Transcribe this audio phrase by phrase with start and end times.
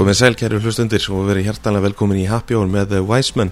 [0.00, 3.50] Komið sæl kæru hlustundir og verið hjertanlega velkomin í Happy Hour með Wiseman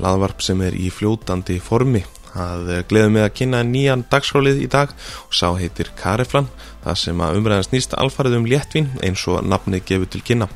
[0.00, 2.00] laðvarp sem er í fljótandi formi.
[2.32, 4.94] Að gleðum við að kynna nýjan dagskrálið í dag
[5.26, 6.48] og sá heitir Kareflan
[6.86, 10.48] það sem að umræðan snýst alfarið um léttvin eins og nafnið gefur til kynna.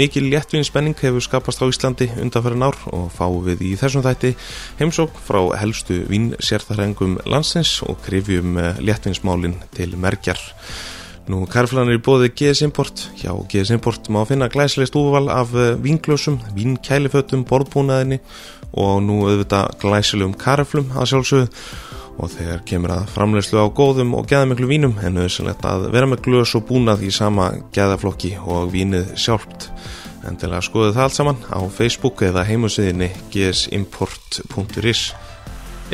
[0.00, 4.32] Mikið léttvinspenning hefur skapast á Íslandi undanferðin ár og fáum við í þessum þætti
[4.80, 10.40] heimsók frá helstu vinsérþarengum landsins og krifjum léttvinsmálin til merkjar
[11.26, 13.00] Nú, Karflan er í bóði GS Import.
[13.18, 15.50] Hjá GS Import má finna glæsleist úval af
[15.82, 18.20] vinglösum, vinkælifötum, borðbúnaðinni
[18.78, 21.50] og nú auðvitað glæsilegum karflum að sjálfsögðu
[22.16, 26.24] og þegar kemur að framlegslu á góðum og geðamiklu vínum en auðvitað að vera með
[26.28, 29.70] glös og búnað í sama geðaflokki og vínið sjálft.
[30.26, 35.08] En til að skoða það allt saman á Facebook eða heimusíðinni gsimport.is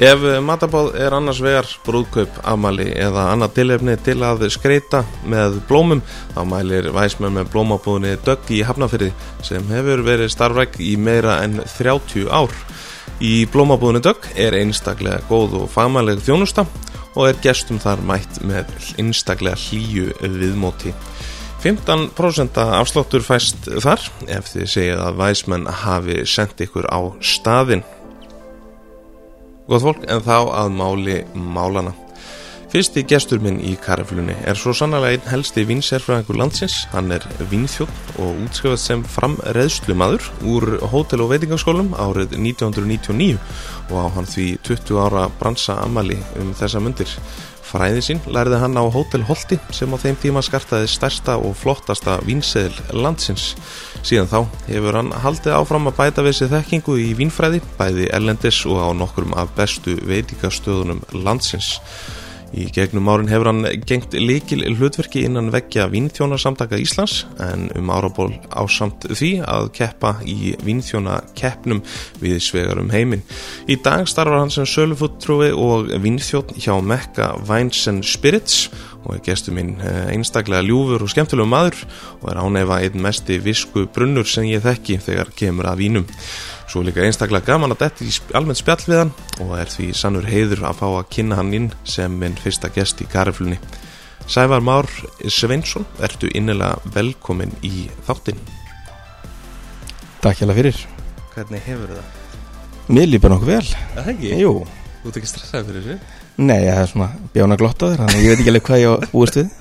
[0.01, 6.01] Ef matabáð er annars vegar brúðkaup, afmæli eða annað tilefni til að skreita með blómum
[6.33, 9.11] þá mælir væsmenn með blómabúðinni Dögg í Hafnafyrði
[9.45, 12.57] sem hefur verið starfræk í meira en 30 ár.
[13.21, 16.65] Í blómabúðinni Dögg er einstaklega góð og fagmæleg þjónusta
[17.13, 20.97] og er gestum þar mætt með einstaklega hlýju viðmóti.
[21.63, 27.85] 15% afsláttur fæst þar ef þið segið að væsmenn hafi sendt ykkur á staðinn.
[29.69, 31.93] Góð fólk, en þá að máli málana.
[32.73, 36.79] Fyrsti gestur minn í karaflunni er svo sannlega einn helsti vinsérfræðingur landsins.
[36.95, 43.37] Hann er vinþjótt og útskrifast sem framreðslumadur úr hótel- og veitingaskólum árið 1999
[43.91, 47.13] og á hann því 20 ára bransa amali um þessa mundir.
[47.73, 52.19] Fræði sín lærði hann á Hótel Holti sem á þeim tíma skartaði stærsta og flottasta
[52.27, 53.55] vinseðil landsins.
[54.05, 58.61] Síðan þá hefur hann haldið áfram að bæta við sér þekkingu í vínfræði, bæði ellendis
[58.69, 61.79] og á nokkrum af bestu veitikastöðunum landsins.
[62.53, 68.29] Í gegnum árin hefur hann gengt likil hlutverki innan veggja vínþjónarsamtaka Íslands en um áraból
[68.53, 71.81] ásamt því að keppa í vínþjónakeppnum
[72.21, 73.25] við svegar um heiminn.
[73.65, 78.67] Í dag starfar hann sem sölufutrúi og vínþjón hjá Mekka Wines and Spirits
[79.03, 81.81] og er gestur minn einstaklega ljúfur og skemmtilegu maður
[82.21, 86.11] og er ánefa einn mesti visku brunnur sem ég þekki þegar kemur að vínum.
[86.73, 89.11] Svo líka einstaklega gaman að detti í almennt spjall við hann
[89.45, 93.03] og er því sannur heiður að fá að kynna hann inn sem minn fyrsta gest
[93.05, 93.59] í kariflunni.
[94.25, 94.87] Sævar Már
[95.29, 98.41] Sveinsson, ertu innilega velkomin í þáttinn.
[100.25, 100.79] Takk hjá það fyrir.
[101.35, 102.15] Hvernig hefur það?
[102.89, 103.67] Mér lípar nokkuð vel.
[103.99, 104.31] Það ekki?
[104.41, 104.55] Jú.
[105.03, 106.23] Þú ert ekki stressað fyrir þessu?
[106.41, 109.37] Nei, ég hef svona bjána glottaður, þannig ég veit ekki alveg hvað ég á úrst
[109.43, 109.53] við.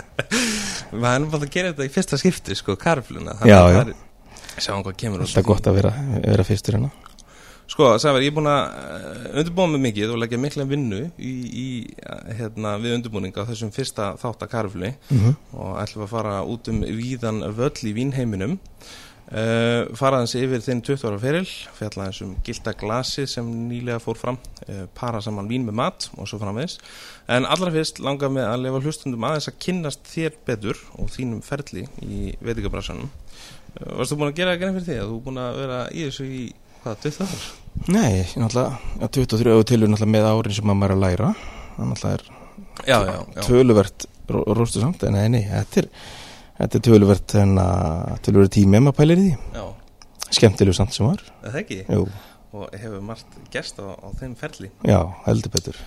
[1.04, 3.36] Maður er bara að gera þetta í fyrsta skipti, sko, karifluna.
[3.44, 3.84] Já, já.
[4.58, 5.94] Sjáum hvað kemur Alltaf gott að vera,
[6.26, 6.92] vera fyrstur hérna.
[7.72, 11.68] Sko, Sævar, ég er búin að undirbúa mig mikið og leggja mikla vinnu í, í
[12.36, 15.38] hérna, við undirbúning á þessum fyrsta þáttakarfli Mm -hmm.
[15.56, 18.58] og ætlum að fara út um víðan völl í vínheiminum
[19.32, 21.48] uh, fara hans yfir þinn 20 ára feril
[21.78, 26.10] fjalla hans um gilda glasi sem nýlega fór fram uh, para saman vín með mat
[26.18, 26.78] og svo framvegis
[27.28, 31.42] en allra fyrst langar með að lefa hlustundum aðeins að kynnast þér betur og þínum
[31.42, 33.10] ferli í veitingabrassanum
[33.80, 36.06] uh, Varstu búin að gera það genið fyrir því að þú búin að vera í
[36.08, 36.42] þessu í
[36.84, 37.44] hvað, 20 ár?
[37.88, 41.30] Nei, náttúrulega, ja, 23 og tilur náttúrulega með árin sem maður er að læra.
[41.78, 42.30] Það náttúrulega er
[42.88, 45.88] Já, já, já töluvert róstu samt, en nei, þetta er,
[46.58, 47.66] þetta er töluvert, enna,
[48.26, 49.64] töluvert tími ef maður pælir í því.
[50.32, 51.20] Skemmtilegu samt sem var.
[51.44, 52.06] er það ekki Jú,
[52.56, 55.78] og hefur margt gerst á, á þeim ferli já, heldur betur.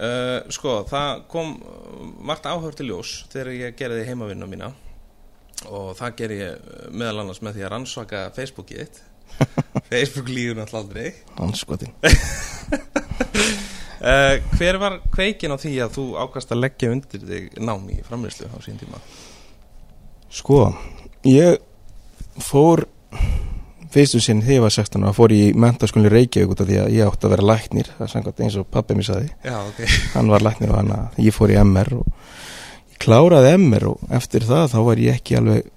[0.00, 4.72] uh, Sko, það kom uh, margt áhör til ljós þegar ég gerði heimavinna mína
[5.70, 9.02] og það ger ég uh, meðal annars með því að rannsaka Facebookið þitt.
[9.90, 11.06] Facebook líður náttúrulega aldrei.
[11.42, 11.92] Anskotin.
[14.00, 18.00] uh, Hver var kveikin á því að þú ákast að leggja undir þig nám í
[18.06, 19.00] framlýslu á sín tíma?
[20.34, 20.66] Sko,
[21.28, 21.60] ég
[22.42, 22.86] fór
[23.94, 26.94] fyrstu sinn þegar ég var 16 og fór í mentaskólinni Reykjavík út af því að
[26.96, 27.90] ég átti að vera læknir.
[27.94, 29.82] Það er samkvæmt eins og pappi mér saði Já, ok.
[30.16, 32.08] Hann var læknir og hann að ég fór í MR og
[33.02, 35.70] kláraði MR og eftir það þá var ég ekki alveg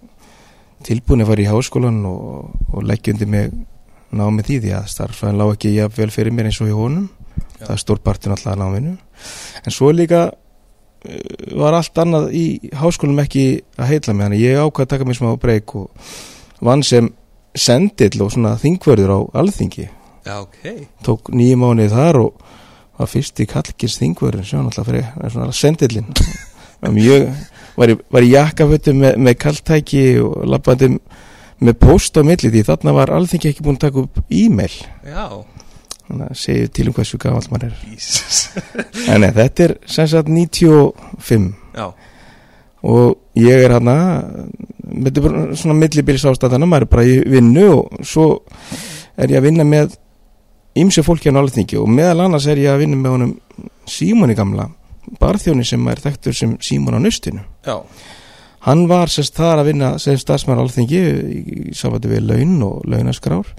[0.88, 3.54] tilbúin að fara í háskólan og, og leggja undir mig
[4.16, 7.08] námið því því að starfæðin lág ekki jafnvel fyrir mér eins og í honum.
[7.58, 7.68] Já.
[7.68, 8.96] það er stór partin alltaf að náminu.
[9.66, 12.46] En svo líka uh, var allt annað í
[12.78, 13.46] háskólanum ekki
[13.78, 16.12] að heitla mig þannig ég ákvað að taka mig smá breyk og
[16.66, 17.10] vann sem
[17.58, 19.88] sendill og svona þingvörður á alþingi.
[20.28, 20.62] Já, ok.
[21.06, 22.46] Tók nýju mánuði þar og
[22.98, 26.10] var fyrst í kallkins þingvörður sem var náttúrulega fyrir sendillin
[26.86, 27.30] mjög
[27.78, 30.92] var var í jakkafötu með, með kalltæki og labbandi
[31.64, 34.74] með post á milli því þarna var alþingi ekki búin að taka upp e-mail.
[35.06, 35.26] Já,
[36.08, 37.80] þannig að segja til um hversu gamall maður er.
[39.12, 41.88] En nei, þetta er sem sagt 95 Já,
[42.88, 48.28] og ég er er bara svona millibýris ástæðana, maður er bara í vinnu og svo
[49.18, 49.98] er ég að vinna með
[50.78, 53.36] ymse fólki á nálaþingi og meðal annars er ég að vinna með honum
[53.88, 54.68] Símoni gamla,
[55.22, 57.78] barþjóni sem er þekktur sem Símon á nustinu Já,
[58.68, 63.54] hann var sérst þar að vinna sem starfsmæður alþingi í, samvættu við laun og launaskrár.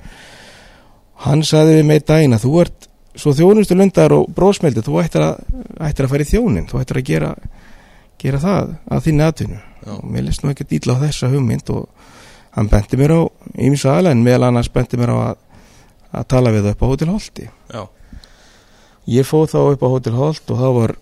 [1.25, 5.25] Hann sagði við mig daginn að þú ert svo þjónustu lundar og brósmeldi þú ættir
[5.25, 5.41] að,
[5.89, 7.33] ættir að fara í þjónin þú ættir að gera,
[8.21, 9.59] gera það að þinni atvinnu.
[9.89, 9.95] Já.
[9.95, 11.87] og mér leist nú ekki dýla á þessa hugmynd og
[12.57, 13.21] hann benti mér á
[13.55, 15.37] ímsa aðla en meðal annars benti mér á að,
[16.21, 17.47] að tala við upp á Hótel Holti.
[17.73, 17.83] Já,
[19.09, 20.97] ég fóð þá upp á Hótel Holt og það var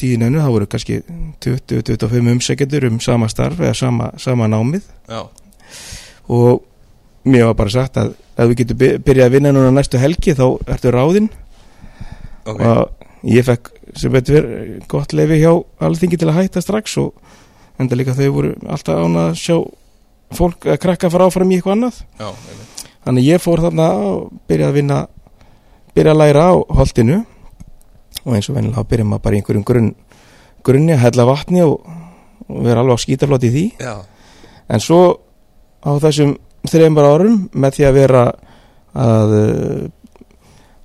[0.00, 1.00] tíðinu, það voru kannski
[1.44, 4.82] 20-25 umsækjendur um sama starf eða sama, sama námið.
[5.08, 5.22] Já,
[6.28, 6.62] og
[7.24, 10.34] mér var bara sagt að ef við getum by- byrjað að vinna núna næstu helgi
[10.34, 11.28] þá ertu ráðinn.
[12.46, 12.90] Ok, og
[13.24, 14.46] ég fekk sem betur
[14.90, 17.14] gott lefi hjá alþingi til að hætta strax og
[17.80, 19.56] enda líka þau voru alltaf ánað að sjá
[20.34, 22.00] fólk að krakka fara áfram í eitthvað annað.
[22.18, 22.28] Já,
[23.06, 24.98] þannig ég fór þarna og byrjaði að vinna
[25.94, 27.18] byrjaði að læra á holtinu
[28.24, 29.90] og eins og vennilega byrjaði maður bara í einhverjum grunn,
[30.64, 31.76] grunni að hella vatni og,
[32.48, 33.64] og vera alveg á skítaflót í því.
[33.84, 33.94] Já,
[34.68, 35.02] en svo
[35.84, 36.36] á þessum
[36.70, 38.24] þreymar árum með því að vera
[38.94, 39.36] að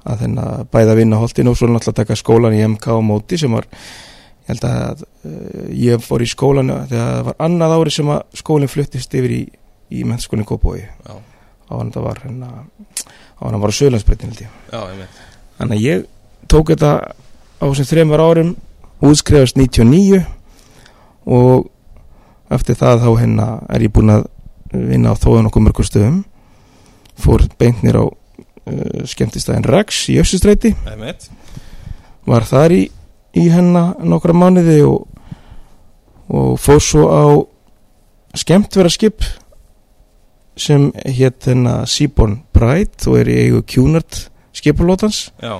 [0.09, 2.99] að þenn að bæða að vinna holtinu og svo náttúrulega taka skólan í MK á
[3.03, 7.75] móti sem var ég held að uh, ég fór í skólan þegar það var annað
[7.75, 9.41] ári sem að skólinn fluttist yfir í,
[9.93, 11.13] í mennskólinn Kópói á
[11.75, 14.55] hann það var hérna á hann var á Söðlandsbreytin held ég.
[14.71, 15.19] Já, einmitt.
[15.59, 16.07] Þannig að ég
[16.49, 16.93] tók þetta
[17.59, 18.55] á þessum þreymar árum
[19.03, 20.23] útskrifast 99
[21.29, 21.67] og
[22.51, 24.25] eftir það þá hérna er ég búinn að
[24.73, 26.23] vinna á þóðan okkur mörgur stöðum.
[27.19, 30.73] Fór beint nýr á uh, skemmtistæðin Rex í Össustræti
[32.29, 32.81] var þar í,
[33.35, 35.07] í hennar nokkra mánuði og,
[36.29, 37.25] og fór svo á
[38.37, 39.25] skemmtvera skip
[40.59, 43.07] sem hétt hennar Seaborn Pride.
[43.07, 44.25] Og er í eigu Cunard
[44.55, 45.59] skipalótans já,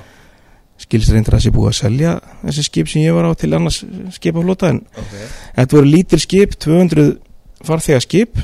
[0.80, 3.52] skilst reyndir að það sé búið að selja þessi skip sem ég var á til
[3.56, 3.82] annars
[4.16, 5.18] skipaflota en ok.
[5.58, 7.10] þetta voru lítil skip 200
[7.68, 8.40] farþega skip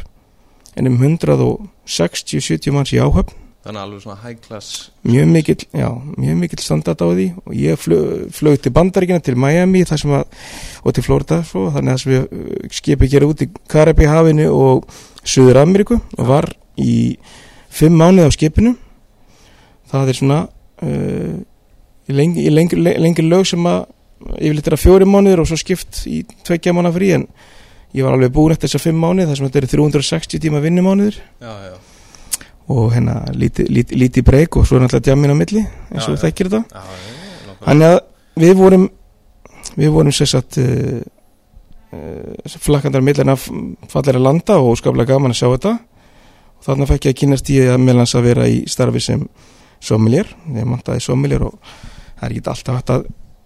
[0.76, 3.44] en um 160-70 manns í áhöfn.
[3.66, 5.88] Þannig alveg svona high class mjög mikill, já,
[6.22, 7.26] mjög mikill standart á því.
[7.48, 10.44] Og ég flög, flög til bandaríkina til Miami þar sem að,
[10.84, 14.86] og til Florida svo, þannig að við skipi gera út í Karibi hafinu og
[15.26, 17.16] Suður Ameríku og var í
[17.74, 18.76] fimm mánuð á skipinu.
[19.90, 21.36] Það er svona uh,
[22.10, 23.86] í lengri, í lengri, lengri lög sem að
[24.40, 27.26] yfirleitt er að fjóri mánuður og svo skipt í tveggja mánuð frí en
[27.96, 31.20] ég var alveg búin eftir þessar fimm mánuð þar sem þetta eru 360 tíma vinnumánuður
[32.74, 36.18] og hérna lítið líti, líti breyk og svo er náttúrulega djamin á milli eins og
[36.22, 36.86] þekkir þetta.
[37.66, 38.00] Þannig að
[38.42, 38.88] við vorum
[39.76, 41.02] við vorum sér satt uh,
[41.94, 43.48] uh, flakkandar millir af
[43.92, 45.76] fallir að landa og skaplega gaman að sjá þetta.
[46.56, 49.28] Og þarna fekk ég að kynast í að meðlans að vera í starfi sem
[49.84, 51.60] sommelier, ég mantaði sommelier og
[52.26, 53.06] það er ekki alltaf hægt að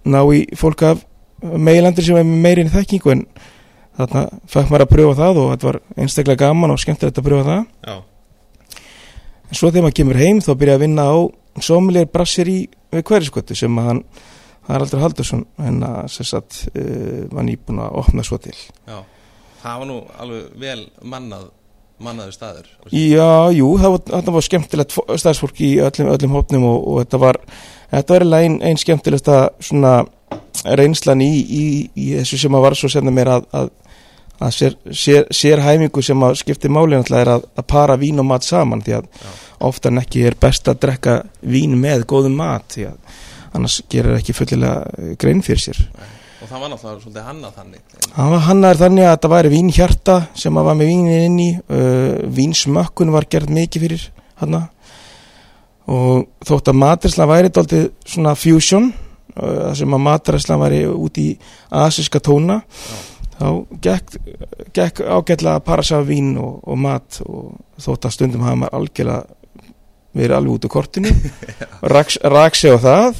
[0.09, 1.01] ná í fólk af
[1.43, 3.25] meilandir sem er meirinn þekkingu en
[3.99, 7.47] þarna fekk maður að pröfa það og þetta var einstaklega gaman og skemmtilegt að pröfa
[7.49, 7.65] það.
[7.89, 7.97] Já,
[9.49, 11.17] En svo þegar maður kemur heim þá byrja að vinna á
[11.65, 12.57] sommelier brassir í
[12.93, 14.01] við hverjaskötu sem að hann
[14.69, 18.53] Haraldur Haldursson en að sér satt uh, var nýbúin að opna svo til.
[18.85, 18.99] já.
[19.63, 21.47] Það var nú alveg vel mannað
[21.99, 22.67] mannaður staður.
[22.95, 27.01] Já, jú, það var, þetta var skemmtilegt fó- starfsfólk í öllum, öllum hópnum og, og
[27.01, 27.39] þetta var,
[27.91, 29.93] þetta var eiginlega ein, skemmtilegsta svona
[30.79, 31.65] reynslan í, í,
[31.95, 33.71] í þessu sem að var svo senda mér að, að,
[34.39, 38.29] að sér, sér, sér hæmingu sem að skipti máli er að, að para vín og
[38.29, 39.33] mat saman því að Já.
[39.69, 43.19] oftan ekki er best að drekka vín með góðum mat því að
[43.57, 45.83] annars gerir ekki fullilega grein fyrir sér.
[46.39, 50.15] Og það var náttúrulega svolítið hannað þannig Hann var hannar þannig að þetta væri vínhjarta
[50.39, 54.05] sem að var með vínin inn í uh, vínsmökkun var gerð mikið fyrir
[54.39, 54.55] hann
[55.89, 61.29] og þótt að matrislan væri dálítið svona fusion uh, sem að matrislan væri út í
[61.81, 62.61] asíska tóna
[63.39, 63.49] þá
[63.81, 64.17] gekk,
[64.75, 68.79] gekk ágætlega að para saman vín og, og mat og þótt að stundum hafa maður
[68.79, 69.21] algjörlega
[70.19, 71.11] verið alveg út úr kortinu.
[71.93, 73.19] Rak, rak sig á það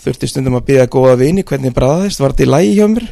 [0.00, 3.10] þurfti stundum að byggja góða vini hvernig bræðaðist, var þetta í lægi hjá mér?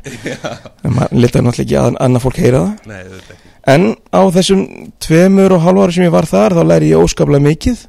[0.81, 2.89] En maður letaði náttúrulega ekki að annað fólk heyra það.
[2.89, 4.65] Nei, þetta en á þessum
[5.03, 7.85] tveimur og ára sem ég var þar þá læri ég óskaplega mikið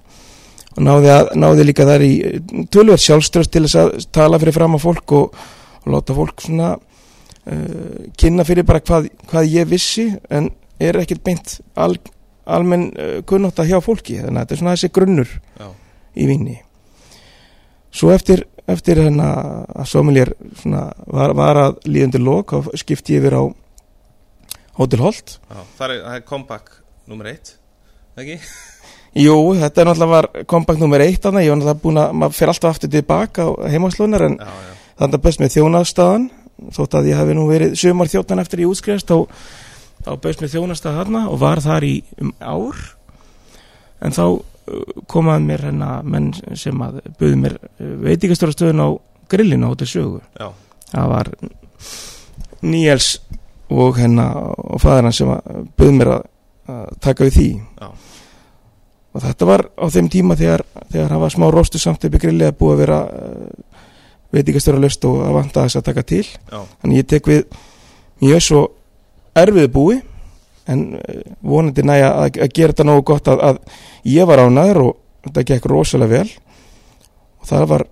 [0.77, 2.13] og náði, að, náði líka þar í
[2.71, 5.41] tölverð sjálfströst til þess að tala fyrir fram á fólk og,
[5.83, 11.25] og láta fólk svona uh, kynna fyrir bara hvað, hvað ég vissi en er ekkert
[11.25, 11.97] beint al,
[12.45, 14.19] almenn uh, kunnátt hjá fólki.
[14.21, 15.69] Þannig að þetta er svona þessi grunnur Já,
[16.15, 16.59] í vinni.
[17.89, 19.29] Svo eftir, eftir hérna
[19.73, 23.43] að svona, var, var að líðandi lok og skipti yfir á
[24.79, 25.39] Hotel Holt.
[25.49, 26.77] Já, er, það er comeback
[27.09, 27.57] nummer eitt,
[28.15, 28.37] ekki?
[29.19, 32.37] Jú, þetta er náttúrulega var kompakt nummer eitt þannig, ég var náttúrulega búin að, maður
[32.37, 36.29] fer alltaf aftur tilbaka á heimaslunar en Já, já, þannig að best með þjónaðstaðan
[36.75, 39.17] þótt að ég hafi nú verið sumar þjóttan eftir ég útskrifast þá,
[40.05, 42.81] þá best með þjónastað þarna og var þar í um ár.
[44.03, 44.41] En þá uh,
[45.11, 48.89] komaði mér hérna menn sem að buði mér veitikastorastöðun á
[49.31, 50.21] grillinu á Hotel Sögu.
[50.39, 50.51] Já,
[50.91, 51.33] það var
[52.59, 53.09] Níels
[53.69, 56.29] og hérna og fæðir hann sem að buði mér að,
[56.75, 57.49] að taka við því.
[59.13, 62.21] Og þetta var á þeim tíma þegar, þegar það var smá rostu samt upp í
[62.21, 63.83] grilli að búið að vera uh,
[64.35, 66.25] veitikastöra löst og að vanta þess að taka til.
[66.25, 67.59] Já, þannig ég tek við
[68.21, 68.63] mjög svo
[69.39, 69.99] erfiðu búi
[70.69, 74.83] en uh, vonandi næja að, að gera þetta nógu gott að, að ég var ánæður
[74.83, 74.91] og
[75.27, 76.35] þetta gekk rosalega vel.
[77.39, 77.85] Og það var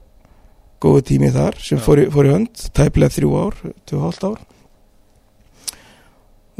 [0.83, 3.57] góðu tími þar sem fór í, fór í hönd tæplega þrjú ár,
[3.89, 4.43] tvö hálft ár.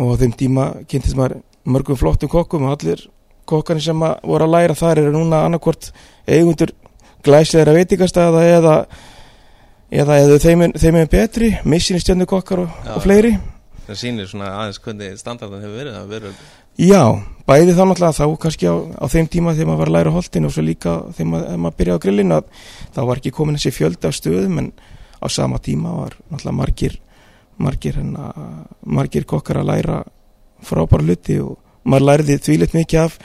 [0.01, 3.05] Og á þeim tíma kynntist maður mörgum flottum kokkum og allir
[3.47, 5.91] kokkarnir sem að voru að læra þar eru núna annarkvort
[6.27, 6.73] eigundur
[7.25, 8.75] glæsilegra veitingastæða eða
[9.91, 13.37] eða eða þeim er, þeim er betri missinni stjöndu kokkar og, og fleiri.
[13.87, 16.39] Það sýnir svona aðeins hvernig standardan hefur verið, það hefur verið,
[16.83, 17.01] já,
[17.47, 20.47] bæði þá náttúrulega þá kannski á, á þeim tíma þegar maður var að læra holtin
[20.49, 22.49] og svo líka þegar maður, maður byrjaði á grillinu að
[22.97, 24.71] þá var ekki komin þessi fjölda af stöðum en
[25.23, 26.99] á sama tíma var náttúrulega margir
[27.57, 28.35] margir, hennar,
[28.85, 30.01] margir kokkar að læra
[30.67, 31.55] frábæra hluti og
[31.87, 33.19] maður lærði þvílitt mikið af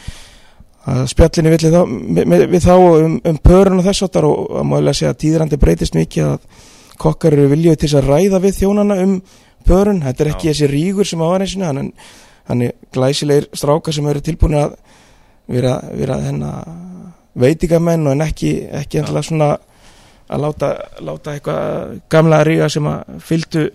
[0.93, 5.21] að spjallinu við við þá um, um pörun og þess og að maður segja að
[5.23, 6.47] tíðrandi breytist mikið að
[7.03, 9.15] kokkar eru viljið til að ræða við þjónana um
[9.67, 10.53] pörun, þetta er ekki Já.
[10.53, 11.93] þessi rígur sem að var eins og hann
[12.51, 14.75] hann er glæsilegir strákar sem eru tilbúin að
[15.47, 16.73] vera, vera hennar
[17.39, 18.53] veitingamenn og en ekki,
[18.83, 19.03] ekki Já.
[19.03, 19.51] endilega svona
[20.33, 20.73] að láta,
[21.05, 23.67] láta eitthvað gamla ríga sem að fylgdu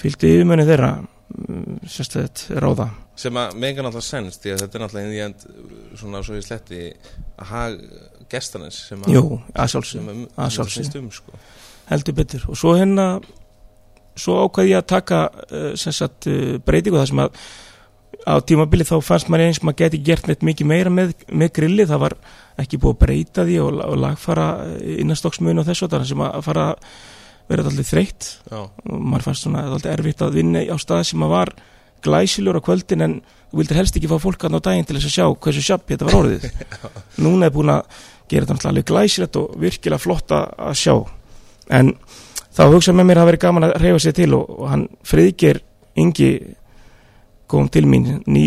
[0.00, 2.90] fylgdu yfirmönni þeirra mm, sérstöðet ráða
[3.20, 5.46] sem að megan alltaf sens, því að þetta er náttúrulega inn í end,
[6.00, 6.84] svona svo í sletti,
[7.40, 7.78] að hag
[8.30, 10.76] gestanins sem að, Jú, að sem sjálfsög, að, að sem að sjálfsög.
[10.76, 11.40] snýst um, sko.
[11.90, 13.08] heldur betur og svo hérna
[14.20, 17.42] svo ákvað ég að taka uh, sagt uh, breytingu þar sem að
[18.28, 21.86] á tímabili þá fannst maður eins maður geti gert neitt mikið meira með, með grilli
[21.88, 22.16] það var
[22.60, 26.66] ekki búið að breyta því og, og lagfara og þess og það sem að fara
[27.50, 31.32] vera alltaf þreytt og maður fannst svona alltaf erfitt að vinna á stað sem að
[31.32, 31.54] var
[32.04, 33.18] glæsilur á kvöldin en
[33.50, 35.88] þú vildir helst ekki fá fólk að á daginn til þess að sjá hversu sjapp
[35.88, 36.48] þetta var orðið.
[37.24, 40.94] Núna er búin að gera þetta alveg glæsilegt og virkilega flott að sjá.
[41.70, 41.94] En
[42.54, 44.86] þá hugsa með mér að það verið gaman að reyfa sér til og, og hann
[45.06, 45.62] friðger
[46.00, 46.30] yngi
[47.50, 48.44] kom til mín ný,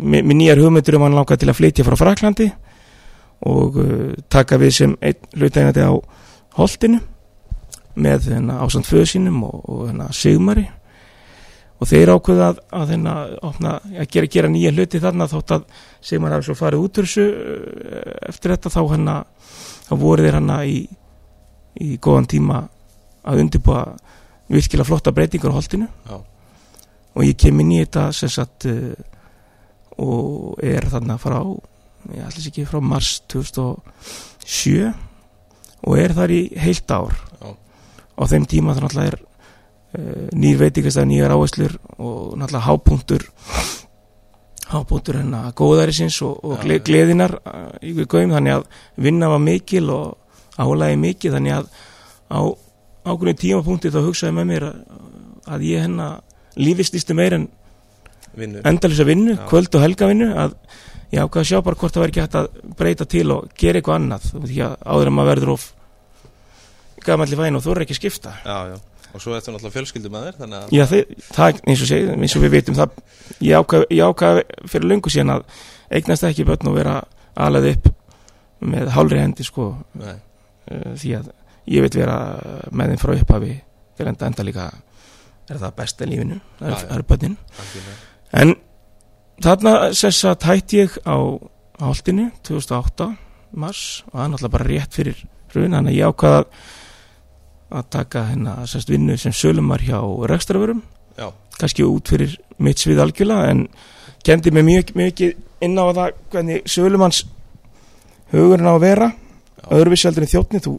[0.00, 2.48] með, með nýjar hugmyndur um hann langaði til að flytja frá Fraklandi
[3.48, 5.92] og uh, taka við sem einn hlutægandi á
[6.56, 7.02] holtinu
[7.98, 10.64] með hérna, ásand föðu sínum og, og hérna, sigmari
[11.78, 13.14] og þeir ákveða að, að, hérna,
[13.46, 15.66] opna, að gera, gera nýja hluti þarna þótt að
[16.10, 19.16] sigmari hafi svo farið út úr þessu uh, eftir þetta þá hérna
[19.88, 20.80] þá voru þeir hérna í,
[21.84, 22.62] í góðan tíma
[23.28, 23.84] að undirbúa
[24.48, 26.16] virkilega flotta breytingar á holtinu já,
[27.14, 28.92] og ég kem inn í þetta sem sagt uh,
[29.98, 31.40] og er þarna frá
[32.14, 34.92] ég ætla sér ekki frá mars 2007
[35.86, 37.14] og er þar í heilt ár.
[37.38, 37.48] Já,
[38.18, 39.18] á þeim tíma það náttúrulega er
[39.96, 43.26] uh, nýr veitingastæð, nýjar áherslur og náttúrulega hápunktur
[44.68, 46.78] hápunktur hennar góðærisins og, og já.
[46.84, 48.66] gleðinar uh, í gaum þannig að
[48.96, 50.16] vinna var mikil og
[50.58, 51.70] álægi mikil þannig að
[52.28, 52.40] á
[53.08, 54.82] ákveðin tímapunkti þá hugsaði með mér að,
[55.48, 56.20] að ég hennar
[56.58, 57.48] lífistýsti meir en
[58.38, 59.46] endalisa vinnu, Já.
[59.48, 60.54] kvöld og helga vinnu að
[61.12, 63.80] ég ákvað að sjá bara hvort það væri ekki hægt að breyta til og gera
[63.80, 64.28] eitthvað annað.
[64.28, 65.66] Þú veit ekki að áður en maður verður of
[67.06, 68.34] gamalli væn og þú er ekki að skipta.
[68.44, 68.76] Já, já,
[69.18, 72.44] og svo eftir náttúrulega fjölskyldum að þér, Já, það er eins og segið, eins og
[72.44, 72.98] við vitum það,
[73.42, 75.46] ég ákvað, ég ákvað fyrir löngu síðan að
[75.98, 76.94] eignast ekki börn og vera
[77.38, 77.90] alveg upp
[78.68, 79.70] með hálri hendi sko.
[79.98, 80.14] Nei,
[80.70, 81.30] uh, því að
[81.68, 82.18] ég vil vera
[82.70, 83.52] með þeim frá upphafi
[83.98, 84.70] til enda enda líka
[85.48, 86.88] er það besta í lífinu, það já.
[86.94, 87.36] er börnin.
[88.38, 88.54] En
[89.42, 91.16] þarna sess að tætti ég á
[91.82, 93.08] háltinu 2008
[93.58, 96.50] mars og það er náttúrulega bara rétt fyrir hrun, þannig að ég ákvaða að
[97.90, 100.82] taka hérna sérst vinnu sem sölumar hjá rekstrarverum
[101.18, 103.66] Já, kannski út fyrir mitt svið algjörlega en
[104.24, 107.24] kendi mig mjög mikið inn á það hvernig sölumanns
[108.32, 109.08] hugurinn á að vera.
[109.68, 110.74] Öðruvísi heldur en þjóttni þú,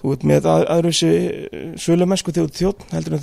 [0.00, 1.10] þú ert með að, öðruvísi
[1.80, 3.22] sölumennsku þegar þú ert þjóttn heldur en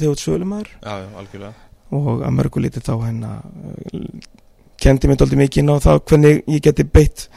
[0.81, 1.53] já, algjörlega.
[1.91, 3.33] og að mörgu lítið þá hérna
[4.77, 7.27] kendi mig doldið mikið inn á það hvernig ég geti beitt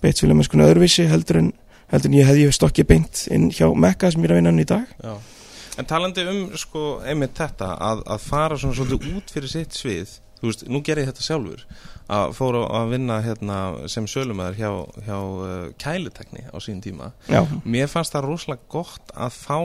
[0.00, 1.50] beitt sölumennskunni öðruvísi heldur en
[1.90, 4.64] heldur en ég hefði stokkið beint inn hjá Mekka sem ég er að vinna hann
[4.64, 4.96] í dag.
[5.02, 5.14] Já.
[5.78, 10.18] En talandi um sko einmitt þetta að, að fara svona svolítið út fyrir sitt svið
[10.40, 11.64] þú veist, nú ger ég þetta sjálfur
[12.10, 13.58] að fóra að vinna hérna,
[13.92, 14.70] sem sölumæður hjá,
[15.06, 17.12] hjá uh, kælitekni á sín tíma.
[17.30, 19.58] Já, mér fannst það rosalega gott að fá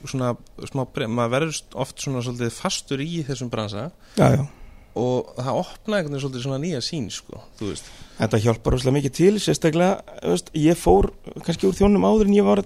[0.00, 0.34] svona
[0.68, 3.90] smá breyf, maður verður oft svona svolítið fastur í þessum bransa.
[4.18, 4.42] Já, já
[4.98, 7.90] og það opnaði einhvern veginn svolítið svona nýja sín sko, þú veist.
[8.18, 11.10] Þetta hjálpar rosalega mikið til, sérstaklega veist, ég fór
[11.46, 12.62] kannski úr þjónum áður en ég var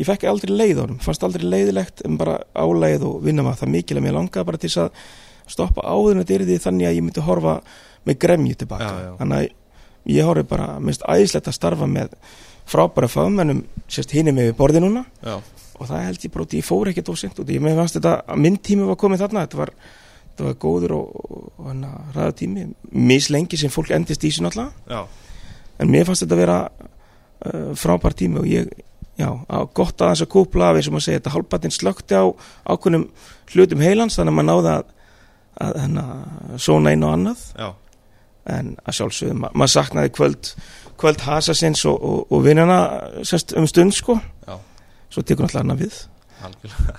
[0.00, 3.64] ég fekk aldrei leið á honum, fannst aldrei leiðilegt en bara áleið og vinna maður
[3.64, 5.02] það mikil að mér langaði bara til að
[5.50, 7.56] stoppa áður en þetta er því þannig að ég myndi horfa
[8.08, 9.12] með gremju tilbaka Já, já.
[9.18, 12.14] þannig að ég horfi bara, minnst æðislegt að starfa með
[12.70, 15.02] frábæra fagmennum sérst hinni með við borði núna.
[15.26, 15.40] Já,
[15.80, 18.56] og það held ég bara ég fór ekkert ósint út í, mér fannst þetta, minn
[18.62, 19.72] tími var komið þarna þetta var,
[20.40, 21.80] þetta var góður og,
[22.16, 25.04] ræða tími, mislengi sem fólk endist í sin alltaf já,
[25.80, 28.70] en mér fannst þetta að vera uh, frábær tími og ég
[29.20, 32.24] já, á gott aðeins að kúpla eins og maður segja þetta hálfbatinn slökti á
[32.64, 33.06] ákveðnum
[33.52, 34.90] hlutum heilans þannig að maður náði að,
[35.66, 36.04] að hana,
[36.56, 37.44] svona einu og annað.
[37.58, 37.68] Já,
[38.56, 40.52] en að sjálfsögðu, ma maður saknaði kvöld
[41.00, 42.80] kvöld hasa sinns og, og, og vinnana
[43.60, 44.18] um stund sko.
[44.46, 44.56] Já,
[45.12, 46.02] svo tekur náttúrulega annað við,
[46.48, 46.98] algjörlega.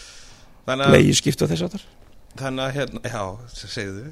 [0.68, 1.86] Þannig að, leiði skipt á þess aftar
[2.40, 3.22] þannig að hérna, já,
[3.58, 4.06] segðu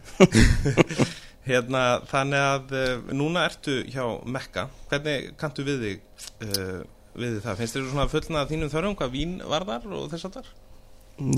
[1.49, 4.05] hérna, þannig að uh, núna ertu hjá
[4.37, 6.05] Mekka hvernig kanntu við þig
[6.49, 6.83] uh,
[7.17, 10.51] við það, finnst þér svona fullnað þínum þörfum hvað vín varðar og þess að þar?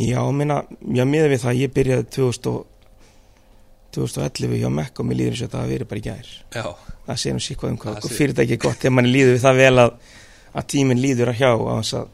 [0.03, 2.65] Já, minna, já, miða við það, ég byrjaði 2000 og,
[3.95, 6.33] 2011 hjá Mekka og mér líður eins og þetta hafi verið bara í.
[6.57, 6.65] Já,
[7.09, 9.45] Það sé nú síkvað um hvað hvað sé- fyrirtæki er gott þegar mann líður við
[9.47, 9.95] það vel að,
[10.61, 12.11] að tíminn líður að hjá á þess að,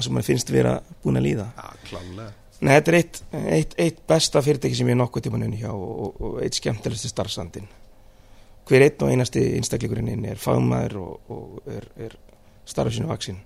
[0.00, 0.72] að mann finnst vera
[1.04, 1.46] búin að líða.
[1.54, 2.30] já, klálega
[2.60, 5.70] Nei, þetta er eitt, eitt, eitt besta fyrirtæki sem ég er nokkuð tíman unni hjá
[5.74, 7.66] og, og, og eitt skemmtilegsti starfsandinn.
[8.68, 12.14] Hver einn og einasti einstakleikurinn inn er fagmaður og, og er, er
[12.70, 13.40] starfið sínu vaksin.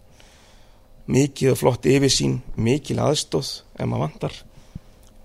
[1.09, 3.49] Mikið og flott yfirsýn, mikil aðstóð
[3.81, 4.37] ef maður vantar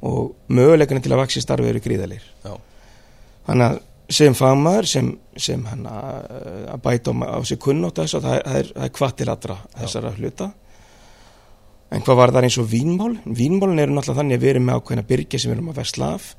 [0.04, 2.24] og möguleikana til að vaksi starfið eru gríðalir.
[2.48, 2.56] Já,
[3.48, 3.82] Þannig að
[4.14, 5.08] sem fagmaður, sem,
[5.40, 6.34] sem hann að,
[6.74, 10.12] að bæta á, á sig kunnótt þessu, það, er- það er, hvað til allra þessara
[10.18, 10.50] hluta.
[11.94, 13.12] En hvað var það eins og vínmál?
[13.24, 16.10] Vínmálin eru náttúrulega þannig að við erum með ákveðna byrgja sem við erum að versla
[16.18, 16.30] af.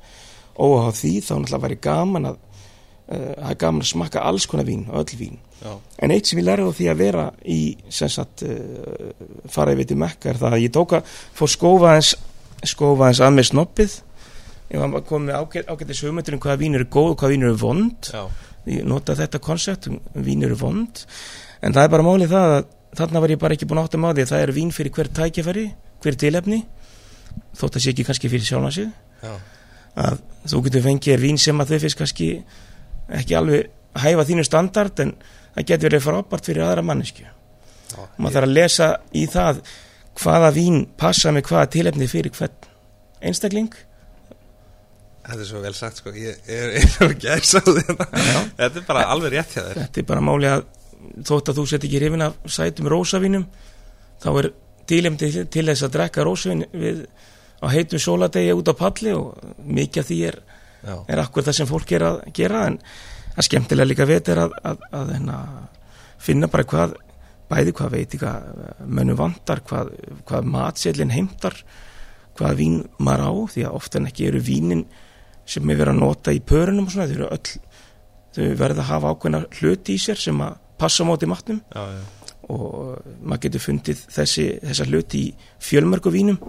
[0.65, 4.67] Og á því þá náttúrulega væri gaman að uh, er gaman að smakka alls konar
[4.67, 5.37] vín, öll vín.
[5.61, 9.13] já, En eitt sem ég lærði á því að vera í sagt uh,
[9.51, 12.15] fara yfir til Mekka er það að ég tók að fór skófa aðeins,
[12.65, 13.95] skófa aðeins að með snoppið
[14.71, 17.33] ég var bara komið með ágæt, ágætis hugmyndur um hvaða vín eru góð og hvaða
[17.35, 18.09] vín eru vond.
[18.11, 18.23] Já,
[18.71, 21.03] ég nota þetta koncept um vín eru vond.
[21.61, 24.01] En það er bara málið það að þarna var ég bara ekki búin að átta
[24.01, 25.65] með á því að það er vín fyrir hver tækjafæri,
[26.03, 26.59] hver tilefni
[27.55, 29.33] þótt að sé ekki kannski fyrir já,
[29.95, 32.29] að þú getur fengið vín sem að þau finnst kannski
[33.15, 35.15] ekki alveg hæfa þínu standard en
[35.55, 37.31] það getur verið frábært fyrir aðra mannesku já
[38.17, 39.59] maður þarf að lesa í það
[40.21, 42.71] hvaða vín passa með hvaða tilefni fyrir hvern
[43.25, 43.75] einstakling.
[45.25, 48.05] Þetta er svo vel sagt sko, ég er eins og gæs á þetta
[48.59, 49.79] Þetta er bara alveg rétt hjá þér.
[49.79, 50.67] Þetta er bara máli að
[51.25, 53.47] þótt að þú set ekki hrifin af sætum rósavínum
[54.23, 54.51] þá er
[54.89, 57.05] tilefni til, þess að drekka rósavín við
[57.63, 60.39] á heitum sóladegi út á palli og mikið af því er
[60.85, 62.65] er akkur það sem fólk er að gera.
[62.69, 62.77] En
[63.35, 65.39] að skemmtilega líka veit er að, að, að hérna,
[66.21, 66.95] finna bara hvað
[67.49, 68.45] bæði hvað veit hvað
[68.89, 69.91] mönnum vantar, hvað,
[70.25, 71.57] hvað matseilin heimtar,
[72.37, 74.85] hvað vín maður á, því að ofta en ekki eru vínin
[75.45, 77.59] sem er verið að nota í pörunum og svona, þau öll
[78.35, 81.59] þau verða að hafa ákveðna hluti í sér sem að passa á móti matnum.
[81.73, 85.35] Já, já, og maður getur fundið þessi, þessa hluti í
[85.65, 86.39] fjölmörgu vínum.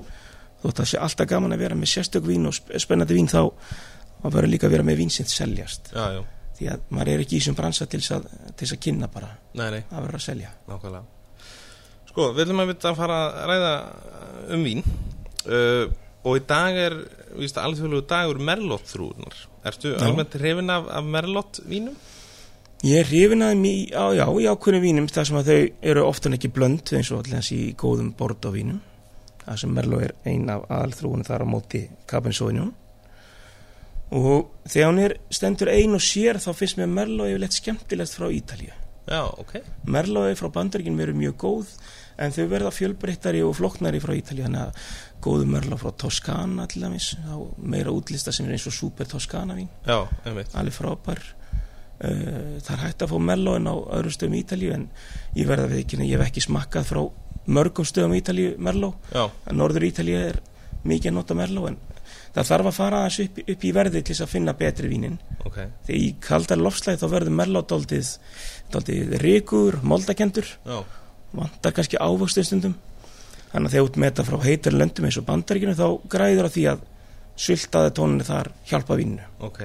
[0.62, 3.42] Þótt að sé alltaf gaman að vera með sérstök vín og sp- spennandi vín þá
[3.46, 5.92] að vera líka að vera með vín sem seljast.
[5.94, 6.22] Já,
[6.58, 9.08] því að maður er ekki í þessum bransa til þess að, til þess að kynna
[9.12, 10.52] bara nei, nei, að vera að selja.
[10.66, 11.04] Nákvæmlega.
[12.10, 13.72] Sko, við viljum að við að fara að ræða
[14.56, 14.82] um vín.
[15.46, 15.84] Uh,
[16.26, 16.96] og í dag er,
[17.38, 19.36] víst, alþjóðlegu dagur Merlot þrúðunar
[19.68, 20.00] Ertu Já.
[20.02, 21.94] almennt hrifin af, af Merlot vínum?
[22.84, 25.60] Ég er hrifin að í, á, já, í ákveðnum vínum þar sem að þau
[25.92, 28.82] eru oftan ekki blönd eins og allir í góðum bord á vínum
[29.46, 32.74] það sem Merló er ein af aðalþrúinu þar á móti Cabernet
[34.14, 38.28] og þegar hún er stendur ein og sér þá finnst mér Merló yfirleitt skemmtilegt frá
[38.30, 38.74] Ítalíu.
[39.06, 39.60] Já, ok.
[39.86, 41.72] Merlói frá bandaríkinn verður mjög góð
[42.22, 44.46] en þau verða fjölbreyttari og floknari frá Ítalíu.
[44.46, 44.92] Þannig að
[45.26, 49.58] góðu Merló frá Toskana til dæmis á meira útlista sem er eins og Super Toskana
[49.58, 49.70] vín.
[49.90, 51.22] Alveg frábær
[51.98, 54.88] það er hægt að fá Merlóin á öðrum stöðum í Ítalíu en
[55.36, 57.02] ég verða við ekki ég hef ekki smakkað frá
[57.46, 58.92] mörgum stöðum í Ítalíu Merló.
[59.12, 60.40] Já, að norður Ítalíu er
[60.86, 61.78] mikið að nota Merló en
[62.34, 65.16] það þarf að fara aðeins upp, upp í verði til þess að finna betri vínin.
[65.46, 65.56] Ok.
[65.86, 68.12] Þegar í kaldar lofslæði þá verður Merló daldið,
[68.74, 70.52] daldið ríkur, moldakendur.
[71.36, 72.76] Vantar kannski ávöxtu stundum.
[73.54, 76.54] Þannig að þegar út með þetta frá heitar löndum eins og bandaríkinu þá græður að
[76.58, 76.86] því að
[77.36, 79.60] sultaði tóninu þar hjálpa vinnu Ok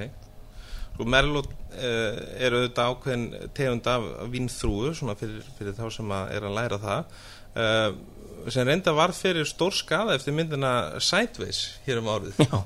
[0.92, 6.34] Sko Merlot uh, er auðvitað ákveðin tegund af vínþrúu svona fyrir, fyrir þá sem að
[6.36, 7.14] er að læra það.
[7.52, 12.42] Uh, sem reynda var fyrir stór skada eftir myndina Sideways hér um árið.
[12.42, 12.60] Já,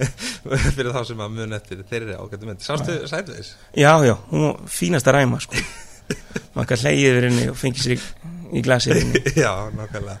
[0.76, 3.54] fyrir þá sem að mun eftir þeirri ágættu myndi Sástu Sideways?
[3.78, 5.62] já, já hún fínast að ræma sko.
[6.56, 8.00] Maður kann yfir henni og fengi sér í,
[8.52, 10.18] í glasið henni Já, nákvæmlega.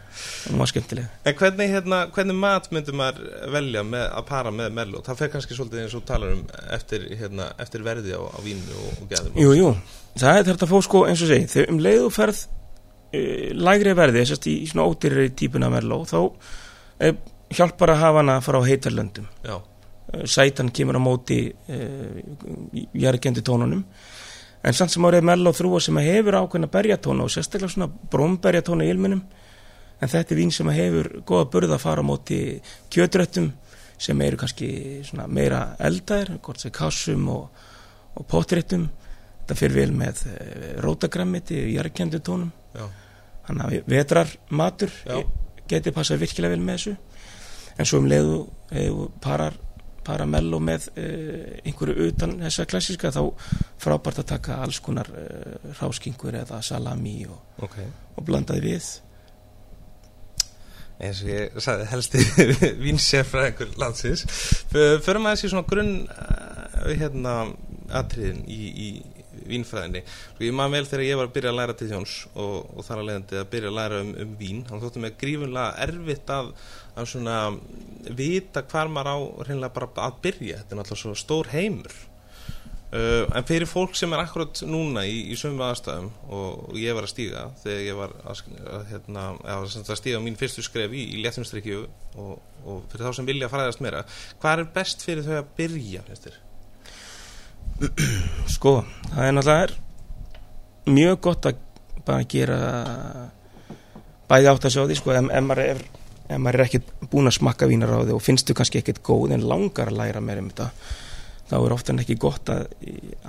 [0.48, 1.08] Hún var skemmtileg.
[1.28, 5.08] En hvernig, hérna, hvernig mat myndi maður velja með, að para með Merlot?
[5.08, 6.44] Það fer kannski svolítið eins og talar um
[6.76, 9.40] eftir, hérna, eftir verði á, á vínu og, og gæðum.
[9.42, 9.72] Jú, jú,
[10.20, 13.50] það er þetta að fá sko eins og segi, þegar um leið og ferð uh,
[13.68, 17.12] lægri verði, þess að í, svona ódýrri típuna merló, þá uh,
[17.52, 19.28] hjálpar að hafa hana frá heitarlöndum.
[19.44, 23.84] Já, uh, sætan kemur á móti uh, jærgendi tónunum
[24.62, 28.86] en samt sem árið merló þrúa sem að hefur ákveðna berjatóna og sérstaklega svona brómberjatóna
[28.86, 29.22] í ilminum.
[30.02, 32.38] En þetta er vín sem að hefur góða burða að fara á móti
[32.90, 33.52] kjötröttum
[34.02, 34.70] sem eru kannski
[35.06, 37.62] svona meira eldær, hvort sem kassum og,
[38.18, 38.88] og potréttum
[39.42, 42.50] þetta fyrir vel með uh, rótagrammiti og jærgendi tónum.
[42.74, 42.86] Já,
[43.46, 45.18] þannig að vetrar matur Já.
[45.70, 46.96] geti passað virkilega vel með þessu.
[47.80, 48.38] En svo um leiðu
[48.76, 48.90] eh,
[49.24, 49.54] parar,
[50.06, 53.22] parar mello með uh, einhverju utan þessa klassíska þá
[53.82, 57.78] frábært að taka alls konar uh, ráskingur eða salami og, ok.
[58.16, 58.90] og blandaði við.
[61.02, 62.26] Eins og ég sagði helsti
[62.84, 64.22] vínsefræðingur landsins.
[64.70, 67.36] Förum að þessi svona grunn uh, hérna
[67.92, 68.88] atriðin í, í
[69.48, 70.02] vínfræðinni.
[70.34, 72.86] Sko ég maður vel þegar ég var að byrja að læra til þjóns og, og
[72.86, 74.62] þar að leiðandi að byrja að læra um, um vín.
[74.68, 76.52] Þannig þóttum ég grífunlega erfitt að,
[76.96, 77.36] að svona
[78.16, 79.16] vita hvar maður á
[79.48, 80.62] reynilega bara að byrja.
[80.62, 82.00] Þetta er náttúrulega svo stór heimur.
[82.92, 86.92] Uh, en fyrir fólk sem er akkurat núna í, í sömu aðstæðum og, og ég
[86.92, 90.92] var að stíga þegar ég var að, að, hérna, að, að stíga mín fyrstu skref
[90.92, 91.78] í, í léttumstrykju
[92.20, 92.34] og,
[92.68, 94.02] og fyrir þá sem vilja fræðast meira
[94.42, 96.04] hvað er best fyrir þau að byrja
[98.58, 98.74] sko,
[99.14, 99.74] það er náttúrulega er
[100.92, 101.64] mjög gott að
[102.06, 102.60] bara gera
[104.28, 105.82] bæði átt að sjá því sko, ef, maður er,
[106.32, 109.02] ef maður er ekkit búin að smakka vínar á því og finnst þú kannski ekkit
[109.06, 110.70] góð en langar að læra meira um þetta
[111.52, 112.62] þá er ofta en ekki gott að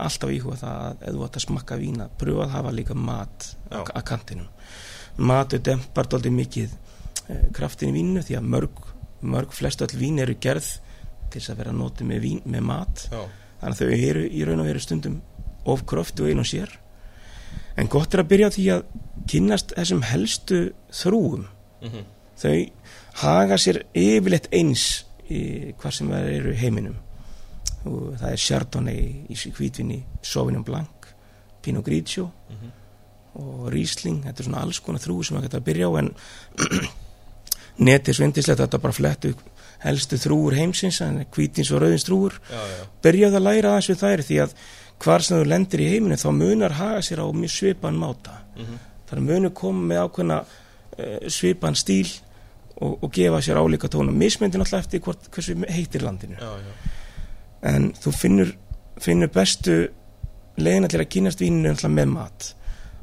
[0.06, 3.48] alltaf íhuga það að ef þú átt að smakka vína pröfa að hafa líka mat
[3.70, 4.50] að, að kantinum.
[5.18, 6.76] Matu dempar dálítið mikið
[7.28, 8.80] eh, kraftin í vínu því að mörg,
[9.22, 10.70] mörg flest öll vín eru gerð
[11.34, 13.06] til þess að vera notið með, vín, með mat.
[13.12, 13.22] Já,
[13.60, 15.20] þannig að þau eru í raun og veru stundum
[15.74, 16.80] of kröftu einu og sér.
[17.78, 18.88] En gott er að byrja á því að
[19.30, 21.48] kynnast þessum helstu þrúum
[21.84, 22.54] mm þau
[23.24, 26.96] haga sér yfirleitt eins í hvað sem það eru heiminum.
[27.86, 31.10] Og það er Chardonnay í hvítvinni Sauvignon Blanc,
[31.62, 32.72] Pinot Grigio Mhm.
[33.36, 34.24] og Riesling.
[34.24, 36.12] Þetta er svona alls konar þrú sem það geta að byrja á en
[37.88, 39.34] netið svindislegt þetta bara flettu
[39.84, 41.02] helstu þrúur heimsins,
[41.34, 42.38] hvítins og rauðins þrúur
[43.04, 44.54] byrjaði að læra aðeins við þær því að
[45.04, 48.38] hvar sem þú lendir í heiminu þá munar haga sér á mjög svipan máta.
[48.56, 48.80] Mm
[49.14, 50.38] þannig munur koma með ákveðna
[51.32, 52.10] svipan stíl
[52.82, 54.16] og, og gefa sér álíka tónum.
[54.18, 56.36] Mismyndin alltaf eftir hvort, hversu heitir landinu.
[56.40, 56.74] Já, já.
[57.64, 58.56] en þú finnur,
[59.02, 59.78] finnur bestu
[60.58, 62.50] leiðina til að kynast víninu með mat.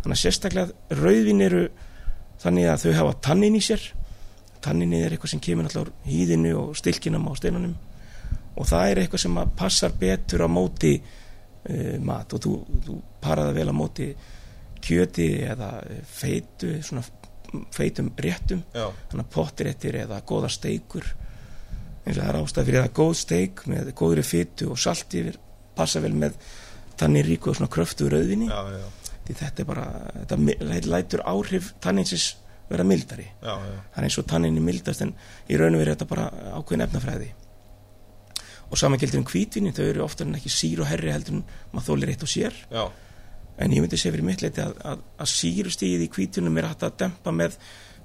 [0.03, 1.68] Þannig að sérstaklega rauðvín eru
[2.40, 3.87] þannig að þau hafa tannin í sér.
[4.61, 7.76] Tanninni er eitthvað sem kemur alltaf úr hýðinu og stilkinum á steinunum.
[8.57, 12.33] Og það er eitthvað sem passar betur á móti uh, mat.
[12.37, 12.55] Og þú,
[12.87, 14.11] þú paraði vel á móti
[14.81, 17.03] kjöti eða eh, feitu svona
[17.75, 18.63] feitum réttum.
[18.75, 21.07] Þannig að pottiréttir eða góða steikur
[22.01, 25.37] eins og það er ástæð fyrir það góð steik með góðri fytu og salt yfir
[25.77, 26.39] passa vel með
[27.01, 28.87] tannir ríku og svona kröftu rauðinni já, já,
[29.27, 29.85] því þetta er bara,
[30.23, 32.31] þetta lætur áhrif tanninsins
[32.71, 33.27] vera mildari.
[33.43, 35.15] Já, það er eins og tanninni mildast en
[35.51, 37.31] í raun og verið þetta bara ákveðin efnafræði.
[38.71, 41.47] Og saman gildur um hvítvinni þau eru oftar en ekki sír og herri heldur en
[41.73, 42.59] maður þólir eitt og sér.
[42.71, 42.85] Já.
[43.61, 46.87] En ég myndi segja fyrir mitt leiti að, að, að sírustíðið í hvítjunum er hægt
[46.87, 47.59] að dempa með,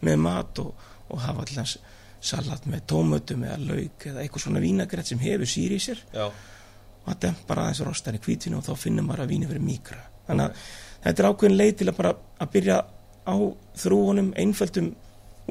[0.06, 1.78] með mat og, og hafa allans
[2.26, 6.02] salat með tómötum eða lauk eða eitthvað svona vínagrætt sem hefur síri í sér.
[6.16, 6.28] Já.
[6.28, 10.02] og það dempar aðeins rostan í hvítjunum og þá finnum maður að víni verið mikra
[10.26, 10.70] þannig að
[11.06, 12.78] þetta er ákveðin leið til að bara að byrja
[13.26, 13.36] á
[13.82, 14.92] þrúunum einföldum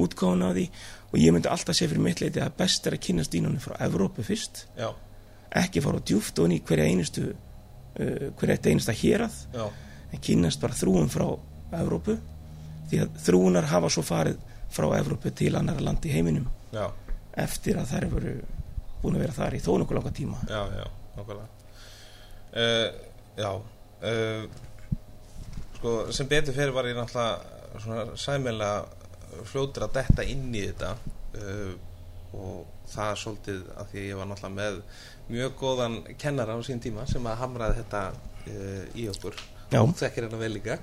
[0.01, 0.67] útgáfuna á því.
[1.12, 3.77] Og ég myndi alltaf segja fyrir mitt leiti að best er að kynast vínunum frá
[3.87, 4.64] Evrópu fyrst.
[4.79, 4.90] Já,
[5.62, 9.37] ekki fara á djúft og í hverja einustu uh, hverja eitt einasta hérað.
[10.14, 11.27] En kynast bara þrúum frá
[11.74, 12.16] Evrópu
[12.90, 14.42] því að þrúunar hafa svo farið
[14.74, 16.87] frá Evrópu til annar landi í heiminum já.
[17.44, 18.35] eftir að þær eru
[19.03, 20.85] búin að vera þar í þó nokkuð langa tíma Já, já,
[21.16, 21.48] nákvæmlega
[22.62, 22.88] uh,
[23.38, 24.44] Já uh,
[25.79, 30.94] Sko, sem betur fyrir var ég náttúrulega svona sæmilega fljótur að detta inn í þetta
[31.40, 31.74] uh,
[32.35, 34.79] og það er svolítið að því að ég var náttúrulega með
[35.35, 38.00] mjög góðan kennara á sín tíma sem að hamraði þetta
[39.00, 39.38] í okkur.
[39.83, 40.79] Hún þekkir hennar vel líka.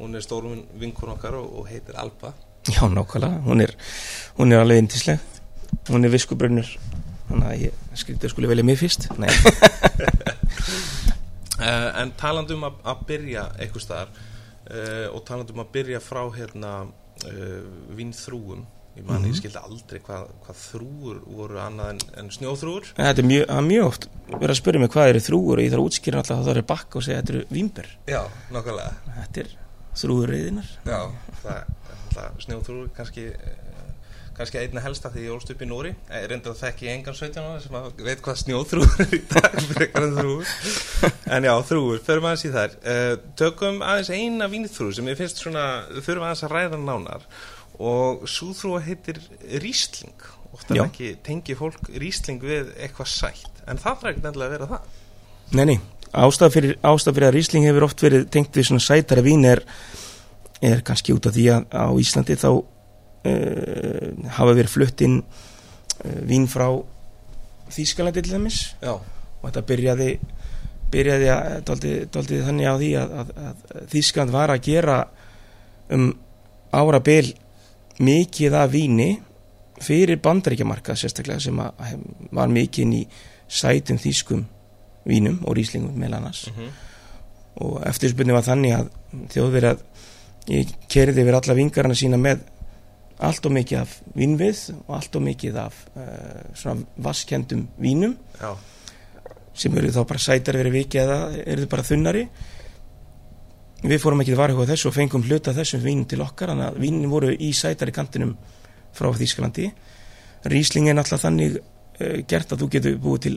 [0.00, 2.32] Hún er stórum vinkun okkar og, og heitir Alba.
[2.64, 3.74] Já, nákvæmlega, hún er,
[4.38, 5.20] hún er alveg indisleg
[5.88, 6.68] hún er viskubrunnur.
[7.28, 9.08] Þannig að ég skrítið skuli velja mig fyrst.
[9.14, 9.26] Uh,
[12.00, 17.60] en talandum að, að byrja eitthvað staðar uh, og talandum að byrja frá hérna uh,
[17.96, 23.24] vínþrúum ég man, ég skildi aldrei hvað, hvað þrúur voru annað en, en snjóþrúur þetta
[23.24, 25.84] er mjög, það mjög oft verið að spyrja mig hvað eru þrúur og ég þarf
[25.84, 27.90] að útskýra alltaf að það eru bakka og segja þetta eru vínber.
[28.10, 28.20] Já,
[28.54, 29.16] nákvæmlega.
[29.18, 29.56] Þetta er
[29.94, 31.00] þrúurreiðinar Já,
[31.42, 31.58] það
[32.14, 33.60] alltaf snjóþrúr kannski eh,
[34.34, 37.44] kannski einna helsta því ég ólst upp í Nóri ég reyndar að þekki engan 17
[37.44, 40.08] ára sem að veit hvað snjóþrúr er í dag frekar
[41.36, 42.78] en já, þrúur, förum aðeins í þær.
[42.82, 45.66] Uh, tökum aðeins eina vínþrúr sem ég finnst svona,
[46.02, 47.28] förum aðeins að ræða nánar
[47.78, 49.18] og súþrúa heitir
[49.62, 50.84] Rísling ofta Já.
[50.84, 53.62] ekki tengi fólk Rísling við eitthvað sætt.
[53.66, 55.00] En það þarf ekki nefnilega að vera það.
[55.54, 55.78] Nei, nei,
[56.12, 59.64] ástæða fyrir, ástæða fyrir að Rísling hefur oft verið tengt við svona sætara vín er,
[60.62, 62.64] er kannski út af því að á Íslandi þá uh,
[64.38, 66.68] hafa verið flutt inn uh, vín frá
[67.74, 68.58] Þýskalandi til dæmis.
[68.84, 70.10] Já, og þetta byrjaði
[70.94, 74.98] byrjaði að daldið, daldið þannig á því að, að, að Þýskaland var að gera
[75.94, 76.12] um
[76.74, 77.32] ára bil
[78.02, 79.10] mikið af víni
[79.84, 81.60] fyrir bandaríkjamarkað sérstaklega sem
[82.34, 83.04] var mikið inn í
[83.48, 84.44] sætum þýskum
[85.04, 86.46] vínum og ríslingum meðal annars.
[86.54, 86.72] Mm
[87.62, 88.90] og eftirspunni var þannig að
[89.34, 89.82] þjóðverið að
[90.54, 92.42] ég kerði yfir alla vingarna sína með
[93.24, 98.50] allt og mikið af vínvið og allt og mikið af uh, svona vaskendum vínum já,
[99.54, 102.24] sem eru þá bara sætar verið vikið eða eru bara þunnari
[103.84, 106.80] við fórum ekki að varhuga þessu og fengum hluta þessum vín til okkar þannig að
[106.84, 108.36] vínin voru í sætari kantinum
[108.94, 109.68] frá Þýskalandi.
[110.48, 113.36] Rísling er náttúrulega þannig uh, gert að þú getur búið til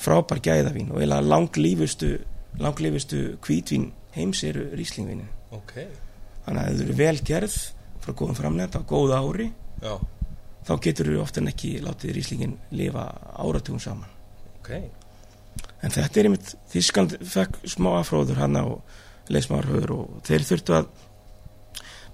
[0.00, 2.14] frábær gæðavín og eiginlega langlífustu
[2.62, 5.74] langlífustu hvítvín heims eru Ríslingvínin ok.
[6.46, 7.56] Þannig að þau eru vel gerð
[8.04, 9.48] frá góðum framlegnd á góða ári
[9.82, 9.94] Já,
[10.66, 13.06] þá getur þau ofta en ekki látið Ríslingin lifa
[13.38, 14.10] áratugum saman.
[14.60, 14.70] Ok.
[15.84, 18.64] En þetta er einmitt, Þískland fekk smá afróður hann á
[19.32, 20.88] leismarhauður og þeir þurftu að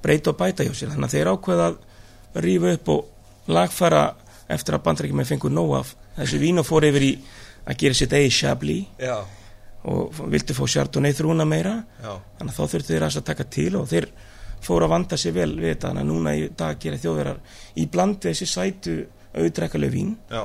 [0.03, 0.93] breyta og bæta hjá sér.
[0.95, 4.05] Þannig að þeir ákveða að rífa upp og lagfæra
[4.51, 7.13] eftir að bandrækjum með fengur nóg af þessu vín og fór yfir í
[7.67, 9.19] að gera sitt eigi Chablis Já,
[9.91, 11.77] og vildu fá Chardonnay þrúna meira.
[12.03, 14.09] já, Þannig að þá þurftu þeir að taka til og þeir
[14.61, 15.89] fóru að vanda sér vel við þetta.
[15.89, 17.41] Þannig að núna í dag gera þjóðverðar
[17.77, 18.97] í bland þessi sætu
[19.31, 20.43] auðdrekkaleg vín, já,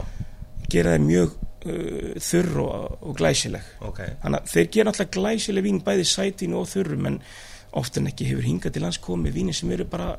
[0.70, 1.34] gera þeir mjög
[1.66, 3.74] uh, þurr og, og glæsileg.
[3.82, 4.00] ok.
[4.24, 7.20] Þannig að þeir gera alltaf glæsileg vín bæði sætín og þurrum en
[7.76, 10.16] ofta en ekki hefur hingað til lands komið víni sem eru bara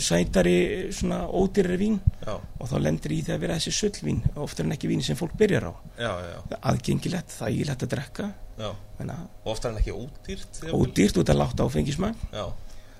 [0.00, 1.98] sætari svona ódýrari vín.
[2.24, 5.18] Já, og þá lendir í því að vera þessi sullvín ofta en ekki víni sem
[5.18, 5.72] fólk byrjar á.
[5.98, 6.38] Já, já,
[6.70, 8.30] aðgengilegt, þægilegt að drekka.
[8.64, 12.16] Og oftar en ekki ódýrt ódýrt út að láta áfengismagn.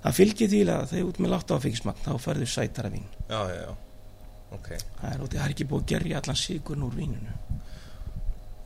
[0.05, 3.07] Það fylgir því að þegar út með láta áfengismagn þá færðu sætara vín.
[3.31, 3.75] Já, já, já.
[4.55, 4.69] Ok,
[5.01, 7.33] það er, það er ekki búið að gerja allan sigurn úr vínunu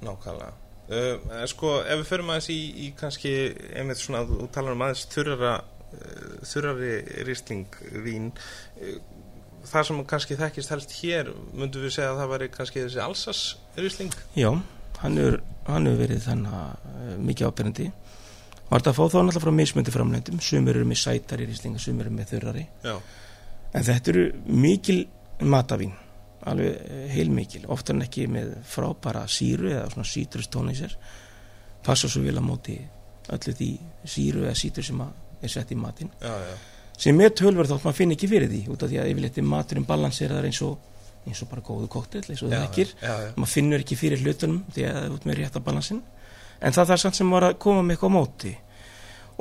[0.04, 0.54] nákvæmlega.
[0.88, 3.32] Uh, Sko, ef við förum aðeins í, í kannski
[3.76, 6.92] einmitt svona, þú talar um aðeins þurrara uh, þurrari
[7.28, 8.32] rýsling vín.
[8.80, 8.98] Uh,
[9.68, 13.40] Það sem kannski þekkist helst hér myndum við segja að það væri kannski þessi Alsas
[13.76, 14.48] rýsling já,
[15.02, 15.34] hann hefur,
[15.66, 17.88] hann hefur verið þannig mikið ábyrjandi
[18.70, 22.06] var þetta að fá þá náttúrulega frá mismöndi framlendum sumir eru með sætari rýslinga, sumir
[22.06, 22.64] eru með þurrari.
[22.86, 22.94] Já,
[23.76, 24.98] En þetta eru mikil
[25.44, 25.92] matavín,
[26.52, 30.96] alveg eh, heilmikil, oftar en ekki með frábæra síru eða svona sítrustóni sér.
[31.84, 32.76] Passa svo vel að móti
[33.32, 33.70] öllu því
[34.08, 36.10] síru eða sítur sem er sett í matinn.
[36.20, 36.58] já, já,
[36.98, 39.84] Sem er tölverð þótt maður finn ekki fyrir því, út af því að yfirleitt maturinn
[39.86, 40.78] balanseraðar eins og,
[41.28, 42.64] eins og bara góðu koktel, eins og það
[43.04, 46.00] já, Maður finnur ekki fyrir hlutunum því að það er út með rétta balansinn.
[46.58, 48.54] En það er samt sem var að koma með eitthvað móti.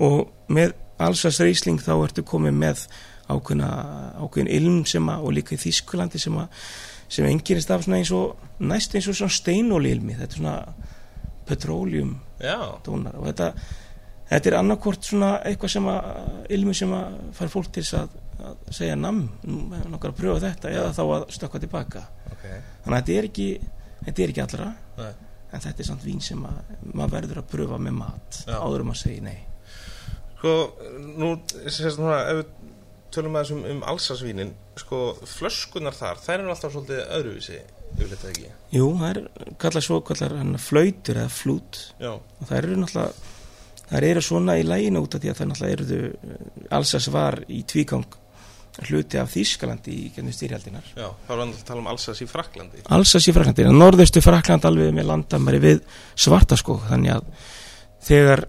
[0.06, 2.84] Og með allsast reysling þá ertu komið með
[3.28, 6.62] ákveðin ilm sem að, og líka í Þískulandi sem að,
[7.10, 10.56] sem engirist af svona eins og, næst eins og svona steinóli ilmi, þetta er svona
[11.48, 13.52] petrólium já, tónar og þetta,
[14.32, 16.10] þetta er annarkvort svona eitthvað sem að,
[16.58, 20.44] ilmi sem að fær fólk til að, að segja nam, nú er nokkar að pröfa
[20.50, 22.04] þetta eða þá að stökkva tilbaka.
[22.34, 22.46] ok
[22.84, 23.48] Þannig að þetta er ekki,
[24.06, 24.68] þetta er ekki allra,
[25.00, 25.12] Nei.
[25.54, 26.60] en þetta er samt vín sem að,
[26.92, 28.58] maður verður að pröfa með mat Já.
[28.60, 29.38] áður um að segja nei.
[30.38, 30.52] Sko,
[31.18, 31.32] nú,
[31.66, 32.50] sérst núna, ef við
[33.18, 35.02] tölum aðeins um, um alsasvínin, sko,
[35.38, 37.64] flöskunar þar, þær eru alltaf svolítið öðruvísi,
[37.96, 38.52] yfirleitt eða ekki.
[38.78, 41.82] Jú, það er kallað svo kallar flautur eða flút.
[42.02, 43.36] Já, og það eru náttúrulega
[43.88, 47.62] það eru svona í læginu út af því að það náttúrulega eru alls var í
[47.68, 48.18] tvígang
[48.88, 52.28] hluti af Þýskalandi í gennum styrjaldinar Já, þá erum við að tala um Alsas í
[52.30, 55.82] Fraklandi Alsas í Fraklandi, norðustu Frakland alveg með landamæri við
[56.20, 57.32] Svartaskók þannig að
[58.06, 58.46] þegar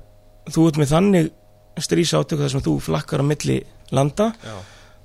[0.53, 1.31] þú ert með þannig
[1.81, 3.59] strísa átöku þar sem þú flakkar á milli
[3.95, 4.33] landa.
[4.45, 4.57] Já,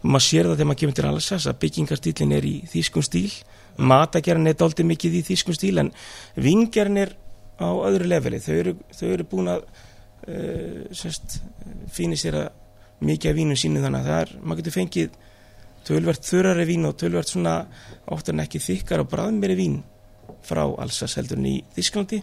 [0.04, 3.30] maður sér það þegar maður kemur til Alsas að byggingarstílin er í þýskum stíl.
[3.78, 5.94] Matagerðin er dálítið mikið í þýskum stíl en
[6.36, 7.16] vingerðin er
[7.64, 8.42] á öðru leveli.
[8.44, 11.40] Þau eru, þau eru búin að uh, sérst,
[11.94, 12.52] fínir sér að
[13.04, 15.16] mikið af vínum sínu þannig að það er, maður getur fengið
[15.88, 17.56] tölvert þurrari vín og tölvert svona
[18.14, 19.82] oftar en ekki þykkar og bræðmeri vín
[20.44, 22.20] frá Alsas heldur en í Þísklandi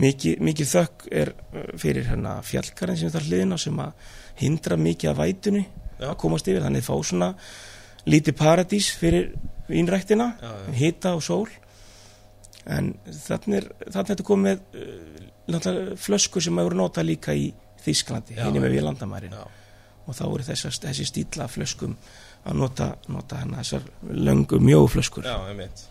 [0.00, 5.12] mikið, mikið þökk er uh, fyrir hérna fjallkarinn sem þar hliðina sem að hindra mikið
[5.12, 6.10] af vætunni Já.
[6.10, 7.30] að komast yfir þannig fá svona
[8.06, 9.32] lítið paradís fyrir
[9.68, 10.30] vínræktina
[10.76, 11.48] hita og sól
[12.66, 17.52] en þannig er þannig er þetta komið uh, náttúrulega flöskur sem eru notað líka í
[17.86, 21.92] Þísklandi, henni með við landamærin og þá eru þessar, þessi stíla flöskum
[22.46, 25.84] að nota, nota hana þessar löngu mjóu flöskur Já, einmitt,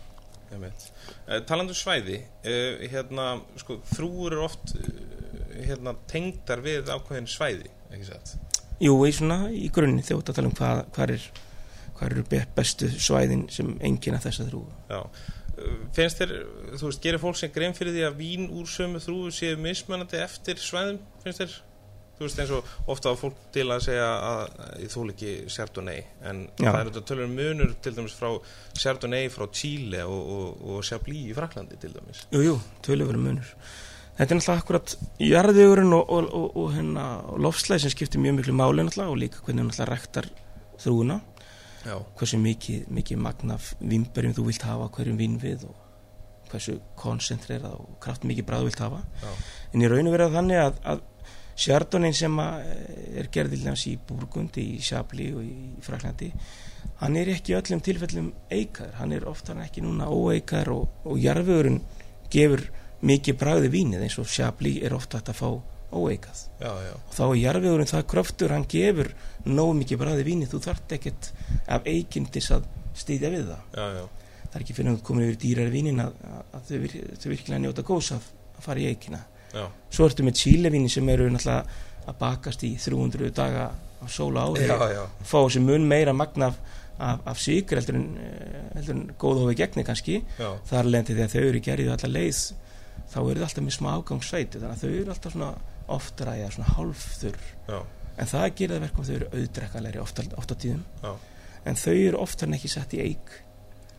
[0.52, 0.88] einmitt.
[1.24, 4.90] Uh, Talandu svæði, uh, hérna, sko, þrúur eru oft uh,
[5.56, 8.36] hérna, tengdar við ákveðin svæði, ekki satt?
[8.82, 11.28] Jú, í svona í grunni þú ert að tala um hvað, hvað er
[11.96, 15.00] hvað eru be- bestu svæðin sem enginn að þrú Já.
[15.96, 16.32] Finnst þér,
[16.76, 20.20] þú veist, gerir fólk sem grein fyrir því að vín úr sömu þrúu séu mismunandi
[20.20, 21.54] eftir svæðum, finnst þér?
[22.16, 24.44] Þú veist, eins og ofta á fólk til að segja að
[24.82, 26.68] ég þúl ekki Chardonnay, en Já.
[26.68, 28.30] það er þetta tölur munur til dæmis frá
[28.76, 32.26] Chardonnay frá Chile og, og, og Chablis í Fraklandi til dæmis.
[32.36, 33.56] Jú, jú, tölufur munur
[34.16, 38.54] Þetta er náttúrulega akkurat jarðugurinn og, og, og, og, hérna, lofslæði sem skiptir mjög miklu
[38.56, 40.28] máli náttúrulega og líka hvernig náttúrulega rektar
[40.80, 41.18] þrúuna
[41.86, 41.96] Já.
[42.18, 45.76] hversu mikið, mikið magnaf vimberjum þú vilt hafa hverjum vinn við og
[46.50, 49.34] hversu koncentrerað og kraft mikið bræð þú vilt hafa Já.
[49.74, 51.04] en í raun og verið þannig að, að
[51.56, 56.32] Chardonnay sem að eh, er gerð til dæmis í Burgund, í Chablis og í Fraklandi
[57.00, 61.20] hann er ekki öllum tilfellum eikar, hann er oftar en ekki núna óeikar og, og
[61.20, 61.80] jarðvegurinn
[62.32, 62.66] gefur
[63.04, 65.48] mikið bragði vínið eins og Chablis er ofta að fá
[65.96, 66.42] óeikað.
[66.60, 69.12] Já, já, og þá er jarðvegurinn það kröftur hann gefur
[69.46, 71.30] nógu mikið bragði vínið þú þarft ekkert
[71.76, 73.62] af eikindis að stýðja við það.
[73.76, 74.04] Já,
[74.42, 77.28] það er ekki fyrir að þú komin yfir dýrar vínin að, að, þau, vir, þau
[77.32, 79.22] virkilega njóta góðs að, að fara í eikina.
[79.54, 84.48] Já, svo ertu með Chilevíni sem eru náttúrulega að bakast í 300 daga á sóla
[84.50, 84.66] ári.
[85.22, 86.58] Fá þessi mun meira magna af,
[86.98, 90.20] af, af sigur heldur en, eh, en góð hófi gegni kannski.
[90.68, 92.44] Þar lendi þegar þau eru gerðið alla leið
[93.12, 95.52] þá eru það alltaf með smá ágangssveiti þannig að þau eru alltaf svona
[95.96, 97.44] oftar að svona hálfþurr.
[97.68, 97.78] Já,
[98.16, 101.12] en það gerir það verkum að þau eru auðdrekkalegri ofta, ofta tíðum já,
[101.66, 103.02] en þau eru oftar en ekki sett í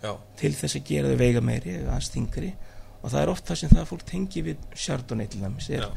[0.02, 2.54] já, til þess að gera þau veiga meiri eða aðeins þingri
[2.98, 5.90] og það er oft það sem það fólk tengi við Chardonnay til dæmis er já,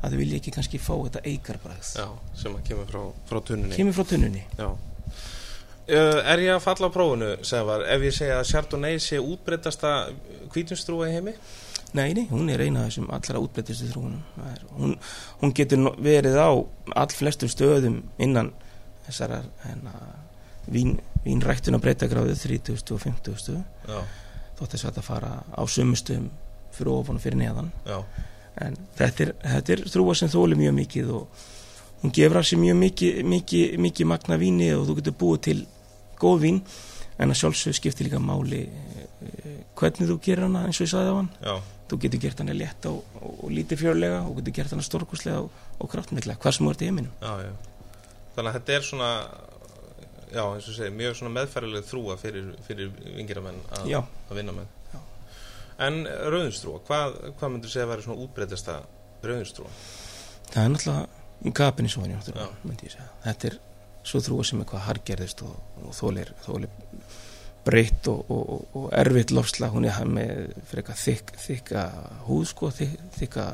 [0.00, 2.06] að þau vilja ekki kannski fá þetta eikarbræð já,
[2.42, 3.00] sem að kemur frá,
[3.30, 3.78] frá tunnunni.
[3.78, 4.44] kemur frá tunnunni.
[4.58, 4.68] Já.
[5.84, 9.90] Er ég að falla á prófunu, Sævar, ef ég segja að Chardonnay sé útbreytasta
[10.54, 11.34] hvítumstrúa í heimi?
[11.94, 14.20] Nei, nei, hún er eina af þessum allra útbreytistu þróunum
[14.80, 14.96] hún,
[15.40, 18.52] hún getur verið á all flestum stöðum innan
[19.06, 19.94] þessara hérna,
[20.66, 23.64] vín, vínræktuna breytagráðu 30 og 50 stöðu
[24.58, 26.30] þótt þess að þetta fara á sömustöðum
[26.74, 27.70] fyrir ofan og fyrir neðan.
[27.86, 27.98] Já,
[28.64, 31.44] en þetta er, þetta er þrúa sem þóli mjög mikið og
[32.02, 35.58] hún gefur af sér mjög mikið, mikið, mikið magna víni og þú getur búið til
[36.20, 36.60] góð vín.
[37.14, 41.12] En að sjálfsög skiptir líka máli eh, hvernig þú gerir hana eins og ég sagði
[41.14, 41.52] á hann já,
[41.90, 45.42] þú getur gert hana létt og, og, og lítið fjörlega og getur gert hana stórkuslega
[45.44, 47.50] og, og kraftmikla, hvað sem þú ert í heiminum já, já.
[48.34, 49.10] Þannig að þetta er svona,
[50.34, 54.72] já, eins og segi, mjög svona meðfærileg þrúa fyrir, fyrir vingiramenn að, að vinna með.
[54.90, 54.98] Já.
[55.86, 56.00] En
[56.34, 58.80] rauðinstrúa, hvað, hvað myndur segja að vera svona útbreytasta
[59.22, 59.70] rauðinstrúa?
[60.54, 61.06] það er náttúrulega
[62.30, 62.48] hann Já.
[62.64, 63.58] myndi ég segja þetta er
[64.04, 66.72] svo þrúa sem eitthvað hargerðist og, og þólir, þólir
[67.64, 71.84] breytt og, og, og, erfitt lofslag hún er með þykk, þykka
[72.26, 73.46] húð sko, þykk, þykka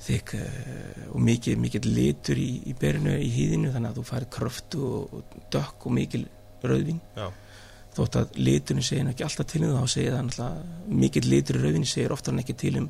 [0.00, 4.30] þykk uh, og mikið, mikið litur í, í berinu í hýðinu þannig að þú færið
[4.36, 6.22] kröftu og, dökk og mikil
[6.64, 7.00] rauðvín.
[7.16, 7.26] Já,
[7.96, 11.58] þótt að liturinn segir ekki alltaf til um það þá segir það náttúrulega mikill litur
[11.58, 12.88] í rauðvinni segir oftar en ekki til um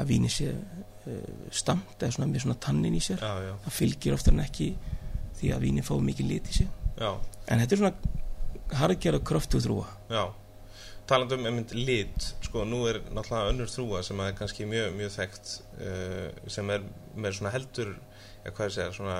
[0.00, 3.22] að víni sé uh, stamt eða svona með svona tannin í sér.
[3.22, 4.72] Já, já, það fylgir oftar en ekki
[5.42, 6.68] því að víni fá mikið lit í sig
[6.98, 8.18] já, en þetta er svona
[8.80, 10.24] hargjara kröftu þrúa já.
[11.10, 15.10] Talandi um einmitt lit, sko, nú er náttúrulega önnur þrúa sem er kannski mjög, mjög
[15.16, 15.48] þekkt
[15.82, 16.84] uh, sem er
[17.18, 17.90] með svona heldur,
[18.44, 19.16] eða hvað ég segja, svona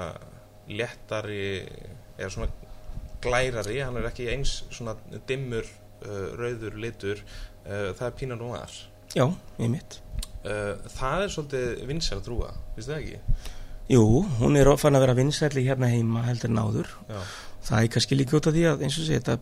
[0.71, 1.49] léttari,
[2.21, 2.49] eða svona
[3.23, 4.95] glærari, hann er ekki eins svona
[5.29, 5.67] dimmur,
[6.07, 7.25] uh, rauður litur,
[7.67, 8.79] uh, það er Pinot Noir.
[9.19, 9.27] já,
[9.59, 9.99] ég mitt
[10.43, 13.51] það er svolítið vinsæl þrúa, finnst það ekki?
[13.91, 14.03] jú,
[14.41, 17.21] hún er fann að vera vinsæli hérna heima heldur en áður Já,
[17.63, 19.39] það er kannski líka út af því að eins og sé þetta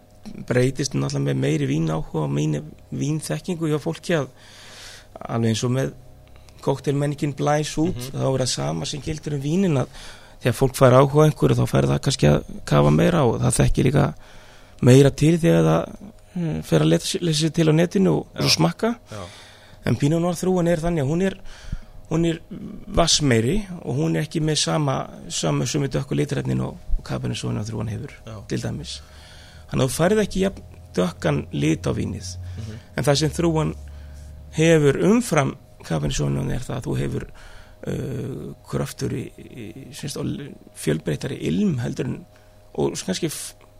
[0.46, 2.60] breytist náttúrulega með meiri vín áhuga og meini
[2.92, 4.28] vínþekkingu hjá fólki að
[5.20, 5.92] alveg eins og með
[6.60, 8.20] koktelmenningin blæs út Mhm.
[8.20, 9.86] þá er það sama sem gildur um vínin að
[10.42, 13.84] þegar fólk fær áhuga einhverju þá fær það kannski að kafa meira og það þekkir
[13.88, 14.14] líka
[14.82, 15.82] meira til þegar það
[16.36, 18.94] mm, fer að lesa sér til á netinu og, og smakka.
[19.10, 19.22] Já,
[19.84, 21.36] en Pinot Noir þrúan er þannig að hún er
[22.10, 22.38] hún er
[22.86, 27.64] vassmeiri og hún er ekki með sama sama sumi dökku litræfnin og, og Cabernet Sauvignon
[27.66, 28.98] þrúan hefur já, til dæmis.
[29.70, 30.62] Þannig að þú færð ekki jafn
[31.00, 32.34] dökkan lit á vínið.
[32.60, 32.78] Mhm.
[32.96, 33.74] en það sem þrúan
[34.58, 35.54] hefur umfram
[35.86, 39.66] Cabernet Sauvignon er það að þú hefur uh, kraftur í, í
[40.76, 42.18] fjölbreytari ilm heldur en
[42.78, 43.30] og kannski,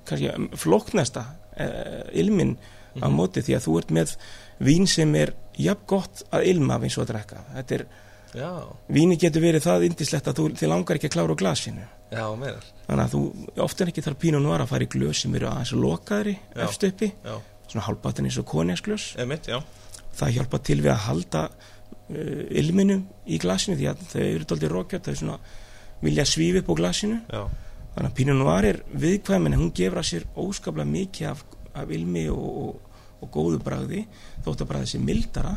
[0.09, 1.27] kannski flóknasta
[1.61, 2.57] uh, ilmin
[2.99, 3.15] á Mhm.
[3.15, 4.15] móti því að þú ert með
[4.67, 7.37] vín sem er jafn gott að ilma af eins og að drekka.
[7.55, 7.85] Þetta er,
[8.35, 8.51] já,
[8.91, 12.67] víni getur verið það indislegt að þú langar ekki að klára á glasinu já, meðal.
[12.87, 13.23] Þannig að þú
[13.65, 16.35] ofta ekki þarf pínu nú að fara í glös sem eru aðeins lokaðri
[16.67, 17.35] efst uppi, Já,
[17.71, 18.49] svona hálfbatan eins og
[19.49, 19.59] já.
[20.21, 22.99] Það hjálpa til við að halda uh, ilminu
[23.31, 25.39] í glasinu því að þau eru doldið rókjöt, þau svona
[26.01, 27.23] vilja svífi upp á glasinu.
[27.31, 27.43] Já,
[27.95, 31.43] þannig að pínu nú er viðkvæmin hún gefur að sér óskaplega mikið af,
[31.79, 34.07] af ilmi og, og, og góðu bragði.
[34.45, 35.57] Þótt að bragði sé mildara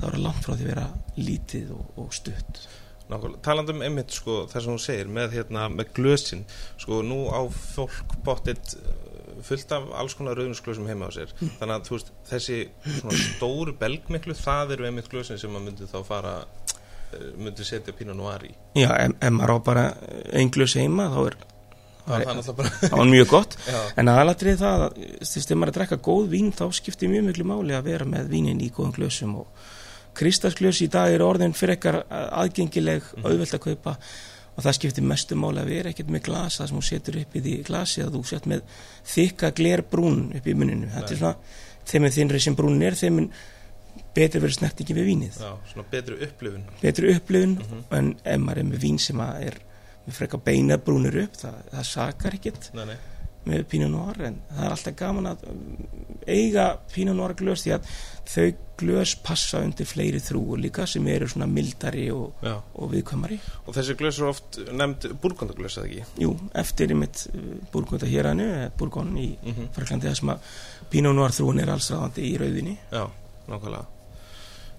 [0.00, 0.86] þá er það langt frá því að vera
[1.20, 2.62] lítið og, og stutt
[3.10, 3.42] nákvæmlega.
[3.46, 6.46] Talandi um emitt, sko, það sem hún segir með, hérna, með glösin.
[6.80, 8.74] Sko, nú á fólk bóttið
[9.46, 11.34] fullt af alls konar rauðinsglösum heima á sér.
[11.38, 12.58] Þannig að, þú veist, þessi
[12.98, 17.94] svona stóru belgmiklu Það eru emitt glösin sem maður myndi þá fara eh, myndi setja
[17.96, 18.52] Pinot Noir í.
[18.80, 19.86] Já, ef, maður á bara
[20.32, 21.40] einn glös heima þá er
[22.10, 23.56] Það var mjög gott.
[23.68, 26.64] Já, En aðalatrið það, að, þú veist, ef maður er að drekka góð vín þá
[26.74, 29.68] skiptir mjög miklu máli að vera með vínin í góðum glösum og
[30.14, 33.24] kristalsglös í dag er orðin fyrir ekkar aðgengileg, Mhm.
[33.26, 33.96] auðvelt að kaupa
[34.56, 37.40] og það skiptir mestu máli að vera ekkert með glasa sem þú setur upp í
[37.40, 38.62] því glasi að þú sett með
[39.06, 40.90] þykka glerbrún upp í muninu.
[40.92, 41.36] Þetta er svona,
[41.86, 43.28] þeim er þinnri sem brúnin er, þeim er
[44.14, 45.38] betur verið snertingi við vínið.
[45.38, 47.84] já, svona betri upplifun Betri upplifun Mhm.
[47.92, 49.54] en ef maður er með vín sem er
[50.08, 52.96] með frekar beina brúnir upp, það, það sakar ekkert Nei, nei,
[53.48, 55.60] með Pinot Noir en það er alltaf gaman að um,
[56.26, 57.92] eiga Pinot Noir glös því að
[58.30, 58.48] þau
[58.80, 63.96] glös passa undir fleiri þrúur líka sem eru svona mildari og, og viðkvæmari Og þessi
[64.00, 66.04] glös eru oft nefnd búrkondaglös, eða ekki?
[66.24, 67.26] Jú, eftir í mitt
[67.72, 69.70] Burgunda hérannu, Burgon í Mm -hmm.
[69.72, 70.38] Fraklandi sem að
[70.90, 73.08] Pinot Noir þrúin er allsráðandi í rauðinni Já,
[73.48, 73.86] nákvæmlega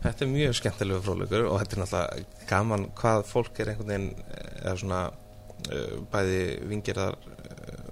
[0.01, 4.07] Þetta er mjög skemmtilegu fróðleikur og þetta er náttúrulega gaman hvað fólk er einhvern veginn
[4.33, 6.39] eh, eða svona uh, bæði
[6.71, 7.40] vingirðar uh,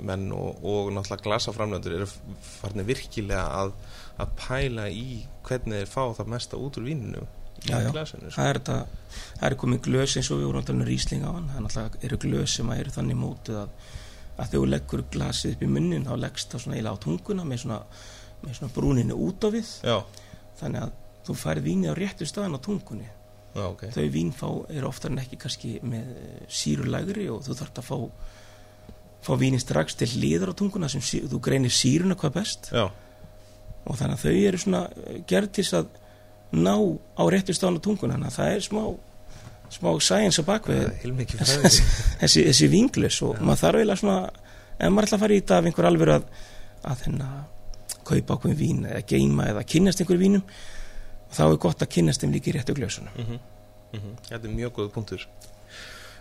[0.05, 2.07] menn og, og náttúrulega glasaframlöndur eru
[2.59, 3.73] farnir virkilega að,
[4.21, 7.25] að pæla í hvernig þeir fá það mesta út úr víninu
[7.59, 7.89] í Já, já.
[7.91, 8.35] glasinu sko.
[8.39, 8.77] það er, þetta,
[9.41, 11.65] það er komið glös eins og við vorum talað um rísling á hann það er
[11.65, 13.73] náttúrulega eru glös sem að eru þannig mótið að,
[14.39, 17.47] að þegar þú leggur glasið upp í munnin þá leggst það svona eiginlega á tunguna
[17.49, 17.79] með svona,
[18.45, 19.71] með svona brúninu út á við.
[19.83, 19.97] Já,
[20.61, 20.93] þannig að
[21.27, 23.09] þú færð vínið á réttu staðan á tungunni.
[23.57, 23.83] Já, ok.
[23.91, 26.13] Þau vínfá eru oftar en ekki kannski með
[26.47, 27.97] sírulægri og þú þarft að fá
[29.25, 32.71] fá vínið strax til hliðar á tunguna sem sí, þú greinir síruna hvað best.
[32.71, 32.87] Já,
[33.85, 35.87] og þannig að þau eru svona eh, gerð til þess að
[36.59, 36.75] ná
[37.19, 38.15] á réttu á tunguna.
[38.15, 38.83] Þannig að það er smá
[39.69, 41.83] smá science á bakvið fræði.
[42.21, 44.17] þessi, þessi vínglös og maður þarf eiginlega svona
[44.79, 46.25] ef maður ætla að fara í þetta af einhver alveg að
[46.89, 47.39] að þennan
[48.07, 50.43] kaupa ákveðin vín eða geima eða kynnast einhver vínum
[51.35, 53.13] þá er gott að kynnast þeim líka í réttu glösunum.
[53.13, 53.39] Mm
[53.93, 54.15] -hmm.
[54.29, 55.27] Þetta er mjög góð punktur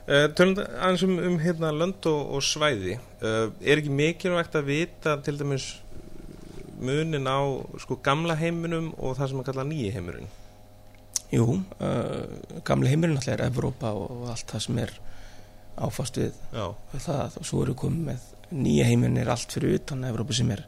[0.08, 2.96] uh, Tölum aðeins um, um hérna lönd og, og svæði.
[3.22, 5.68] Uh, Er ekki mikilvægt að vita til dæmis
[6.78, 7.38] munin á
[7.82, 10.28] sko gamla heiminum og það sem að kalla nýji heimurinn?
[11.34, 14.94] Jú, uh, gamle heimurinn alltaf er Evrópa og, allt það sem er
[15.78, 16.38] áfast við
[17.04, 18.30] það og svo eru komið með
[18.64, 20.62] nýja heimurinn er allt fyrir utan Evrópa sem er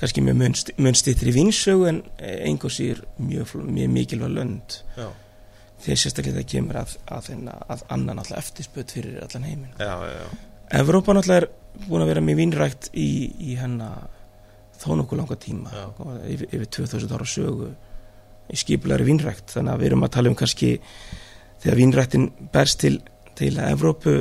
[0.00, 4.76] kannski mjög munst- munstýttri vinsögu en einhver sér mjög, mjög mikilvæg lönd.
[4.96, 5.08] Já,
[5.80, 9.92] þegar sérstaklega það kemur að, að, að, að annan alltaf eftirspöt fyrir allan heiminn já,
[10.04, 10.48] já, já.
[10.80, 13.10] Evrópa náttúrulega er búin að vera mjög vínrækt í,
[13.50, 14.08] í hennar
[14.80, 15.86] þó nokkuð langa tíma Já.
[16.30, 17.70] yfir, yfir 2000 ára sögu
[18.50, 20.70] í skipulari vínrækt þannig að við erum að tala um kannski
[21.60, 22.94] þegar vínræktin berst til,
[23.38, 24.14] til Evrópu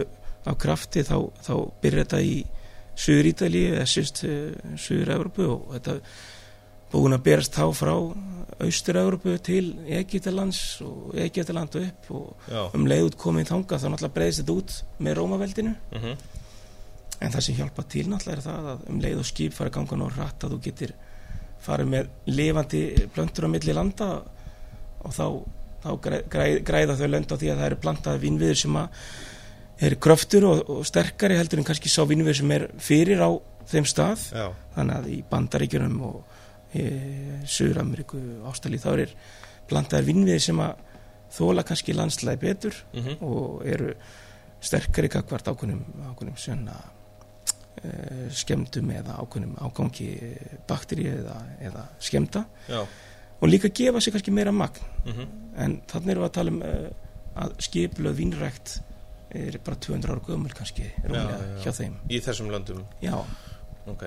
[0.43, 1.53] á krafti þá, þá
[1.83, 2.35] byrjar þetta í
[2.99, 5.99] Suður Ítalíu eða sérst Suður Evrópu og þetta
[6.91, 7.93] búin að berast þá frá
[8.59, 12.63] Austur Evrópu til Egyptalands og Egyptaland og upp og já.
[12.75, 14.75] um leið út komið þangað þá náttúrulega breyðist þetta út
[15.07, 15.75] með Rómaveldinu.
[15.95, 16.17] Mm
[17.19, 19.73] en það sem hjálpa til náttúrulega er það að um leið og skip fara að
[19.75, 20.93] ganga ná hratt að þú getur
[21.65, 24.07] farið með lifandi plöntur á milli landa
[25.03, 25.25] og þá,
[25.83, 28.87] þá græ- græ- græða þau lönd á því að það eru plantaði vínviður sem að
[29.89, 33.29] er kröftur og, og sterkari heldur en kannski sá vínviður sem er fyrir á
[33.69, 34.23] þeim stað.
[34.39, 34.47] Já,
[34.77, 36.38] þannig að í Bandaríkjunum og
[36.73, 36.83] e,
[37.49, 39.13] Suður-Ameríku ástæli þá er
[39.69, 40.85] blandaðar vinnviði sem að
[41.33, 43.91] þóla kannski landslæði betur mhm, og eru
[44.65, 46.75] sterkari kakvart ákveðnum, ákveðnum svona
[47.79, 47.91] e,
[48.35, 50.09] skemmtum eða ákveðnum ágangi
[50.69, 51.37] bakteríu eða,
[51.69, 52.81] eða skemmta já,
[53.39, 54.83] og líka gefa sér kannski meira magn.
[55.05, 55.29] Mhm,
[55.63, 56.89] en þannig erum við að tala um uh,
[57.39, 58.73] að skipluð vínrækt
[59.37, 61.37] er bara 200 ára gömul kannski Já, já.
[61.63, 61.95] hjá þeim.
[62.09, 62.83] Í þessum löndum?
[63.05, 63.15] Já,
[63.89, 64.03] Ok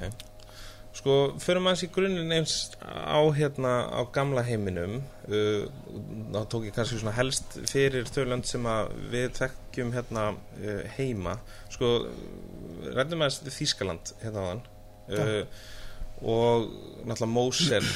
[1.03, 2.53] Sko, fyrir maður í grunninn eins
[2.87, 5.01] á hérna á gamla heiminum.
[5.27, 5.67] Uh,
[6.31, 10.85] þá tók ég kannski svona helst fyrir þau lönd sem að við þekkjum hérna uh,
[10.95, 11.35] heima.
[11.75, 11.91] Sko,
[12.95, 14.63] ræðum að Þískaland hérna á hann
[15.11, 15.43] uh,
[16.23, 16.69] og
[17.03, 17.87] náttúrulega Mosel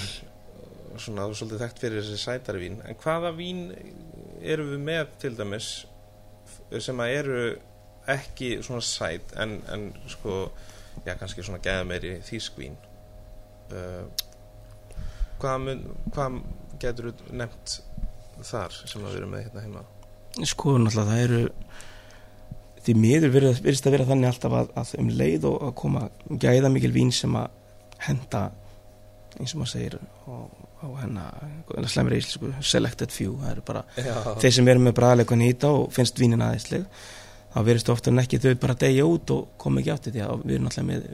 [0.98, 3.68] svona svolítið þekkt fyrir þessi sætari vín en hvaða vín
[4.42, 5.68] eru við með til dæmis
[6.82, 7.42] sem að eru
[8.10, 10.46] ekki svona sæt en, en sko
[11.04, 12.78] já, kannski svona geða meiri þýskvín
[13.72, 14.04] uh,
[15.40, 16.40] hvað, mun, hvað
[16.82, 17.78] getur þú nefnt
[18.44, 19.84] þar sem að við erum með hérna heima?
[20.44, 21.42] Sko náttúrulega það eru
[22.86, 26.06] því miður virðist virðist að vera þannig alltaf að, að um leið og að koma
[26.44, 27.48] gæða mikil vín sem að
[28.06, 28.42] henda
[29.36, 34.54] eins og maður segir og hennar slemur íslensku selected few, það eru bara já, þeir
[34.58, 36.84] sem eru með bræðleikunn hýta og finnst vínin aðeinsleg
[37.54, 40.44] þá verðist ofta en ekki þau bara degja út og koma ekki átti því að
[40.44, 41.08] við erum alltaf með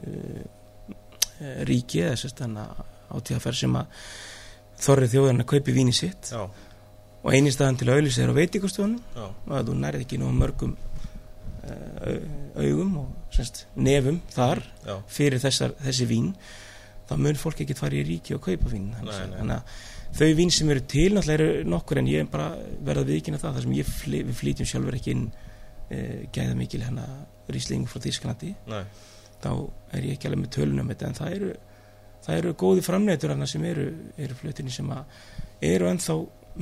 [1.69, 4.05] ríki eða sérst þannig átíðaferð sem að
[4.83, 6.31] þorrið þjóðarinn að kaupi víni sitt.
[6.33, 6.43] Já,
[7.23, 10.17] og eini staðan til að auðlýsa er á veitingastofunum já, og að þú nærið ekki
[10.19, 16.33] nú mörgum uh, augum og sérst, nefum þar já, fyrir þessar, þessi vín.
[17.07, 19.37] Þá mun fólk ekki fara í ríki og kaupa vín Nei, nei.
[19.37, 19.81] þannig að
[20.19, 22.51] þau vín sem eru til náttúrulega eru nokkur en ég er bara
[22.85, 23.57] verða viðkynna það.
[23.57, 27.07] Þar sem ég fly, við flytjum sjálfur ekki inn uh, gæða mikil hérna
[27.51, 28.83] rísling frá Þísklandi næ,
[29.43, 29.51] þá
[29.97, 31.51] er ég ekki alveg með tölunum þetta en það eru,
[32.25, 35.03] það eru góði framneitur hana sem eru, eru flutinni sem að
[35.73, 36.17] eru ennþá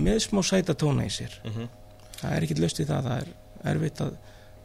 [0.07, 1.37] með smá sæta tóna í sér.
[1.45, 1.69] Mhm,
[2.21, 3.33] það er ekkit löst við það það er
[3.73, 4.19] erfitt að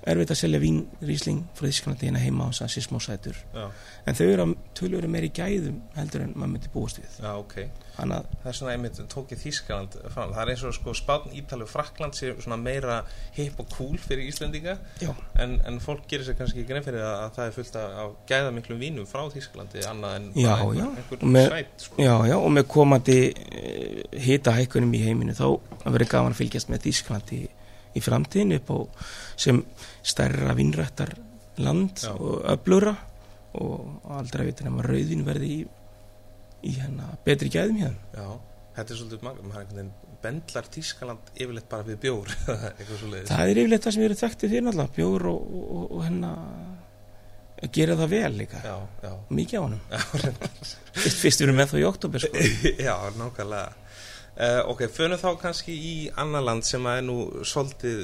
[0.07, 3.41] erfitt að selja vín rísling frá Þísklandi hérna heima á þess að sé smá sætur.
[3.55, 3.65] Já,
[4.07, 7.17] en þau eru að tölur meiri gæðum heldur en maður myndi búast við.
[7.25, 7.57] Já, ok.
[7.97, 10.33] Þannig að það er svona einmitt tók ég Þískaland fram.
[10.37, 12.99] Það er eins og sko Spán, Ítalið og Frakland sé svona meira
[13.39, 14.75] hip og cool fyrir Íslendinga.
[15.01, 15.11] Já,
[15.43, 18.13] en, en fólk gerir sér kannski ekki grein fyrir að, að það er fullt af,
[18.29, 20.87] gæða miklum vínum frá Þískalandi annað en Já, bara já.
[20.93, 22.03] einhver, með- einhver sæt sko.
[22.05, 25.47] já, já, og með komandi uh, hita hækkunum í heiminu þá
[25.87, 27.41] verður gaman að fylgjast með Þísklandi
[27.97, 28.79] í, framtíðin upp á
[29.47, 29.63] sem
[30.07, 31.15] stærra vinnrættar
[31.63, 32.13] land Já.
[32.13, 32.95] og öflura
[33.57, 35.61] og aldrei vita nema rauðin verði í,
[36.69, 38.29] í hérna betri gæðum hérna Já,
[38.77, 39.95] þetta er svolítið magna, maður einhvern veginn
[40.27, 42.33] bendlar Tískaland yfirleitt bara við bjór,
[43.31, 46.33] það er yfirleitt það sem erum þekktið fyrir náttúrulega bjór og, og, og, og hérna
[47.57, 48.75] að gera það vel líka Já,
[49.05, 49.83] já, mikið á honum
[50.97, 52.45] fyrst, fyrst við erum með þá í oktober sko.
[52.89, 53.86] já, nákvæmlega.
[54.37, 57.17] Uh, ok, fönum þá kannski í annar land sem að er nú
[57.49, 58.03] svolítið,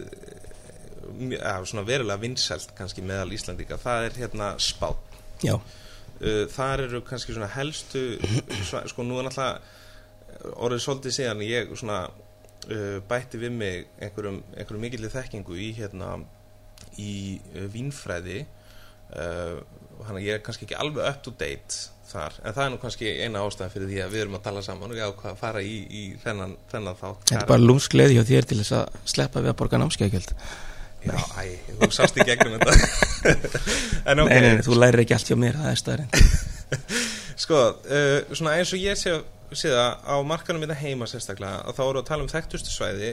[1.68, 4.96] svona verulega vinsælt kannski meðal Íslandika, það er hérna Spán.
[5.44, 5.58] já,
[6.22, 8.00] Uh, þar eru kannski svona helstu,
[8.62, 14.84] sko nú er náttúrulega orðið svolítið síðan ég svona uh, bætti við mig einhverjum, einhverjum
[14.86, 16.12] mikillir þekkingu í hérna
[17.02, 18.44] í uh, vínfræði.
[19.12, 19.58] Uh,
[20.06, 22.78] hann að ég er kannski ekki alveg up to date þar, en það er nú
[22.82, 25.40] kannski eina ástæðan fyrir því að við erum að tala saman og ég ákvað að
[25.40, 27.24] fara í, í þennan, þennan þátt.
[27.30, 30.34] Þetta er bara lúmskleði hjá þér til þess að sleppa við að borga námskeiðgjöld
[31.02, 31.44] Já, æ,
[31.80, 32.74] þú sást í gegnum þetta.
[34.12, 36.82] En ok, nei, nei, þú lærir ekki allt hjá mér, það er staðarind
[37.42, 39.16] Sko, uh, svona eins og ég sé,
[39.50, 43.12] sé það á markanum þetta heima sérstaklega að þá eru að tala um þekktustu svæði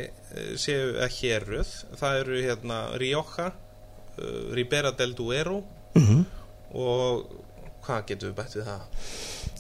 [0.60, 1.72] séu að héruð.
[1.98, 5.64] Það eru hérna Rioja uh, Ribera del Duero
[5.98, 6.28] mm
[6.70, 7.26] og
[7.90, 9.06] hvað getum við bætt við það?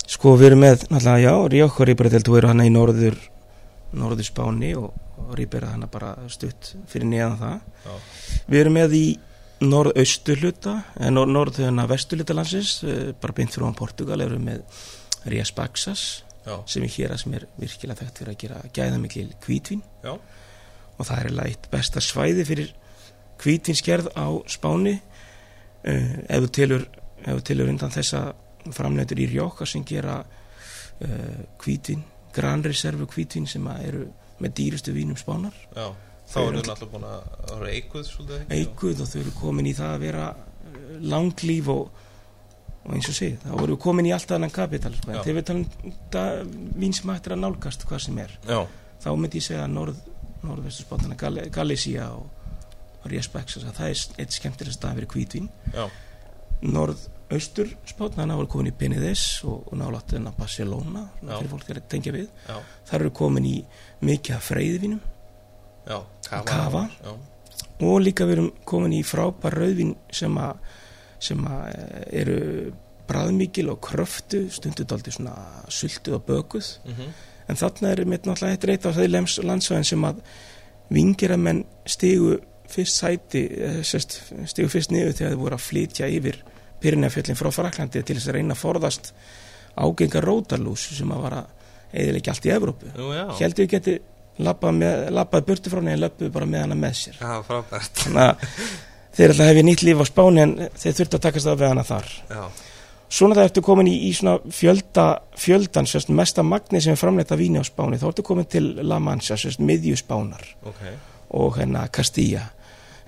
[0.09, 3.17] sko við erum með, náttúrulega, já, Rjók og Ríbera þú eru hann í norður
[3.99, 7.67] norður Spáni og, og Ríbera hann bara stutt fyrir neðan það.
[7.85, 7.93] Já,
[8.49, 9.05] við erum með í
[9.59, 14.39] norðaustu hluta en nor norðuðuna vestu hluta landsins eh, bara beint fyrir án Portugal erum
[14.39, 16.03] við með Rías Baxas
[16.45, 20.13] já, sem er hér að sem er virkilega þekkt fyrir að gera gæðamikil kvítvín já,
[20.15, 22.71] og það er eiginlega eitt besta svæði fyrir
[23.39, 24.97] kvítvinskerð á Spáni.
[25.79, 26.81] Uh, ef þú telur
[27.23, 28.23] ef þú telur undan þessa
[28.75, 32.03] framleitur í Rjóka sem gera uh, kvítvin,
[32.35, 34.05] granreservu kvítvin sem að eru
[34.39, 35.55] með dýrustu vínum Spánar.
[35.75, 35.89] Já
[36.29, 38.57] Þá Þau eru við náttúrulega búin að eikuð svolítið ekki?
[38.59, 42.03] eikuð og þau eru komin í það að vera uh, langlíf og,
[42.83, 45.09] og eins og sé, þá eru við komin í alltaf annan kapital sko.
[45.09, 46.51] En þegar við talum um það,
[46.83, 48.35] vín sem hættir að nálgast hvað sem er.
[48.45, 48.59] Já,
[49.01, 50.03] þá myndi ég segja að norð,
[50.43, 52.29] norðvestu spátana Gal Galísía og,
[53.07, 55.87] að það er eitt skemmtilega stað fyrir kvítvín já,
[56.65, 61.71] norðaustur spán þannig að voru komin í Benidés og, og nálátt enna Barcelona fyrir fólk
[61.71, 62.27] er að tengja við.
[62.47, 62.57] Já,
[62.89, 63.55] þar eru komin í
[64.05, 65.01] mikið freyðvinum
[65.85, 65.97] já,
[66.27, 66.83] kafa, Kafa.
[67.03, 67.15] Já,
[67.87, 70.69] og líka við erum komin í frábær rauðvin sem að
[71.19, 72.37] sem að eh, eru
[73.09, 75.33] bræðmikil og kröftu stundu daldi svona
[75.73, 76.69] sultuð og bökuð.
[76.85, 77.09] Mhm,
[77.49, 80.21] en þarna er mitt náttúrulega eitt reyta á lems landsvæðin sem að
[80.93, 82.39] vingir að menn stigu
[82.69, 86.41] fyrst sæti eh, stigu fyrst niður þegar þeir voru að flytja yfir
[86.79, 89.11] Pyrinafjöllin frá Fraklandi til þess að reyna að forðast
[89.79, 91.41] ágengar rótarlús sem að vara
[91.89, 92.93] eða allt í Evrópu.
[93.39, 93.97] Heldur við geti
[94.39, 97.19] labbað burtu frá henni en löpuð bara með hana með sér.
[97.19, 98.03] Já, frábært.
[98.05, 98.47] Þannig að
[99.17, 101.85] þeir alltaf hefði nýtt líf á Spáni en þeir þurftu að takast af við hana
[101.87, 102.11] þar.
[102.29, 102.43] Já,
[103.19, 105.07] svona það ertu komin í, í svona fjölda
[105.39, 109.01] fjöldan, sérst, mesta magni sem er framleita víni á Spáni, þá ertu komin til La
[109.03, 110.45] Mancha, sérst, miðju Spánar.
[110.69, 110.85] Ok.
[111.39, 112.47] Og hérna Castilla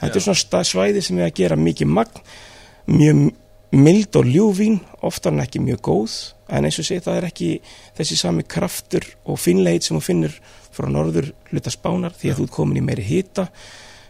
[0.01, 2.25] þetta er svona svæði sem er að gera mikið magn
[2.91, 3.21] mjög
[3.71, 6.15] mild og ljúvín oftar en ekki mjög góð.
[6.51, 7.51] En eins og sé það er ekki
[7.97, 10.35] þessi sami kraftur og finleit sem þú finnur
[10.71, 12.37] frá norður hluta spánar því að Já.
[12.39, 13.47] þú ert komin í meiri hita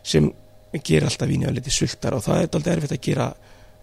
[0.02, 0.32] sem
[0.80, 3.28] gerir alltaf víni að liti sultar og það er alltaf erfitt að gera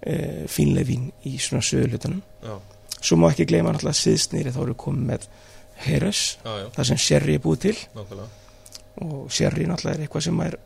[0.01, 0.15] e,
[0.51, 2.55] finleit vín í svona söðu hlutanum Já,
[3.01, 5.29] svo má ekki gleyma náttúrulega síðsnýri þá eru komin með
[5.79, 6.11] já,
[6.75, 7.77] það sem sherry er búið til.
[7.95, 8.29] Nákvæmlega.
[9.07, 10.59] Og sherry náttúrulega er eitthvað sem er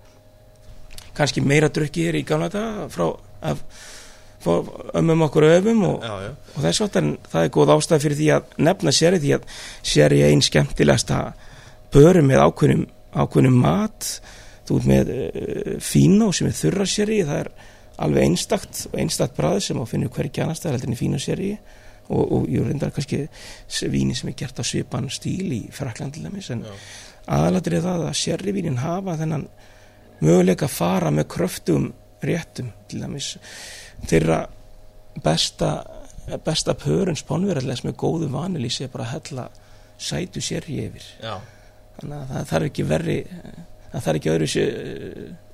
[1.17, 3.09] kannski meira drukki hér í gamla daga frá
[4.43, 4.55] frá
[4.99, 8.31] ömmum okkur öfum og, Já, já, og þess en það er góð ástæð fyrir því
[8.37, 9.45] að nefna sherry því að
[10.05, 11.19] er einn skemmtilegasta
[11.93, 14.09] börum með ákveðnum, ákveðnum mat.
[14.67, 17.53] Þú ert með uh, fíno sem er þurra sherry það er
[18.03, 21.23] alveg einstakt og einstakt bræð sem á finnur hvergi annars það er heldur en fíno
[21.23, 21.51] sherry
[22.09, 23.27] og, og ég reyndar kannski
[23.93, 26.65] víni sem er gert á svipan stíl í Frakland til dæmis en
[27.79, 29.47] er það að sherryvínin hafa þennan
[30.23, 31.91] möguleika að fara með kröftum
[32.23, 33.35] réttum til dæmis.
[34.09, 34.45] Þeirra
[35.23, 35.73] besta
[36.47, 39.49] besta pörun spánverðarlegs með góðu vanilísi er bara að hella
[39.99, 41.09] sætu sherry yfir.
[41.23, 41.35] Já,
[41.99, 44.73] þannig að það þarf ekki verri það þarf ekki öðru sér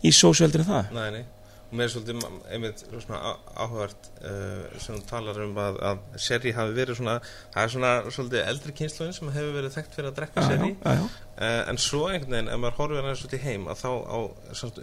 [0.04, 0.94] í sósveldur en það.
[0.98, 1.24] Nei, nei
[1.70, 2.22] mér er svolítið
[2.54, 7.16] einmitt svona á- áhugavert uh, sem þú talar um að, að sherry hafi verið svona
[7.26, 11.60] það er svona svolítið eldri kynsluðin sem hefur verið þekkt fyrir að drekka já, uh,
[11.68, 14.18] en svo einhvern veginn, ef maður horfir hann svolítið heim að þá á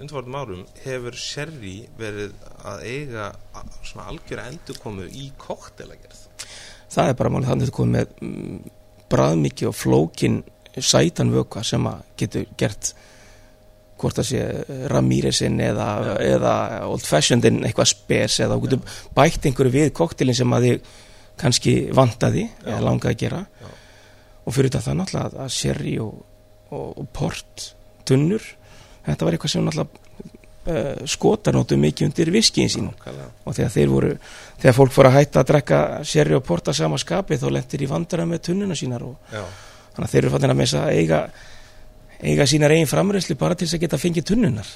[0.04, 3.32] undvartum árum hefur sherry verið að eiga
[3.82, 6.22] svona algjöra endurkomu í koktelagerð
[6.96, 8.62] það er bara málið þannig að komið með mm,
[9.16, 10.38] bræðmikið og flókin
[10.76, 12.94] sætan vökva sem að getur gert
[14.02, 14.42] hvort það sé
[14.92, 15.88] Ramíresin eða,
[16.20, 16.54] eða
[16.90, 20.90] Old Fashionedin eitthvað spes eða þú getur bætt einhverju við koktelin sem að þið
[21.40, 22.70] kannski vantaði Já.
[22.74, 23.42] eða langaði að gera.
[23.62, 23.70] Já.
[24.46, 26.18] og fyrir þetta það náttúrulega að- sherry og,
[26.70, 27.70] og, og port
[28.06, 28.44] tunnur
[29.06, 30.04] þetta var eitthvað sem náttúrulega
[30.66, 32.88] uh, skotar nótu mikið undir viskiðin sín.
[33.46, 34.12] Og þegar þeir voru
[34.62, 37.90] þegar fólk fór að hætta að drekka sherry og porta sama skapi þá lendir í
[37.90, 39.44] vandara með tunnuna sínar og Já,
[39.96, 41.20] þannig að þeir eru fattin að að eiga
[42.26, 44.72] eiga sínar eigin framræslu bara til þess að geta fengið tunnunar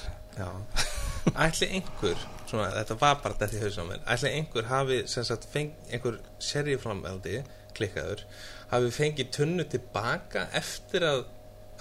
[1.36, 5.74] Ætli einhver, svona, þetta var bara þetta í hausum mér, ætli einhver hafi sagt feng,
[5.92, 7.42] einhver serjuframeldi
[7.76, 8.24] klikkaður,
[8.72, 11.26] hafi fengið tunnu tilbaka eftir að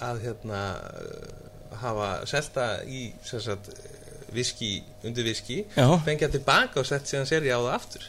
[0.04, 0.60] að hérna
[1.82, 3.70] hafa selta í sagt
[4.34, 8.08] viski, undir viski fengið tilbaka og sett síðan serja á það aftur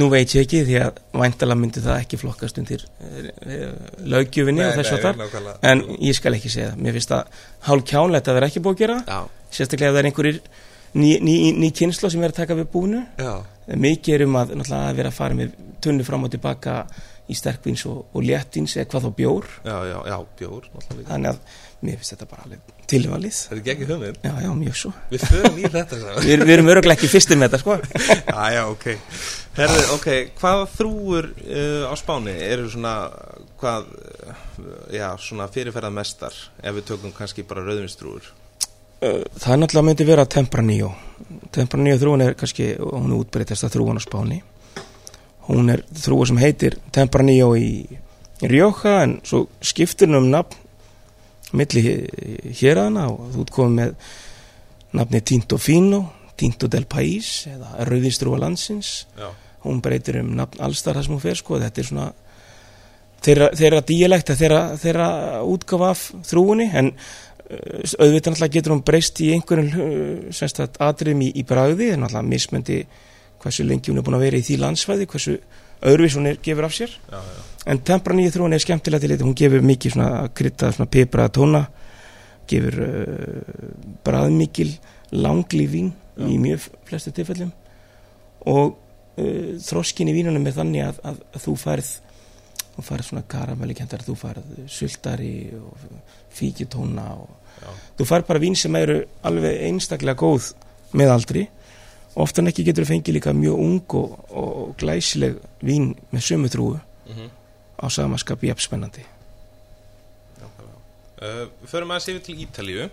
[0.00, 3.70] nú veit ég ekki því að væntala myndi það ekki flokkast undir uh,
[4.14, 7.86] löggjöfinni og þess að þar en ég skal ekki segja það, mér finnst það hálf
[7.92, 8.98] kjánlegt að vera ekki búið að gera.
[9.06, 10.40] Já, sérstaklega ef það er einhverjir
[10.92, 13.04] ný, ný, ný kynsla sem er að taka við búinu.
[13.20, 13.34] Já,
[13.86, 16.76] mikið er um að, að vera að fara með tunnu fram og tilbaka
[17.32, 19.50] í sterkvins og, og léttins eða hvað þá bjór.
[19.66, 20.66] Já, já, já, bjór
[21.08, 21.38] þannig að
[21.82, 23.38] mér finnst þetta bara alveg tilvalið.
[23.48, 24.18] Þetta er ekki hugmynd.
[24.22, 24.92] Já, já, mjög svo.
[25.10, 27.78] Við förum í þetta við, við erum öruglega ekki fyrstir með þetta sko.
[28.32, 28.86] Já, já, ok.
[29.56, 30.06] Herði, ok,
[30.38, 32.94] hvað þrúur uh, á Spáni eru svona
[33.60, 34.46] hvað, uh,
[34.94, 38.30] já, svona fyrirferðað mestar ef við tökum kannski bara rauðvinstrúur
[39.02, 40.92] Uh, það náttúrulega myndi vera Tempranillo.
[41.50, 44.36] Tempranillo þrúan er kannski hún er útbreytast að þrúan á Spáni
[45.52, 47.84] hún er þrúa sem heitir Tempranillo í,
[48.42, 50.58] Rjója en svo skiptir hún um nafn
[51.54, 51.82] milli
[52.58, 53.94] hérana og þú komið með
[54.98, 56.00] nafni Tinto Fino
[56.42, 59.06] Tinto del País eða Rauðinstrúa landsins.
[59.18, 59.28] Já,
[59.66, 61.58] hún breytir um nafn allstar það sem hún fer sko.
[61.62, 62.06] Þetta er svona
[63.22, 65.10] þeirra, þeirra díalekta, þeirra, þeirra
[65.52, 69.70] útgafa af þrúunni en uh, auðvitað náttúrulega getur hún breyst í einhverjum
[70.32, 72.80] uh, atriðum í, í bragði en náttúrulega mismöndi
[73.42, 75.36] hversu lengi hún er búin að vera í því landsvæði hversu
[75.82, 76.92] öðruvís hún er, gefur af sér.
[77.10, 77.40] Já, já,
[77.72, 81.34] en tempra nýju þrúin er skemmtilega til þetta hún gefur mikið svona krytta, svona pipraða
[81.38, 81.64] tóna
[82.50, 83.42] gefur uh,
[84.06, 84.70] bræðmikil
[85.12, 86.26] langlífín Já.
[86.28, 87.52] í mjög flestu tilfellum.
[88.50, 91.92] Og uh, þroskin í vínunum er þannig að, að, að þú færð
[92.72, 95.82] þú færð svona karamellikendar þú færð sultari og
[96.32, 97.66] fíkjutóna og
[97.98, 100.52] þú færð bara vín sem eru alveg einstaklega góð
[100.96, 101.42] með aldri
[102.16, 106.80] oftan ekki getur þú fengið líka mjög ung og, og glæsileg vín með sömu þrúu
[107.08, 107.30] Mhm.
[107.82, 109.02] á samaskap jafn spennandi.
[111.22, 112.86] Uh, förum aðeins yfir til Ítalíu.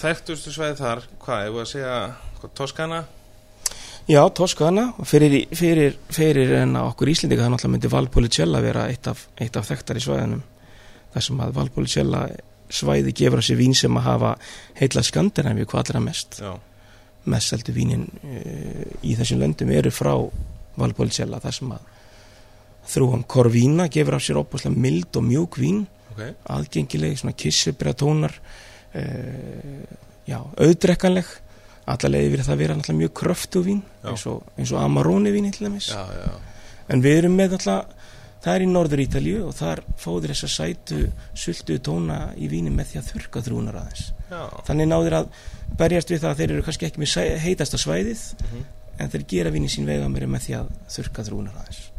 [0.00, 1.96] Þekktustu svæði þar, hvað, voru að segja
[2.40, 3.00] hvað, Toskana?
[4.08, 9.26] Já, Toskana, fyrir, fyrir, fyrir en okkur Íslendinga það náttúrulega myndi Valpolicella vera eitt af,
[9.42, 10.40] eitt af þekktar í svæðinum
[11.12, 12.22] þar sem að Valpolicella
[12.70, 14.32] svæði gefur á sig vín sem að hafa
[14.80, 16.40] heila Skandinavíu hvað allra mest.
[16.40, 16.54] Já,
[17.28, 20.14] mest seldu vínin uh, í þessum löndum eru frá
[20.80, 21.88] Valpolicella þar sem að
[22.90, 26.22] þrúum Corvina gefur á sér opaslega mild og mjúk vín ok.
[26.56, 29.86] aðgengileg, svona kissubra tónar uh,
[30.26, 31.30] já, auðdrekkanleg.
[31.90, 35.66] Allavega yfir það vera náttúrulega mjög kröftu vín eins og, eins og Amarone vín til
[35.66, 35.88] dæmis.
[35.90, 36.36] Já, já,
[36.92, 37.96] en við erum með alltaf
[38.40, 41.00] það er í Norður Ítalíu og þar fóður þess að sætu
[41.36, 44.40] sultu tóna í víni með því að þurka þrúnar aðeins já.
[44.66, 45.28] Þannig náður að
[45.80, 48.64] berjast við það að þeir eru kannski ekki með heitasta svæðið Mhm.
[49.00, 51.90] en þeir gera víni sín vega mér með því að þurka þrúnar aðeins.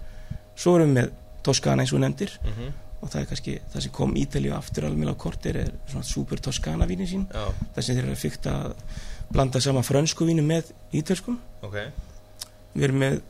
[0.56, 1.12] Svo erum við með
[1.44, 2.74] Toskana eins og nefndir Mhm.
[3.02, 6.38] og það er kannski það sem kom Ítalíu aftur alveg á kortir er svona super
[6.38, 8.74] Toskana vínin sín Já, þar sem þeir eru að fykta að
[9.32, 11.38] blanda saman frönsku vínu með ítölskum.
[11.64, 11.74] Ok.
[12.76, 13.22] Við erum með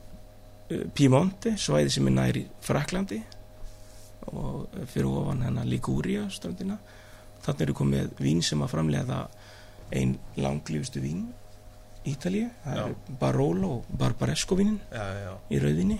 [0.70, 3.22] uh, Piemonte svæði sem er næri Fraklandi
[4.32, 6.76] og fyrir ofan hennar Liguria strandina
[7.42, 9.22] þannig eru komið vín sem að framlega
[9.92, 11.26] ein langlífustu vín
[12.08, 12.84] Ítalíu, það Já.
[12.88, 15.98] er Barolo og Barbaresco vínin Já, í rauðinni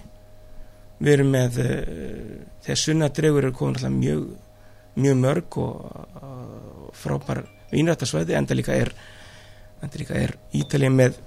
[1.02, 1.74] við erum með uh,
[2.64, 4.24] þegar sunnadregur er komin alltaf mjög
[5.02, 5.84] mjög mörg og
[6.22, 8.92] uh, frábær vínrættasvæði enda líka er
[9.82, 11.18] er Ítalía með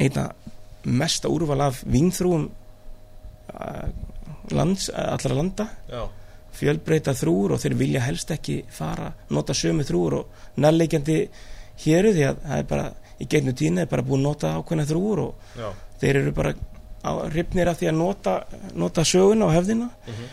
[0.00, 0.28] einna
[0.84, 3.88] mesta úrval af vínþrúum uh,
[4.52, 5.66] lands, allra landa.
[5.88, 6.04] Já
[6.54, 11.16] fjölbreyta þrúur og þeir vilja helst ekki fara, nota sömu þrúur og nærleikjandi
[11.84, 12.86] héru því að það er bara,
[13.20, 15.68] í gegnum tína er bara búin nota ákveðna þrúur og Já,
[16.00, 16.54] þeir eru bara
[17.04, 18.34] á, ripnir af því að nota,
[18.74, 20.26] nota söguna og hefðina Mhm.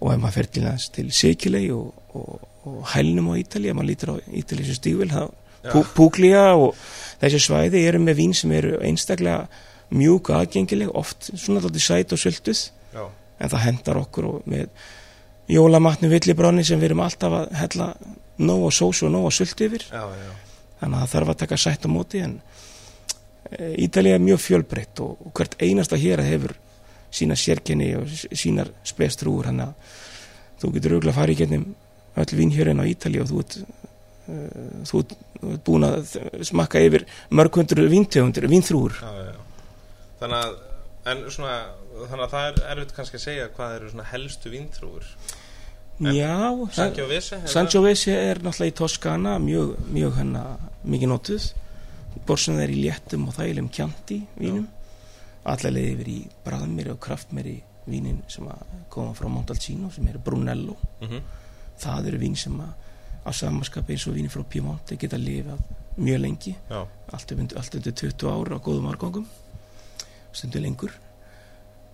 [0.00, 3.74] og ef maður fer til þess til Sikilei og, og, og hælnum á Ítali ef
[3.78, 5.28] maður lítur á Ítali sem stígvil þá
[5.64, 5.72] Já.
[5.72, 6.74] Pú- Púglía og
[7.20, 9.48] þessi svæði eru með vín sem eru einstaklega
[9.90, 12.60] mjúk aðgengileg, oft svona þátti sæt og sölduð
[13.40, 14.68] en það hendar okkur og með
[15.48, 17.88] jólamatnu villibráni sem við erum alltaf að hella
[18.38, 20.30] nóg og sós og nóg og söldu yfir já, já
[20.78, 22.38] þannig að það þarf að taka sætt á móti en
[23.48, 26.52] Ítalið er mjög fjölbreytt og, og hvert einasta hér hefur
[27.14, 29.94] sína sérkenni og sínar spestrúur þannig að
[30.60, 31.66] þú getur auðvitað að fara í gennum
[32.18, 33.56] öll vínhjörinn á Ítalið og þú ert,
[34.28, 35.16] uh, þú ert
[35.64, 36.12] búin að
[36.50, 39.44] smakka yfir mörg hundru víntegundir, vínþrúur Já, já, já.
[40.18, 40.54] Þannig að,
[41.12, 41.56] en svona,
[41.94, 45.10] þannig að það er erfitt kannski að segja hvað eru svona helstu víntrúur.
[45.98, 47.40] Já, Sangiovese?
[47.46, 51.48] er er náttúrulega í Toskana mjög, mjög hennar mikið notuð
[52.26, 54.66] borsin er í léttum og þælum kjanti vínum
[55.44, 57.56] allar leiði yfir í bræðmeri og kraftmeri
[57.88, 61.08] vínin sem að koma frá Montalcino sem eru Brunello það?
[61.08, 61.22] Mhm.
[61.80, 62.72] það eru vín sem að
[63.26, 65.58] á samanskapi eins og vínin frá Piemonte geta lifað
[65.98, 66.54] mjög lengi
[67.58, 69.26] allt undir 20 ára á góðum árgangum
[70.32, 70.92] stundu lengur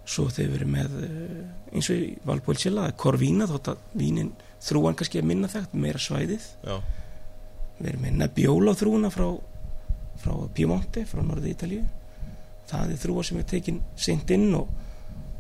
[0.05, 1.41] svo þeir verið með eh,
[1.75, 4.33] eins og í Valpolicella Corvina þótt að vínin
[4.65, 6.47] þrúan kannski er minna þekkt meira svæðið.
[6.65, 6.77] Já,
[7.79, 9.29] við erum með Nebbiolo þrúna frá,
[10.23, 11.85] frá Piemonte, frá norðu Ítalíu.
[12.69, 14.69] Það er þrúa sem er tekin seint inn og,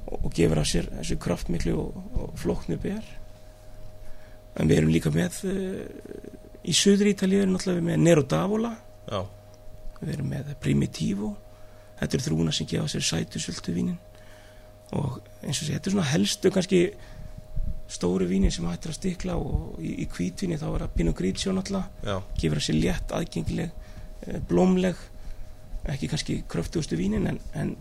[0.07, 3.05] og, og gefur af sér þessu kraftmiklu og, og flóknu ber.
[4.61, 5.79] En við erum líka með uh,
[6.65, 8.75] í söður Ítalíu erum náttúrulega við með Nero d'Avola.
[9.09, 9.21] Já,
[10.01, 11.35] við erum með Primitivo.
[12.01, 14.01] Þetta er þrúna sem gefa sér sætu söldu vínin
[14.93, 16.81] og eins og sé, þetta er svona helstu kannski
[17.95, 21.55] stóru vínin sem hættir að stikla og í, í hvítvíni þá er það Pinot Grigio
[21.55, 23.75] náttúrulega gefur þessi létt, aðgengileg
[24.27, 25.01] eh, blómleg
[25.93, 27.75] ekki kannski kröftugustu vínin en, en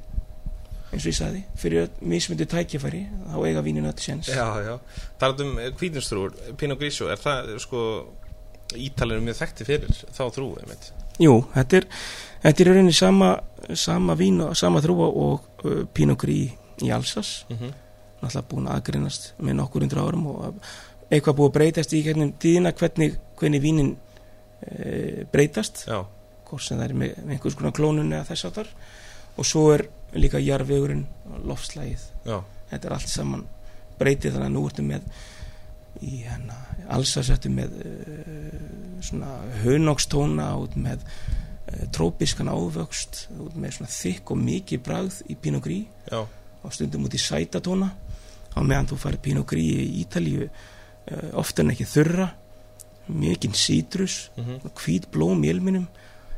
[0.93, 4.76] eins og ég sagði, fyrir mismundi tækifæri þá eiga vínin öll sens já, já.
[5.22, 7.86] Talað um kvítinstrúur, Pinot Grigio, er það, sko,
[8.74, 10.91] Ítalinu mjög þekkti fyrir þá þrúu, einmitt?
[11.22, 11.88] Jú, þetta er,
[12.43, 13.32] þetta er rauninni sama,
[13.78, 17.43] sama vín og sama þrúa og uh, Pinot Gris í Alsas.
[17.49, 17.74] Mm
[18.24, 20.59] náttúrulega búin að aðgreinast með nokkur undir árum og
[21.11, 23.91] eitthvað búið að breytast í gennum tíðina hvernig, hvernig vínin
[24.63, 25.86] e, breytast.
[26.47, 28.71] Hvort sem það er með, með einhvers konar klónun eða þess áttar
[29.34, 32.03] og svo er líka jarðvegurinn og loftslægið
[32.69, 33.47] þetta er allt saman
[33.97, 35.07] breytið þannig að nú ertu með
[36.03, 36.57] í hérna
[36.93, 39.32] alls að settu með uh, svona
[39.63, 45.89] hunókstóna út með uh, trópiskan ávöxt með svona þykk og mikið bragð í Pinot Gris.
[46.11, 46.21] Já,
[46.64, 47.89] og stundum út í sætatóna
[48.53, 52.30] á meðan þú farið Pinot Gris í Ítalíu uh, ofta en ekki þurra
[53.11, 55.89] mikinn sítrus mhm, hvít blóm í ilminum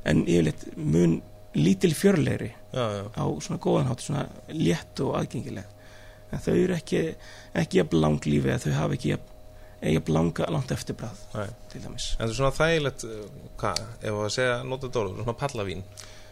[0.06, 1.20] en yfirleitt mun
[1.56, 5.70] lítil fjörleiri já, já, á svona góðan hátt svona létt og aðgengileg
[6.34, 7.02] en þau eru ekki
[7.56, 9.32] ekki jafn langlífi eða þau hafa ekki jafn,
[9.96, 11.22] jafn langa, langt eftirbræð
[11.72, 12.10] til dæmis.
[12.18, 15.86] En það er svona þægilegt, uh, hvað, ef að segja nota dólu, svona pallavín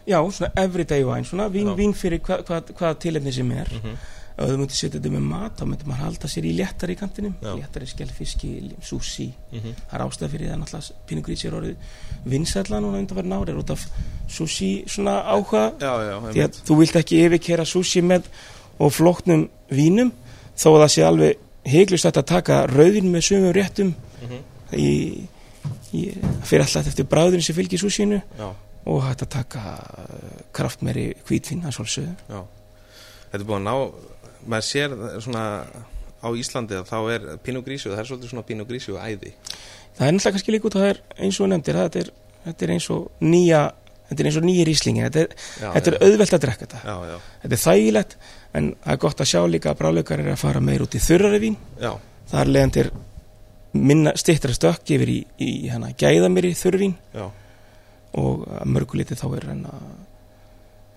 [0.07, 1.75] já, svona everyday wine, svona vín, Já.
[1.77, 3.97] vín fyrir hvað hva, hva tilefni sem er mm -hmm.
[4.37, 6.99] ef þú myndir setja þetta með mat þá myndir maður halda sér í léttari í
[6.99, 7.55] kantinum Já.
[7.55, 9.73] léttari skellfiski, sushi Mm -hmm.
[9.91, 11.75] það er ástæð fyrir það náttúrulega Pinot Gris er orðið
[12.25, 13.87] vinsætla núna undanverðin ári er út af
[14.27, 18.21] sushi svona áhuga Já, já, því að þú vilt ekki yfirkera sushi með
[18.79, 20.11] og flóknum vínum
[20.57, 24.41] þó að það sé alveg heiklust að taka rauðin með sömum réttum mm -hmm.
[24.77, 25.27] í,
[25.93, 26.01] í,
[26.43, 28.53] fyrir alltaf eftir bráðurinn sem fylgir sushinu Já,
[28.89, 32.41] og hægt að taka uh, kraftmeri hvítvín að svolsögðu já.
[33.33, 34.09] Þetta er búin að ná,
[34.53, 35.45] maður sér svona
[36.23, 39.33] á Íslandi að þá er Grigio, það er svolítið svona Grigio æði.
[39.93, 42.11] Það er náttúrulega kannski líka út að það er eins og nefndir þetta er,
[42.45, 43.63] þetta er eins og nýja
[44.09, 46.81] þetta er eins og nýja ríslingi þetta er, já, þetta er auðvelt að drekka þetta.
[46.83, 48.15] Já, já, þetta er þægilegt
[48.53, 51.01] en það er gott að sjá líka að brálaukar er að fara meir út í
[51.01, 51.91] já,
[52.29, 52.91] það er leiðandir
[53.73, 57.25] minna stittra stökk yfir í, í hana gæðamiri þurrvín já,
[58.19, 59.85] og að mörguliti þá er henn að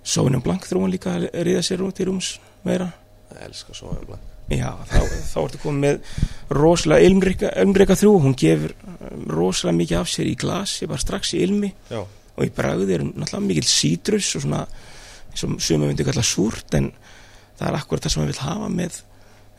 [0.07, 2.37] Sónum Blank þrúan líka að riða sér út í rúms
[2.67, 2.93] meira.
[3.33, 4.35] Ég elska svo um blank.
[4.47, 6.21] Já, þá, þá ertu komið með
[6.55, 8.13] rosalega ilmrika, ilmrika þrjú.
[8.23, 11.73] Hún gefur um, rosalega mikið af sér í glasi bara strax í ilmi.
[11.91, 12.05] Já,
[12.37, 14.63] og í bragði er náttúrulega mikil sítrus og svona
[15.37, 16.91] og sumum myndi kalla súrt en
[17.59, 19.01] það er akkurat það sem við vil hafa með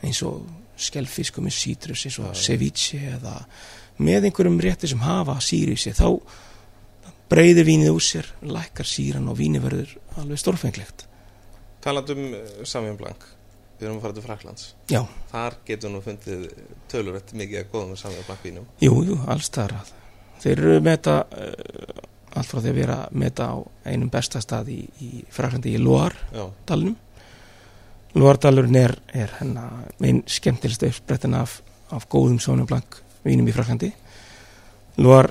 [0.06, 0.48] eins og
[0.78, 2.40] skellfisku með sítrus eins og Já.
[2.46, 3.34] ceviche eða
[4.02, 6.08] með einhverjum rétti sem hafa síri í sig þá
[7.28, 11.04] breyðir vínið úr sér lækkar síran og vínið verður alveg stórfenglegt.
[11.84, 13.26] Talandi um uh, Sauvignon Blanc
[13.78, 15.00] Við erum að fara til Fraklands já,
[15.30, 16.48] Þar getur nú fundið
[16.90, 18.64] tölurett mikið að góða með Sauvignon Blanc vínum.
[18.82, 19.92] Jú, jú, alls það er
[20.42, 21.14] þeir eru með þetta
[21.44, 22.06] uh,
[22.38, 23.56] allt frá því að vera með þetta á
[23.92, 25.84] einum besta stað í, í Fraklandi í
[26.66, 26.96] dalnum.
[28.18, 31.60] Loardalurinn er, er hennar einn skemmtilegst uppsprettin af,
[31.94, 33.92] af góðum sónum blank vínum í Fraklandi
[34.98, 35.30] Loar,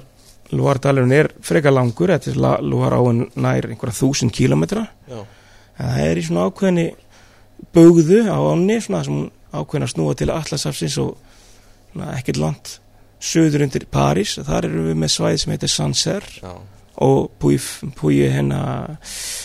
[0.55, 4.85] Loardalurinn er frekar langur þetta er la- Loar áin nær einhverja þúsund kílometra
[5.77, 6.87] það er í svona ákveðinni
[7.75, 11.17] bugðu á ánni svona sem ákveðin að snúa til Atlasafsins og
[12.17, 12.73] ekkert land
[13.19, 14.35] söður undir París.
[14.45, 16.51] Þar erum við með svæði sem heitir Sancerre já,
[17.01, 18.97] og Puy hennar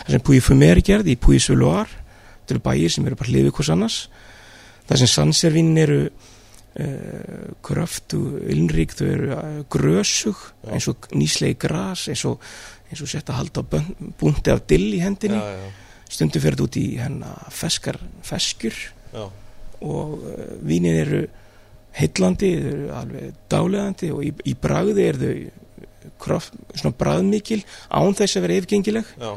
[0.09, 3.53] sem Puy Fumer er gerð í Puy Suloir þetta eru bæir sem eru bara hlifið
[3.57, 3.97] hvers annars.
[4.89, 6.01] Það sem Sanservín eru
[6.81, 12.43] uh, kröft og ilnrík þau eru uh, grösug eins og nýslegi gras eins og,
[12.91, 13.65] eins og sett að halda
[14.21, 15.39] búnti af dill í hendinni.
[15.39, 18.77] Já, já, fyrir þetta út í hennar feskar feskjur
[19.13, 19.25] já,
[19.83, 21.25] og uh, vínin eru
[21.97, 25.35] heillandi, þau eru alveg dálegandi og í, í bragði er þau
[26.23, 27.61] kroft, svona bragðmikil
[27.93, 29.17] án þess að vera yfirgengileg.
[29.21, 29.33] Já.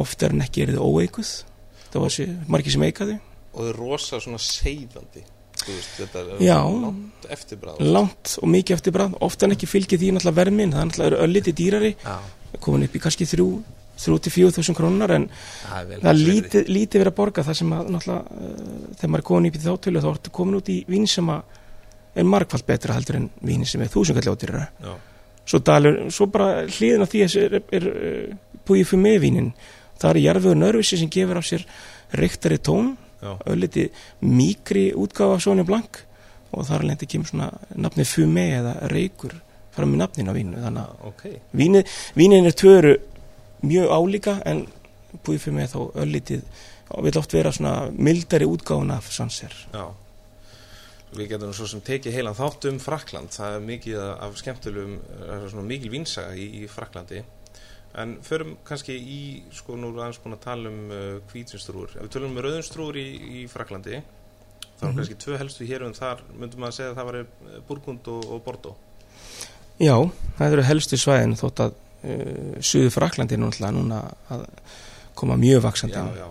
[0.00, 1.30] oft er hann ekki er þau óeikuð?
[1.90, 3.16] Það var margir sem eika þau.
[3.50, 5.24] Og þau er rosa svona seiðandi
[5.68, 6.56] veist, þetta er Já.
[6.64, 10.80] langt eftirbráð langt og mikið eftir bragð oft en ekki fylgir því náttúrulega vermin það
[10.80, 11.92] er náttúrulega ölliti dýrari.
[12.00, 12.16] Já,
[12.64, 13.48] komin upp í kannski þrjú,
[14.00, 15.28] þrjú til fjóð þúsund krónar en
[15.66, 19.28] það er lítið, lítið verið að borga það sem að náttúrulega uh, þegar maður er
[19.30, 23.20] komin upp í þáttölu þá ertu komin út í vín sem er margfald betra heldur
[23.20, 24.64] en vín sem er þúsundkalljóttirra
[25.44, 27.86] svo, dalur, svo bara hliðin á því er, er, er
[28.66, 29.52] búið fyrir með vínin
[30.00, 31.66] það er jarfiður nörvisi sem gefur af sér
[32.16, 33.90] reiktari tón, ölliti
[34.24, 36.02] mýkri útgáfa Sóni Blank
[36.50, 39.36] og þar lendi kemur svona nafni fume eða reikur
[39.74, 41.24] fram í nafnin á vínu þannig að ok.
[41.56, 42.96] vínið, vínin er tvöru
[43.62, 44.66] mjög álíka en
[45.24, 46.44] fyrir með þá öllitið
[46.90, 49.90] vil oft vera svona mildari útgáfun af Sanser Já.
[51.10, 55.46] Við getum svo sem tekið heilan þátt um Frakland það er mikið af skemmtilegum er
[55.50, 57.22] svona mikil vinsaga í, í Fraklandi
[57.98, 59.20] en förum kannski í
[59.54, 62.98] sko nú erum aðeins búin að tala um uh, hvítinstrúur, ef við tölum um rauðinstrúur
[63.00, 63.06] í,
[63.40, 64.96] í Fraklandi þá er Mhm.
[65.00, 67.26] kannski tvö helstu hér um þar myndum að segja að það var
[67.68, 68.76] Burgund og, og Bordeaux.
[69.80, 69.96] Já,
[70.38, 74.46] það eru helstu svæðin þótt að uh, Suður Fraklandi er náttúrulega núna að
[75.18, 76.28] koma mjög vaksandi Já, já,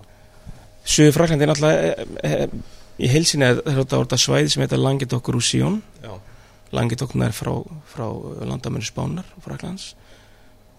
[0.85, 2.49] Suður Fraklandi er náttúrulega e, e,
[2.99, 4.79] í heilsinni er þetta orða svæði sem heitir
[5.33, 6.13] Roussillon já,
[6.71, 7.51] Languedoc er frá,
[7.89, 8.05] frá
[8.45, 9.95] landamennu Spánar og Fraklands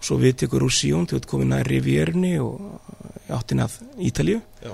[0.01, 3.76] svo við tekur Roussillon til að koma nær Rivierni og áttin að
[4.09, 4.40] Ítalíu.
[4.64, 4.72] Já,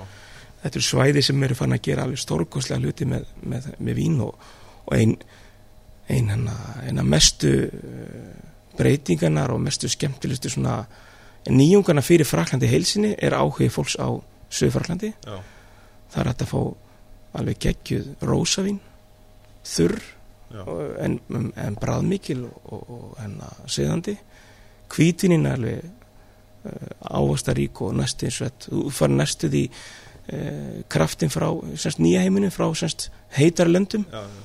[0.63, 4.21] þetta eru svæði sem eru fann að gera alveg stórkostlega hluti með, með, með vín
[4.25, 4.47] og,
[4.85, 5.17] og ein,
[6.07, 8.31] ein eina mestu uh,
[8.77, 10.79] breytingarnar og mestu skemmtilegustu svona
[11.47, 14.11] en nýjungarna fyrir Fraklandi heilsinni er áhugi fólks á
[14.47, 16.59] Suðfraklandi það er að fá
[17.37, 18.79] alveg geggjuð rósavín
[19.67, 19.97] þurr
[21.03, 21.17] en,
[21.59, 24.15] en bræðmikil og, og, og seðandi
[24.93, 28.71] hvítvinin er alveg uh, ávastarík og næstu þetta.
[28.71, 34.07] Þú fara næstuð í uh, kraftin frá semst, nýja heiminu frá semst, heitar löndum.
[34.11, 34.43] Já, já.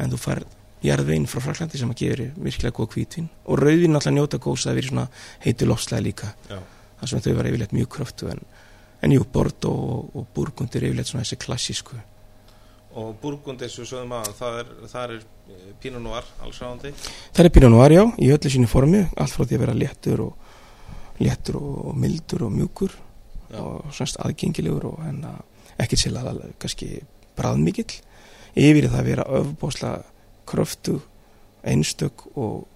[0.00, 0.44] en þú fær
[0.84, 3.30] jarðveginn frá Fraklandi sem að gefur þér virkilega góð hvítvin.
[3.46, 5.08] Og rauðvin alltaf njóta góðs að vera í svona
[5.44, 6.30] heitu lofslega líka.
[7.00, 8.40] Þar sem þau var yfirleitt mjög kröftu en,
[9.04, 12.00] en jú, Bordeaux og, og Burgund er yfirleitt svona þessi klassísku
[12.98, 15.20] Og Burgund eins og sögum að það er,
[15.50, 16.90] eh, Noir allsráðandi.
[17.32, 20.20] Það er Pinot Noir, já, í öllu sínu formi allt frá því að vera léttur
[20.20, 20.34] og
[21.20, 22.90] léttur og mildur og mjúkur
[23.50, 23.60] Já.
[23.60, 25.24] og svona aðgengilegur og en
[25.78, 27.00] ekkert sér alveg kannski
[27.38, 28.00] bræðmikill
[28.58, 29.92] yfir það að vera öfbósla
[30.50, 31.00] kröftu,
[31.62, 32.66] einstök og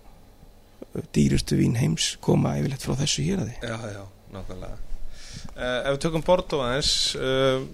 [1.15, 4.03] dýrustu vín heims koma yfirleitt frá þessu hér að því Já, já,
[4.35, 4.77] nákvæmlega.
[5.55, 7.65] Uh, Ef við tökum Bordeaux aðeins uh,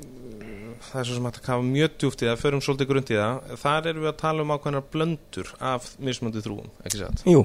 [0.89, 3.57] það er svo sem að kafa mjög djúft í það, förum svolítið grund í það
[3.63, 7.25] þar erum við að tala um ákveðnar blöndur af mismöndi þrúum, ekki satt?
[7.29, 7.45] Jú,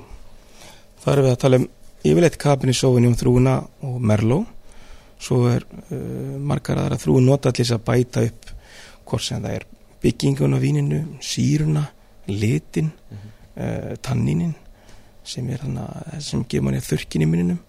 [1.03, 1.67] það erum við að tala um
[2.05, 3.55] yfirleitt kapinni Sauvignon þrúuna
[3.85, 4.51] og Merlot
[5.25, 8.51] svo er uh, margar aðra þrúun nota þess að bæta upp
[9.05, 9.65] hvort sem það er
[10.03, 11.87] byggingun á víninu, síruna
[12.27, 13.91] litin, Mm -hmm.
[13.91, 14.55] uh, tanninin
[15.23, 17.59] sem er þannig að sem gefur manni þurkin í muninum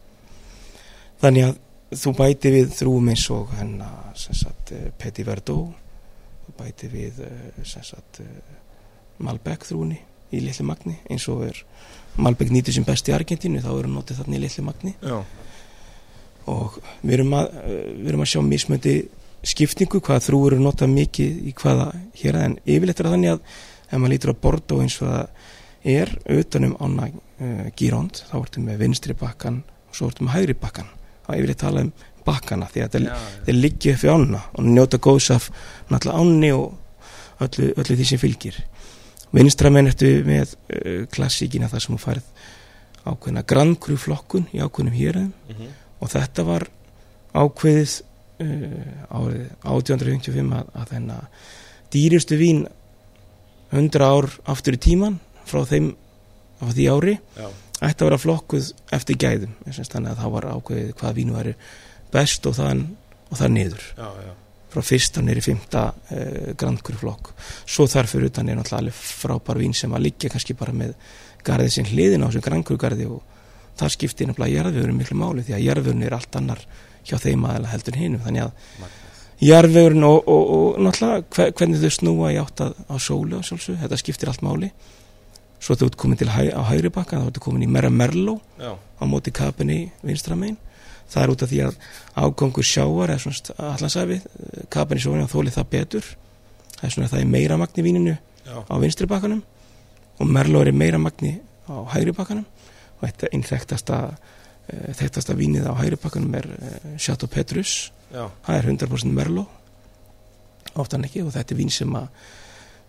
[1.20, 1.58] þannig að
[1.92, 5.74] þú bæti við þrúum eins og hennar sagt uh, Petit Verdot
[6.46, 7.22] þú bæti við
[7.62, 8.54] sem sagt uh,
[9.22, 9.98] Malbec þrúni
[10.34, 10.96] í litlu magni.
[11.10, 11.58] Eins og er
[12.20, 14.92] Malbec nýtur sem best í Argentínu þá eru notið þarna í litlu magni.
[15.04, 15.20] Já,
[16.50, 18.96] og við erum að, við erum að sjá mismöndi
[19.46, 23.40] skiptingu hvaða þrúur eru notað mikið í hvaða hér en yfirleitt er þannig að
[23.86, 28.62] ef maður lítur á Bordeaux eins og það er utanum ána uh, Gironde þá ertu
[28.64, 30.90] með vinstri bakkan og svo ertu með hægri bakkan
[31.26, 31.92] þá yfirleitt tala um
[32.26, 32.96] bakkana því að
[33.46, 35.50] þeir liggja upp í ána og njóta góðs af
[35.90, 38.56] náttúrulega ánni og öllu, öllu því sem fylgir.
[39.36, 42.32] Vinstra menn ertu með uh, klassíkina þar sem þú færð
[43.06, 45.68] ákveðna grandkru flokkun í ákveðnum hérum Mhm.
[46.00, 46.66] og þetta var
[47.34, 47.92] ákveðið
[48.40, 51.28] uh, árið 1855 að, að þennan
[51.94, 52.64] dýristu vín
[53.72, 55.92] 100 ár aftur í tíman frá þeim
[56.62, 57.14] á því ári.
[57.36, 57.46] Já,
[57.82, 61.54] ætti að vera flokkuð eftir gæðum þannig að það var ákveðið hvað vínu væri
[62.14, 62.82] best og það,
[63.30, 63.86] og það niður.
[63.98, 64.32] Já, já,
[64.72, 67.32] frá fyrsta nýri fymta uh, grandkuru flokk
[67.68, 70.94] svo þar fyrir utan er náttúrulega alveg frábær vín sem að liggja kannski bara með
[71.46, 73.22] garðið sinn hliðin á þessum grandkuru garði og
[73.76, 76.62] það skiptir nefnilega jarðvegurinn miklu máli því að jarðvegurinn er allt annar
[77.06, 78.22] hjá þeim aðeins heldur hinum.
[78.24, 79.02] Þannig að magnað.
[79.46, 84.32] jarðvegurinn og, og, og náttúrulega hve- hvernig þau snúa í átt að sólu þetta skiptir
[84.32, 84.72] allt máli
[85.66, 88.36] svo þú ert komin til hæ, á hægri bakka þá ertu komin í Merra Merló
[88.58, 90.58] Já, á móti kapinni vinstra megin.
[91.10, 91.74] Það er út af því að
[92.14, 94.20] ágangur sjáar eða svona allansæfi
[94.70, 96.08] kapinni sjóðan þóli það betur.
[96.76, 99.42] Það er svona það er meira magni víninu já, á vinstri bakkanum
[100.16, 101.36] og Merló er meira magni
[101.66, 102.46] á hægri bakkanum.
[103.00, 107.90] Og þetta einn þekktasta uh, þekktasta vínið á hægri bakkanum er uh, Chateau Petrus.
[108.14, 109.48] Já, það er 100% Merló.
[110.76, 112.10] Oftan ekki og þetta er vín sem að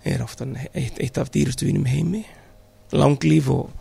[0.07, 2.25] er oftan eitt, eitt af dýrustu vínum í
[2.91, 3.71] heimi langlíf og,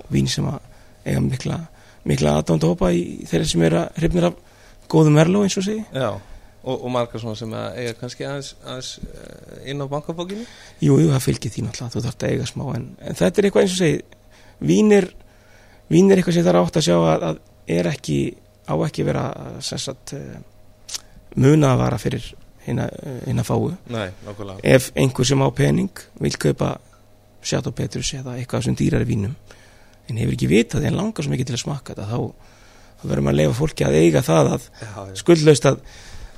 [0.00, 0.60] og vín sem að
[1.06, 1.58] eiga mikla,
[2.06, 4.40] mikla aðdánda hópa í þeirra sem eru að hrifnir af
[4.90, 6.10] góðum Merló eins og segi já.
[6.66, 10.42] Og, og margar svona sem að eiga kannski aðeins, aðeins eh, inn á bankabókinu
[10.82, 13.48] jú, jú, það fylgir því náttúrulega, þú þarft að eiga smá en, en þetta er
[13.48, 14.00] eitthvað eins og segi
[14.66, 15.06] vín er,
[15.92, 18.18] vín er eitthvað sem það er átt að sjá að, að er ekki
[18.66, 19.24] á ekki vera
[19.62, 20.34] sagt uh,
[21.38, 22.26] muna að vara fyrir
[22.66, 23.70] hina, uh, hina fáu.
[23.92, 24.08] Nei,
[24.66, 26.76] ef einhver sem á pening vil kaupa
[27.46, 29.36] Chateau Petrus eða eitthvað sem dýrari vínum.
[30.06, 32.18] En hefur ekki vitað en langar svo mikið til að smakka þetta þá,
[33.00, 34.68] þá verður maður að lefa fólki að eiga það að
[35.22, 35.80] skuldlaust að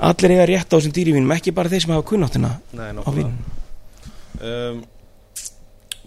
[0.09, 3.11] allir eiga rétt á þessum dýri vínum ekki bara þeir sem hafa kunnáttina nei, á
[3.11, 3.36] vínum.
[4.38, 4.86] Um,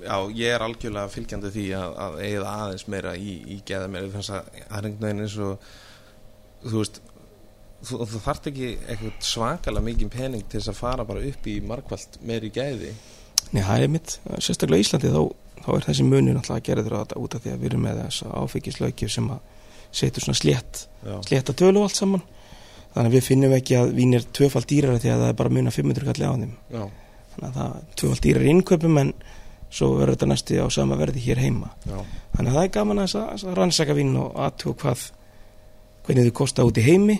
[0.02, 4.10] Já, ég er algjörlega fylgjandi því að, að eigða aðeins meira í, í geða meira
[4.10, 5.68] þannig að veginn eins og
[6.64, 6.98] þú veist
[7.86, 11.58] þú, þú þarft ekki eitthvað svakalega mikið pening til þess að fara bara upp í
[11.66, 12.94] markvalt meiri gæði
[13.52, 15.22] Nei, það er mitt, sérstaklega Íslandi þá,
[15.66, 18.00] þá er þessi munur náttúrulega að gera þetta út af því að við erum með
[18.06, 19.42] þessa áfengislaukjöf sem að
[19.92, 22.24] setur svona slétt Já, slétta tölu allt saman.
[22.92, 25.54] Þannig að við finnum ekki að vín er tvöfald dýrari því að það er bara
[25.58, 26.56] muna 500 kalli á þeim.
[26.72, 26.82] Já,
[27.36, 29.14] þannig að það er tvöfald dýrar í innkaupum en
[29.72, 31.72] svo verður þetta næstu á sama verði hér heima.
[31.88, 31.98] Já,
[32.36, 35.06] þannig að það er gaman að, að, að rannsaka vín og aðtúa hvað
[36.06, 37.18] hvernig þau kosta út í heimi.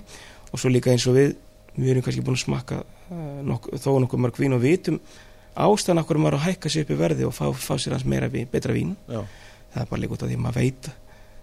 [0.52, 1.36] Og svo líka eins og við
[1.76, 5.00] við erum kannski búin að smakka uh, nokk, þó nokkuð mörg vín og vitum
[5.56, 8.30] ástæðan okkur maður að hækka sér upp í verði og fá, fá sér hans meira
[8.32, 9.22] vín, betra vín já,
[9.74, 10.92] það er bara líka út af því að maður veit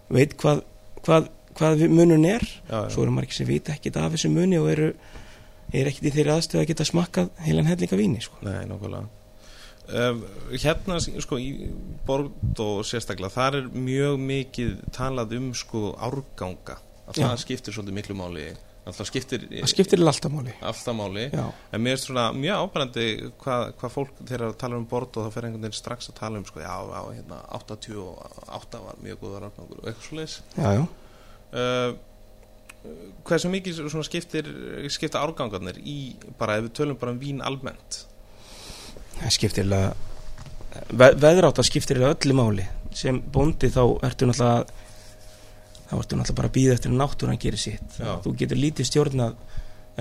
[0.08, 0.62] veit hvað,
[1.04, 1.28] hvað,
[1.58, 2.80] hvað munurinn er já, já.
[2.94, 4.88] svo eru margir sem vita ekkit af þessu muni og eru,
[5.72, 8.40] eru ekkit í þeirri aðstöð að geta smakkað heilan hellinga víni sko.
[8.46, 9.04] Nei, nákvæmlega
[10.08, 10.22] um,
[10.54, 11.70] Hérna, sko, í
[12.08, 17.42] Borg og sérstaklega, þar er mjög mikið talað um, sko, árganga að það Já.
[17.44, 18.48] skiptir svolítið miklu máli
[18.88, 23.06] alltaf skiptir það skiptir alltaf máli alltaf máli en mér er svona mjög ábærandi
[23.42, 26.40] hvað, hvað fólk þegar talar um Borg og þá fer einhvern veginn strax að tala
[26.40, 30.84] um, sko, já, já, hérna 88 var mjög góður árgangur og eitthvað já.
[31.52, 31.90] uh,
[33.28, 34.52] hversu mikið skiptir
[34.92, 35.98] skipta árgangarnir í
[36.38, 38.04] bara ef við tölum bara um vín almennt?
[39.18, 39.72] Það skiptir
[40.94, 42.66] veðrátt að skiptir öllu máli.
[42.94, 44.77] Sem bóndi þá ertu náttúrulega
[45.88, 47.98] þá ertu náttúrulega bara að býða eftir að náttúran gerir sitt.
[47.98, 48.12] Já.
[48.24, 49.36] þú getur lítið stjórnað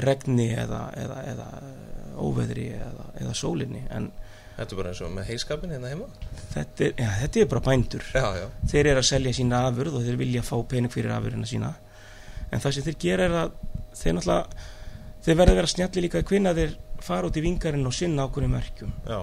[0.08, 1.48] regni eða, eða, eða
[2.18, 4.12] óveðri eða, eða sólinni en
[4.58, 6.06] Þetta er bara eins og með heiskapin hérna heima?
[6.56, 8.06] Þetta er, ja, þetta er bara bændur.
[8.10, 11.50] Já, já, þeir eru að selja sína afurð og þeir vilja fá pening fyrir afurðina
[11.50, 11.70] sína.
[12.50, 13.54] En það sem þeir gera er að
[14.00, 14.66] þeir náttúrulega
[15.28, 16.74] þeir verða að vera snjalli líka hvinna þeir
[17.06, 18.96] fara út í vingarinn og sinna ákveðum merkjum.
[19.06, 19.20] Já,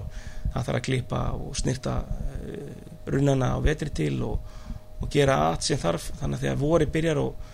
[0.53, 2.71] það þarf að klippa og snirta uh,
[3.11, 4.54] runnana á vetri til og,
[5.05, 7.47] og gera allt sem þarf þannig að þegar vori byrjar og,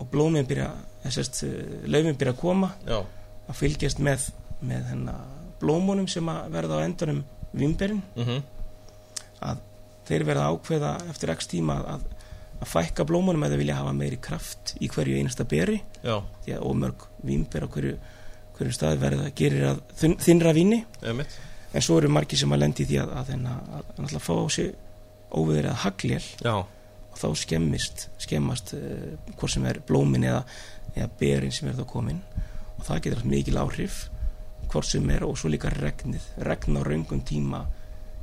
[0.00, 0.70] og blómin byrja
[1.04, 1.54] þessast uh,
[1.92, 2.98] laufin byrja að koma já,
[3.46, 4.28] að fylgjast með,
[4.66, 5.24] með hennar
[5.60, 7.24] blómunum sem að verða á endanum
[7.56, 8.44] vimberinn mhm.
[9.46, 9.58] Að
[10.08, 12.04] þeir verða að ákveða eftir x tíma að,
[12.56, 15.74] að fækka blómunum eða vilja hafa meiri kraft í hverju einasta beri.
[16.00, 16.14] Já,
[16.46, 17.98] því að ómörg vimber á hverju,
[18.56, 20.78] hverju stað verða gerir að þun, þinnra víni.
[21.02, 21.36] Eða mitt
[21.76, 24.32] en svo eru margir sem að lendi því að, að, að, að, að náttúrulega fá
[24.32, 24.70] á sig
[25.36, 26.22] óveður eða haglél.
[26.40, 26.54] Já,
[27.16, 30.42] og þá skemmist skemmast uh, hvort sem er blómin eða,
[30.92, 32.20] eða berin sem er þá komin.
[32.76, 33.98] Og það getur haft mikil áhrif
[34.68, 36.28] hvort sem er og svo líka regnið.
[36.44, 37.64] Regn á raungum tíma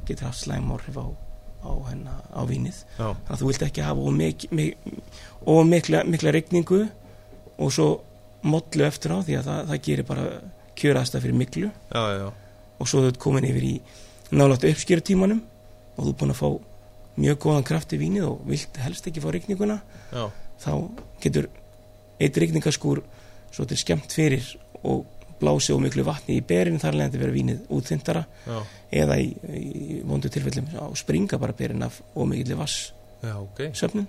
[0.05, 1.07] getur haft slæm áhrif á,
[1.65, 2.83] á, hennar, á vínið.
[2.99, 4.09] Já, þannig að þú vilt ekki hafa
[5.43, 6.85] of mikla, mikla regningu
[7.57, 7.87] og svo
[8.43, 10.27] mollu eftir á því að það, það gerir bara
[10.79, 12.27] kjöraðstæð fyrir miklu já, já,
[12.79, 13.73] og svo þú ert komin yfir í
[14.33, 15.43] nálægt uppskýratímanum
[15.95, 16.47] og þú er búin að fá
[17.19, 19.79] mjög góðan kraft í vínið og vilt helst ekki fá regninguna
[20.11, 20.23] já,
[20.63, 20.71] þá
[21.21, 21.49] getur
[22.21, 23.03] eitt regningaskúr
[23.53, 24.47] svo til skemmt fyrir
[24.83, 25.05] og
[25.43, 28.23] blási og miklu vatni í berin þar leðandi vera vínið útþyndara
[29.03, 32.93] eða í, í vondu tilfellum á springa bara berin af ómikilli vass
[33.23, 33.65] já, ok.
[33.77, 34.07] söfnun.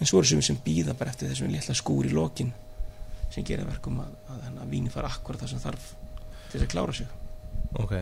[0.00, 2.50] En svo eru sem sem býða bara eftir þessum litla skúr í lokin
[3.30, 5.88] sem gera verkum að, að, að víni fara akkurat það sem þarf
[6.50, 7.16] til þess að klára sig.
[7.78, 7.96] Ok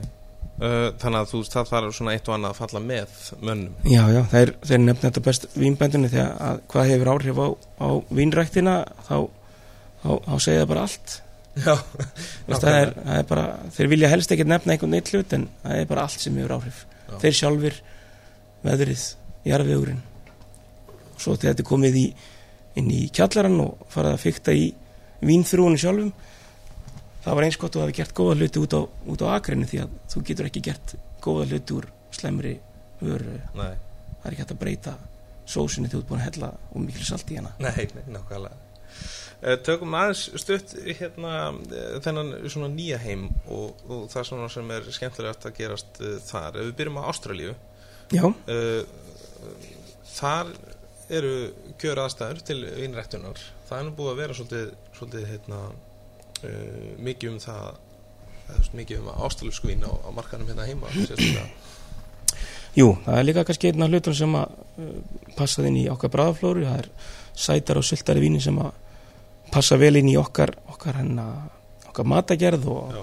[0.60, 3.76] Þannig að þú veist, það þarf svona eitt og annað að falla með mönnum.
[3.88, 7.48] Já, já, þeir, þeir nefna þetta best vínbændunni þegar að hvað hefur áhrif á,
[7.82, 7.88] á
[8.18, 8.74] vínræktina
[9.08, 9.16] þá,
[10.04, 11.16] þá, þá segja það bara allt.
[11.66, 11.74] Já,
[12.46, 13.46] Veist, það, er, það er bara,
[13.76, 16.54] þeir vilja helst ekki nefna einhvern eitt hlut en það er bara allt sem hefur
[16.56, 16.78] áhrif.
[17.02, 17.16] Já.
[17.24, 17.80] þeir sjálfur,
[18.62, 19.02] veðrið
[19.50, 20.00] jarðvegurinn.
[21.16, 22.06] Svo þegar þetta er komið í,
[22.80, 24.70] inn í kjallaran og farið að fykta í
[25.22, 26.12] vínþrúinu sjálfum
[27.22, 29.80] það var eins gott að hafa gert góða hluti út á, út á akrinu því
[29.84, 32.56] að þú getur ekki gert góða hluti úr slemri
[33.02, 33.38] vöru.
[33.58, 33.72] Nei,
[34.18, 34.96] það er ekki hægt að breyta
[35.48, 37.54] sósunni þú ert búin að hella og miklu salt í hana.
[37.62, 38.68] Nei, nei, nákvæmlega.
[39.42, 44.68] Uh, Tökum aðeins stutt hérna uh, þennan svona nýja heim og, og það svona sem
[44.76, 46.60] er skemmtilegt að gerast uh, þar.
[46.60, 47.56] Ef við byrjum á Ástralíu
[48.12, 48.26] já,
[50.12, 50.52] Þar
[51.12, 51.32] eru
[51.80, 53.40] kjör aðstæður til innrættunar
[53.72, 55.60] það er nú búið að vera svolítið, svolítið hérna,
[56.46, 57.68] uh, mikið um það
[58.48, 60.90] veist, mikið um ástralísku vín á, á markanum hérna heima
[62.76, 64.92] jú, það er líka kannski einn af hlutum sem að uh,
[65.38, 66.90] passa inn í okkar bræðaflóru það er
[67.32, 68.72] sætar og sultari víni sem að
[69.52, 71.26] passa vel inn í okkar okkar, henna,
[71.90, 73.02] okkar matagerð og,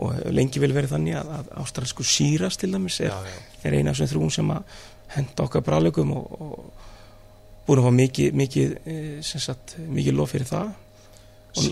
[0.00, 3.16] og lengi vel verið þannig að, að ástralsku síras til dæmis er,
[3.64, 4.78] er eina af þessum þrúum sem að
[5.16, 6.86] henda okkar bræðlögum og, og
[7.66, 10.70] búin að fá mikið, mikið, eh, mikið lof fyrir það
[11.56, 11.64] Og-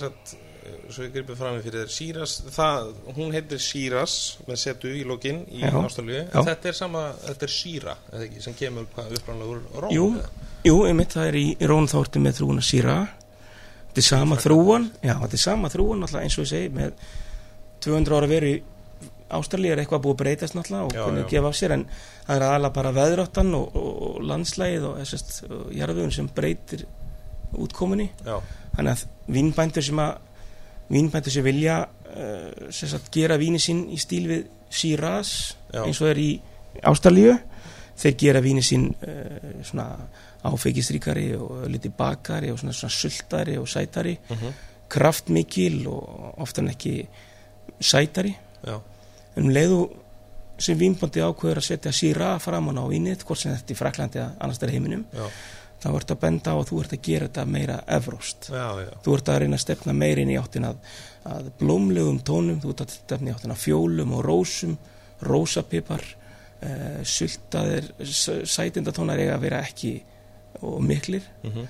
[0.00, 4.16] sagt uh, svo ég gripið fram í fyrir þér Síras, það, hún heitir Síras
[4.48, 5.62] með setu í lokin í
[6.26, 7.54] en þetta er sama, þetta er
[8.26, 10.10] ekki, sem kemur hvað upprannlega úr Róm Jú.
[10.66, 12.98] Jú, einmitt, það er í, í Rón þórti með þrúuna síra.
[13.90, 16.92] Þetta er sama þrúan Já, þetta er sama þrúan náttúrulega eins og ég segi með
[17.80, 18.60] 200 ára veru í
[19.30, 21.28] Ástralíu er eitthvað búið að breytast náttúrulega og Já, hvernig já.
[21.30, 21.84] gefa af sér en
[22.26, 25.36] það er aðalega bara veðráttan og, og, og landslægið og þessast
[25.76, 26.82] jarðugun sem breytir
[27.54, 28.08] útkomunni.
[28.26, 28.36] Já,
[28.76, 29.04] þannig að
[29.36, 30.16] vínbændur sem að
[30.90, 35.84] vínbændur sem vilja uh, sem sagt gera víni sín í stíl við Já.
[35.84, 36.30] eins og er í
[36.86, 37.34] Ástralíu
[38.00, 39.92] þeir gera víni sín uh, svona
[40.46, 44.16] áfeikistríkari og liti bakari og svona, svona sultari og sætari.
[44.30, 44.52] Uh
[44.90, 46.94] kraftmikil og oftan ekki
[47.80, 48.34] sætari.
[48.66, 48.76] Já,
[49.36, 49.80] en um leiðu
[50.60, 54.20] sem vínbandi ákveður að setja síra framan á vínið hvort sem þetta er í Fraklandi
[54.20, 55.22] eða annars þar heiminum já,
[55.80, 57.76] þá ert að benda á að þú ert að gera þetta meira
[58.84, 60.80] já, þú ert að reyna að stefna meirinn í áttin að,
[61.30, 64.76] að blómlegum tónum þú ert að stefna í áttin að fjólum og rósum
[65.24, 69.94] rósapipar uh, sultaðir sætindatónar eiga að vera ekki
[70.66, 71.68] og miklir mhm,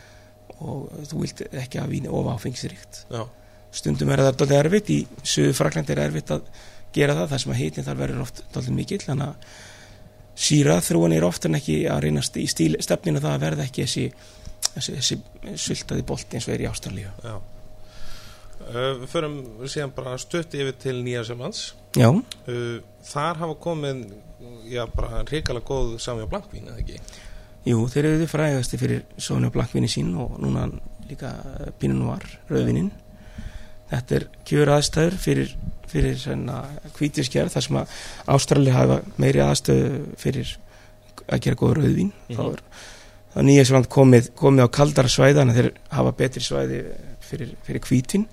[0.60, 3.04] og þú vilt ekki að víni of áfengisríkt.
[3.10, 3.22] Já,
[3.72, 6.46] stundum er dálítið erfitt í sögu Frakland er erfitt að
[6.94, 8.42] gera það þar sem að hitin þar verður oft
[8.74, 9.58] mikill þannig að
[10.40, 13.86] síra þróun er ofta en ekki að reynast í stíl, stefninu það að verða ekki
[13.86, 14.04] þessi,
[14.74, 17.34] þessi, þessi sultaði bolti eins og er í Ástralíu já.
[18.60, 21.62] Uh, við förum síðan bara stutt yfir til Nýja Sjömanns
[21.96, 22.76] Já, uh,
[23.08, 24.02] þar hafa komið
[24.68, 27.00] já, bara hrikalega góð Samja Blankvín, eða ekki?
[27.66, 30.68] jú, þeir eru þið frægasti fyrir Sóni og Blankvinni sín og núna
[31.08, 31.32] líka
[31.80, 32.92] Pínun var, Rauðvinnin
[33.90, 35.54] Þetta er kjör aðstæður fyrir,
[35.90, 36.16] fyrir
[36.98, 37.94] hvítiskerð þar sem að
[38.36, 40.54] Ástralíu hafa meiri aðstöðu fyrir
[41.30, 42.36] að gera góð rauðvín Mhm.
[42.36, 42.62] þá er
[43.34, 45.08] það nýja sem komið, komið á kaldara
[45.40, 46.80] þannig að þeir hafa betri svæði
[47.20, 48.24] fyrir, fyrir hvítin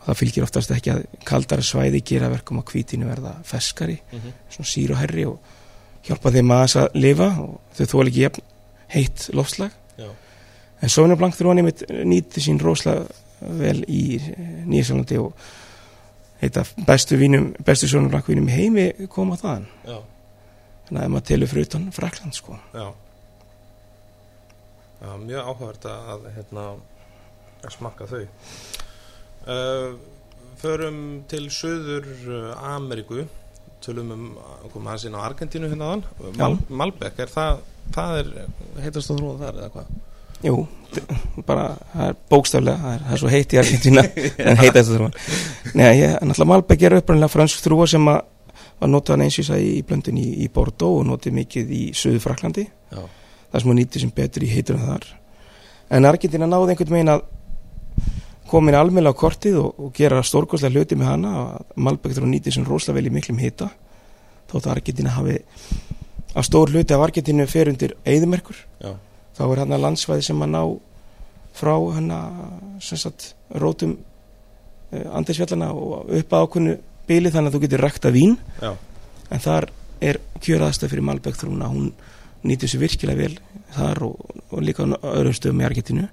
[0.00, 4.18] og það fylgir oftast ekki að kaldara svæði gera verkum að hvítinu verða feskari Mm
[4.18, 4.32] -hmm.
[4.50, 5.38] svona sír og herri og
[6.04, 8.42] hjálpa þeim aðeins að lifa og þau þóla ekki jafn
[8.88, 10.08] heitt lofslag Já,
[10.82, 10.88] en
[11.32, 13.06] þurfa nýmitt nýti sín róslega
[13.40, 14.20] vel í
[14.66, 15.32] Nýjasalandi og
[16.42, 19.66] heita bestu vínum bestu í heimi koma þaðan.
[19.86, 19.98] Já,
[20.88, 22.58] þannig að maður telur fyrir utan Frakland sko.
[22.74, 22.86] Já.
[24.96, 26.66] Já, mjög áhugavert að, hérna,
[27.62, 28.22] að smakka þau.
[29.46, 29.96] Uh,
[30.56, 33.26] Förum til Suður uh, Ameríku.
[33.84, 37.60] Tölum um að koma aðeins inn á Argentínu hérna þann Mal, Malbec, er það,
[37.94, 38.30] það er
[38.82, 39.90] heitast að þróa þar eða hvað?
[40.44, 40.66] Jú,
[41.48, 44.06] bara það er bókstaflega, það er, það er svo heitt í Argentína
[44.50, 45.14] en heita þetta þrúan
[45.76, 48.24] Nei, ég, náttúrulega Malbec er upprænlega fransk þrúa sem að
[48.76, 51.82] var notað eins og ég sagði í blöndin í, í Bordeaux og notið mikið í
[51.96, 53.00] Suður Fraklandi Já,
[53.52, 55.06] það sem hún nýttir sem betur í heitur en þar.
[55.96, 57.24] En Argentina náði einhvern veginn að
[58.50, 62.34] komin almjöla á kortið og, og gera stórkostlega hluti með hana að Malbec þurfa að
[62.34, 63.70] nýttir sem rosalega vel í miklum hita
[64.50, 65.38] þótt að Argentina hafi
[66.36, 68.92] að stór hluti af Argentínu fer undir eðimerkur já,
[69.36, 70.62] þá er hann að landsvæði sem að ná
[71.56, 73.30] frá hann að
[73.62, 76.76] rótum uh, andisfjallana og upp að ákveðnu
[77.06, 78.36] bíli þannig að þú getur rækta vín.
[78.60, 78.72] Já,
[79.30, 79.68] en þar
[80.04, 81.70] er kjöraðastöð fyrir Malbec þrúna.
[81.72, 81.92] Hún
[82.46, 83.38] nýtur sér virkilega vel
[83.76, 86.08] þar og, og líka á öðrum stöðum í Argentinu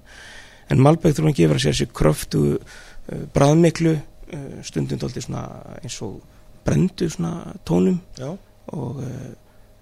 [0.72, 3.98] en Malbec þrúna gefur að sér sér kröftu uh, bræðmiklu
[4.34, 5.44] dálítið svona
[5.82, 6.16] eins og
[6.64, 8.32] brendu svona tónum já,
[8.72, 9.02] og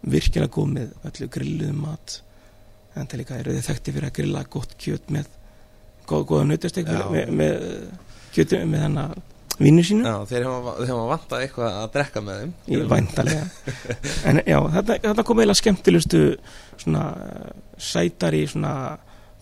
[0.03, 2.17] virkilega góð með öllu grilluðum mat
[2.97, 5.29] en það líka eru þið þekkti fyrir að grilla gott kjöt með
[6.09, 7.69] góð, góða nautastek með, með
[8.35, 9.15] kjötu með hennar
[9.63, 10.05] vinnu sínu.
[10.09, 12.53] Já þeir hafa, vantað eitthvað að drekka með þeim.
[12.67, 13.45] Í væntalega
[14.31, 16.23] en já, þetta, þetta kom eiginlega skemmtilegustu
[16.83, 17.05] svona
[17.79, 18.75] sætari svona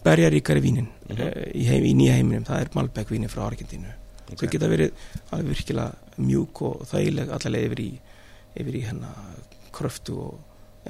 [0.04, 1.50] berjaríkari vínin mm Mhm.
[1.58, 3.90] í, heim, í nýja heiminum, það er Malbec vínin frá Argentínu.
[4.30, 4.38] Ok.
[4.44, 4.92] þau geta verið
[5.34, 7.90] alveg virkilega mjúk og þægileg allavega yfir í
[8.60, 9.40] í hennar
[9.74, 10.38] kröftu og,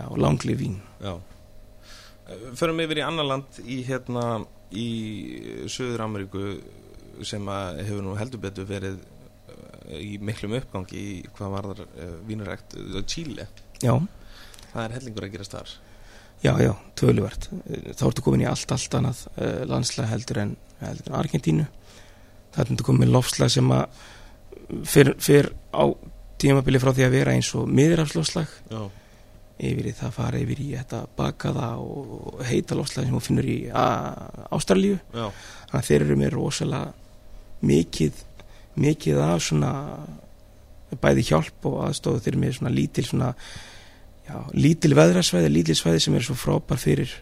[0.04, 0.76] og langli vín.
[1.00, 1.14] Já
[2.58, 4.24] Förum yfir í annar land í hérna
[4.70, 4.86] í
[5.70, 6.44] Suður Ameríku
[7.26, 9.00] sem að hefur nú heldur betur verið
[9.88, 12.76] eh, í miklum uppgangi í hvað varðar uh, vínurækt
[13.10, 13.48] Chile,
[13.82, 13.92] já,
[14.70, 15.74] það er hellingur að gerast þar.
[16.40, 17.50] Já, já, töluvert.
[17.98, 21.66] Þá ertu komin í allt, allt annað uh, landslega heldur en, heldur en Argentínu.
[22.54, 24.00] Það er komin lofslag sem að
[24.88, 25.84] fyrr, fyrr á
[26.40, 28.80] tímabili frá því að vera eins og miðrafslofslag Já,
[29.60, 33.58] yfir í það fara yfir í þetta bakaða og heita lofslag sem þú finnur í
[35.12, 35.26] já,
[35.70, 36.92] þannig að þeir eru með rosalega
[37.70, 38.24] mikið
[38.80, 39.72] mikið af svona
[41.00, 43.30] bæði hjálp og aðstofu þeir eru með svona lítil svona
[44.26, 47.14] já, lítil veðrasvæði, lítil svæði sem er svo frábær fyrir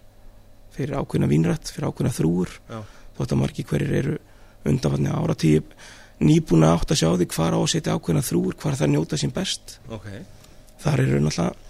[0.77, 2.59] fyrir ákveðna vínrætt, fyrir ákveðna þrúur
[3.19, 4.19] þótt að margir hverjir eru
[4.69, 5.65] undanfarni áratíu
[6.23, 9.35] nýbúna átt að sjá því hvar á að setja ákveðna þrúur, hvar það njóta sín
[9.35, 9.79] best.
[9.95, 10.09] Ok.
[10.83, 11.68] Þar eru náttúrulega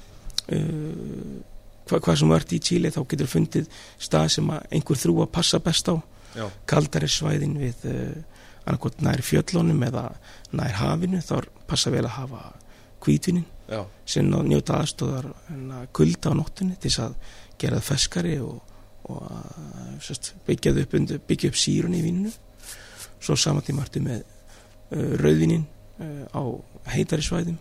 [0.49, 3.69] hvað, hvað sem vart í Chile þá getur fundið
[3.99, 5.97] stað sem einhver þrú að passa best á.
[6.37, 8.17] Já, kaldari svæðin við uh,
[8.69, 10.03] annarkot nær fjöllunum eða
[10.53, 12.43] nær hafinu þá passa vel að hafa
[13.05, 15.31] hvítvinin já, sem njóta aðstóðar
[15.97, 17.15] kulda á nóttunni til þess að
[17.59, 18.59] gera það feskari og,
[19.09, 22.33] og sest, byggja upp, undir- byggja upp sírun í víninu.
[23.19, 26.43] Svo saman tíma ertu með uh, rauðvinin uh, á
[26.93, 27.57] heitari svæðum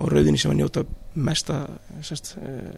[0.00, 1.64] og rauðvinin sem að njóta mesta
[2.02, 2.74] sest, uh,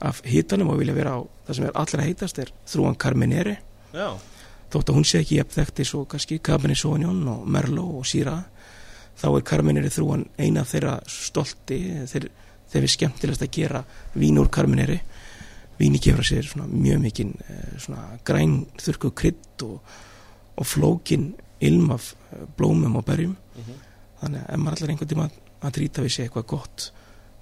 [0.00, 3.56] af hitanum og vilja vera á það sem er allra heitast er þrúan Carmenere.
[3.94, 4.14] Já,
[4.70, 8.44] þótt að hún sé ekki eins og kannski Cabernet Sauvignon og Merlot og Syrah
[9.18, 11.78] þá er Carmenere þrúan eina af þeirra stolti
[12.10, 12.28] þeir,
[12.70, 13.82] þeir er skemmtilegast að gera
[14.14, 15.00] vín úr Carmenere.
[15.78, 19.92] Víni gefur að sér svona mjög mikinn eh, svona græn þurku krydd og,
[20.58, 21.32] og flókin
[21.64, 23.36] ilm af eh, blómum og berjum.
[24.18, 25.28] Þannig að ef maður allar einhvern tíma
[25.58, 26.88] að trýta við sér eitthvað gott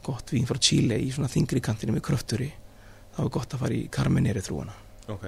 [0.07, 2.49] gott vín frá Chile í svona þingri kantinu með kröfturi
[3.17, 4.75] þá er gott að fara í Carmenere þrúana
[5.13, 5.27] Ok.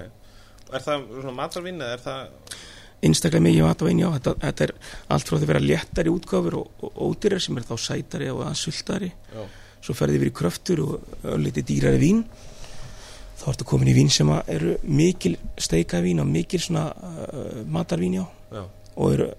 [0.69, 2.59] Er það svona matarvinn eða er það...
[3.07, 4.73] einstaklega mikið matvæn, já, þetta, þetta er
[5.15, 8.43] allt frá því að vera léttari útgáfur og, og ódýrar sem er þá sætari og
[8.43, 9.43] aðeins sultari Já.
[9.79, 12.23] svo ferði yfir í kröftur og ölliti dýrari vín
[13.39, 18.25] þá ertu komin í vín sem eru mikil steikavín og mikil svona uh, matarvín, já
[18.51, 18.65] Já.
[18.95, 19.29] og eru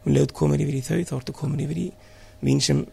[0.00, 1.88] um leiðut komin yfir í þau þá ertu komin yfir í
[2.40, 2.86] vín sem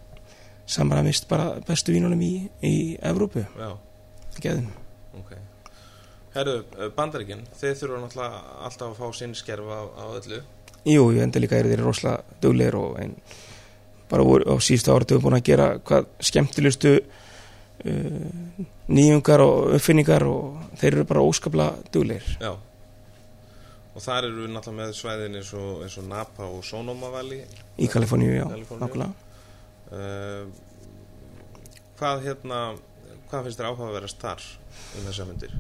[0.68, 2.76] samræmist bara bestu vínunum í, í
[3.08, 3.72] Evrópu, Já.
[4.44, 4.68] geðin
[5.18, 5.34] Ok.
[6.36, 6.60] Herru,
[6.96, 10.42] bandaríkinn, þeir þurfa náttúrulega alltaf að fá sinn skerfa á, á öllu.
[10.88, 13.16] Jú, ég enda líka eru þeir rosalega duglegir og ein,
[14.12, 20.62] bara voru, á síðustu áratöfum búin að gera hvað skemmtilegustu uh, nýjungar og uppfinningar og
[20.80, 22.54] þeir eru bara óskaplega duglegir Já.
[23.98, 27.48] Og þar eru við náttúrulega með svæðin eins og, eins og Napa og Sonoma Valley.
[27.82, 29.27] í Kaliforníu, já, nákvæmlega
[31.98, 32.60] hvað hérna,
[33.30, 34.46] hvað finnst þér áhugaverðast þar
[34.98, 35.54] um þessar myndir?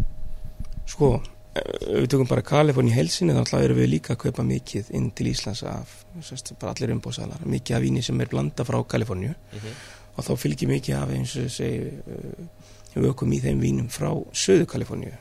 [0.87, 1.11] Sko,
[1.57, 5.11] ef við tökum bara Kaliforníu helsinni þá ætla erum við líka að kaupa mikið inn
[5.17, 5.93] til Íslands af,
[6.23, 9.73] sérst, bara allir umbóðsalar mikið af víni sem er blanda frá Kaliforníu Mm -hmm.
[10.17, 11.91] og þá fylgir mikið af eins og segi
[12.95, 15.13] við ökum í þeim vínum frá söðu Kaliforníu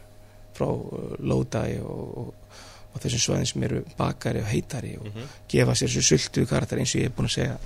[0.56, 0.66] frá
[1.18, 2.34] Lodi og, og,
[2.94, 5.06] og þessum svæðin sem eru bakari og heitari og
[5.48, 7.58] gefa sér þessu sultu karakter eins og ég er búin að segja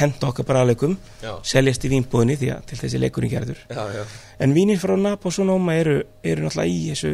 [0.00, 3.60] henda okkar bara aðleikum, Já, seljast í vínbúðinni því að til þessi leikurinn gerður.
[3.70, 4.02] Já, já.
[4.44, 7.12] en vínir frá Napa og Sonoma eru, eru náttúrulega í þessu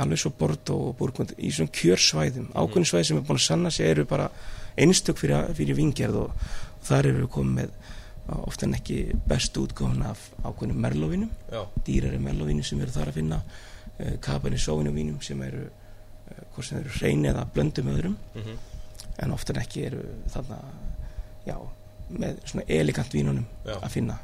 [0.00, 3.72] alveg svo Bordeaux og Burgund í svona kjörsvæðum, ákveðin svæði sem er búin að sanna
[3.74, 4.30] sig eru bara
[4.80, 6.46] einstök fyrir, fyrir vingerð og,
[6.78, 7.76] og þar eru við komið með
[8.46, 11.30] ofta en ekki bestu útgáfun af ákveðinum merlovinum,
[11.84, 16.78] dýrari merlovinum sem eru þar að finna uh, Sauvignon vínum sem eru uh, hvort sem
[16.78, 18.16] eru hrein eða blöndum öðrum.
[18.36, 18.58] Mm
[19.20, 20.58] en ofta en ekki eru þarna
[21.50, 21.56] já,
[22.10, 23.76] með svona elegant vínunum Já.
[23.78, 24.18] að finna.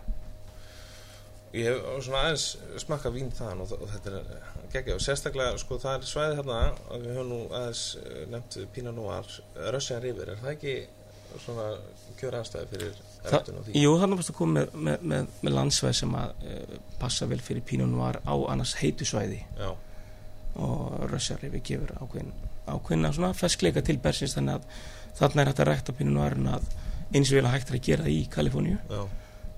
[1.56, 2.46] Ég hef svona aðeins
[2.82, 6.58] smakka vín þaðan og, og þetta er geggja og sérstaklega sko það er svæði hérna
[6.90, 9.38] og við höfum nú aðeins eh, nefnt Pinot Noir,
[9.72, 10.34] Russian River.
[10.34, 10.76] Er það ekki
[11.36, 11.70] svona
[12.16, 13.80] kjör aðstæði fyrir ræktun og því?
[13.80, 17.64] Jú, þannig að koma með, með, með, með landsvæð sem að uh, passa vel fyrir
[17.66, 19.42] Pinot Noir á annars heitu svæði.
[19.58, 19.70] Já,
[20.56, 22.32] og Rössjarrifi gefur ákveðin
[22.66, 24.78] ákveðina svona feskleika til Bersins þannig að
[25.18, 26.70] þarna er að rækta Noir en að
[27.14, 29.00] eins og vel að hægt er að gera í Kaliforníu já.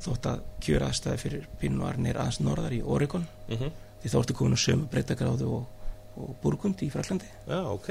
[0.04, 4.34] þótt að kjör aðstæði fyrir Noir er aðeins norðar í Oregon Mm því þá ertu
[4.38, 5.64] komin á sömu breytagráðu og,
[6.22, 7.88] og Burgund í Fraklandi Já, ok.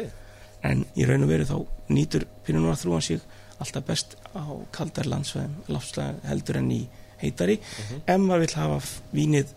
[0.64, 1.58] en í raun og veru þá
[1.92, 3.20] nýtur Pinot Noir þrúan sig
[3.60, 6.82] alltaf best á kaldar landsvæðum lafslega heldur en í
[7.20, 8.80] heitari Mm ef maður vill hafa
[9.12, 9.54] vínið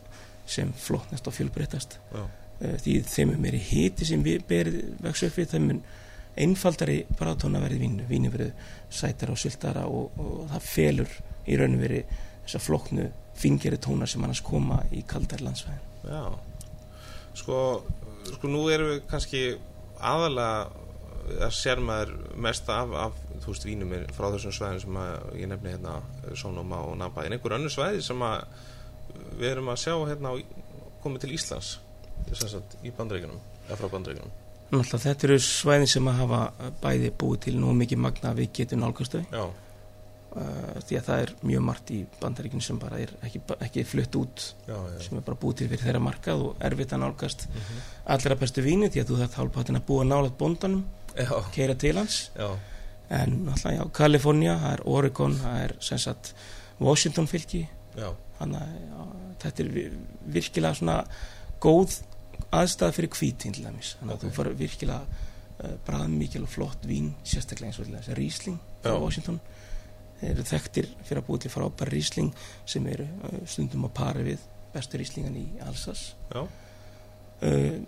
[0.51, 1.99] sem flottnast og fjölbreytast.
[2.61, 5.83] Eh, því þeim er meiri hiti sem við berið vex upp við þeim mun
[6.39, 8.53] einfaldari brátóna verið vínu vínu verið
[8.91, 11.17] sætara og sultara og, og það felur
[11.47, 12.03] í raun og veri
[12.45, 13.09] þessa flokknu
[13.41, 15.89] fingeri tónar sem annars koma í kaldar landsvæðin.
[16.05, 16.23] Já.
[17.41, 17.59] Sko,
[18.35, 19.43] sko nú erum við kannski
[19.97, 20.71] aðalega
[21.47, 25.51] að sér maður mest af, af þú veist, vínum frá þessum svæðin sem að ég
[25.51, 26.01] nefni hérna
[26.35, 27.25] Sónóma og Napa.
[27.25, 28.43] En einhver önnur svæði sem að
[29.39, 30.35] við erum að sjá hérna
[31.05, 31.79] komið til Íslands
[32.85, 34.40] í bandreikunum eða frá bandreikunum
[34.71, 38.53] Náttúrulega þetta eru svæðin sem að hafa bæði búið til nú mikið magna að við
[38.61, 43.15] getum nálgastau Já, uh, því að það er mjög margt í bandaríkinu sem bara er
[43.27, 46.63] ekki, ekki flutt út já, já, sem er bara búið til fyrir þeirra markað og
[46.71, 47.47] erfitt að nálgast.
[47.51, 47.81] Mhm.
[48.15, 50.85] allra bestu víni því að þú þarf hálfpattin að búa nálat bóndanum,
[51.17, 52.21] já, keira til hans.
[52.39, 52.51] Já,
[53.11, 56.35] en náttúrulega já, Kalifornía, það er Oregon það er sem sagt
[56.79, 57.65] Washington fylki
[58.39, 59.11] þannig að
[59.43, 59.91] þetta er vi-
[60.39, 61.05] virkilega svona
[61.61, 61.99] góð
[62.53, 63.95] aðstæða fyrir hvítin til dæmis.
[64.01, 64.25] Þannig að Ok.
[64.25, 69.01] þú fara virkilega uh, bræðmikil og flott vín sérstaklega eins og þessi Riesling frá Já.
[69.03, 69.41] Washington.
[70.21, 72.33] Þeir eru þekktir fyrir að búið til frábær Riesling
[72.69, 74.43] sem eru uh, stundum að pari við
[74.75, 77.79] bestu Rieslingan í Alsace já, uh,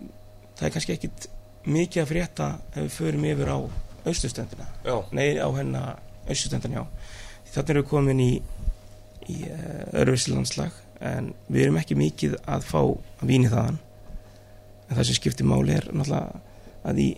[0.57, 1.27] það er kannski ekkit
[1.63, 3.57] mikið að frétta ef við förum yfir á
[4.03, 6.85] austurstendina já, nei á hennar austurstendina já.
[7.53, 8.31] Þannig erum við komin í
[9.31, 10.73] í uh, öðruvísi landslag
[11.03, 12.81] en við erum ekki mikið að fá
[13.23, 13.77] víni þaðan
[14.87, 16.41] en það sem skiptir máli er náttúrulega
[16.83, 17.09] að í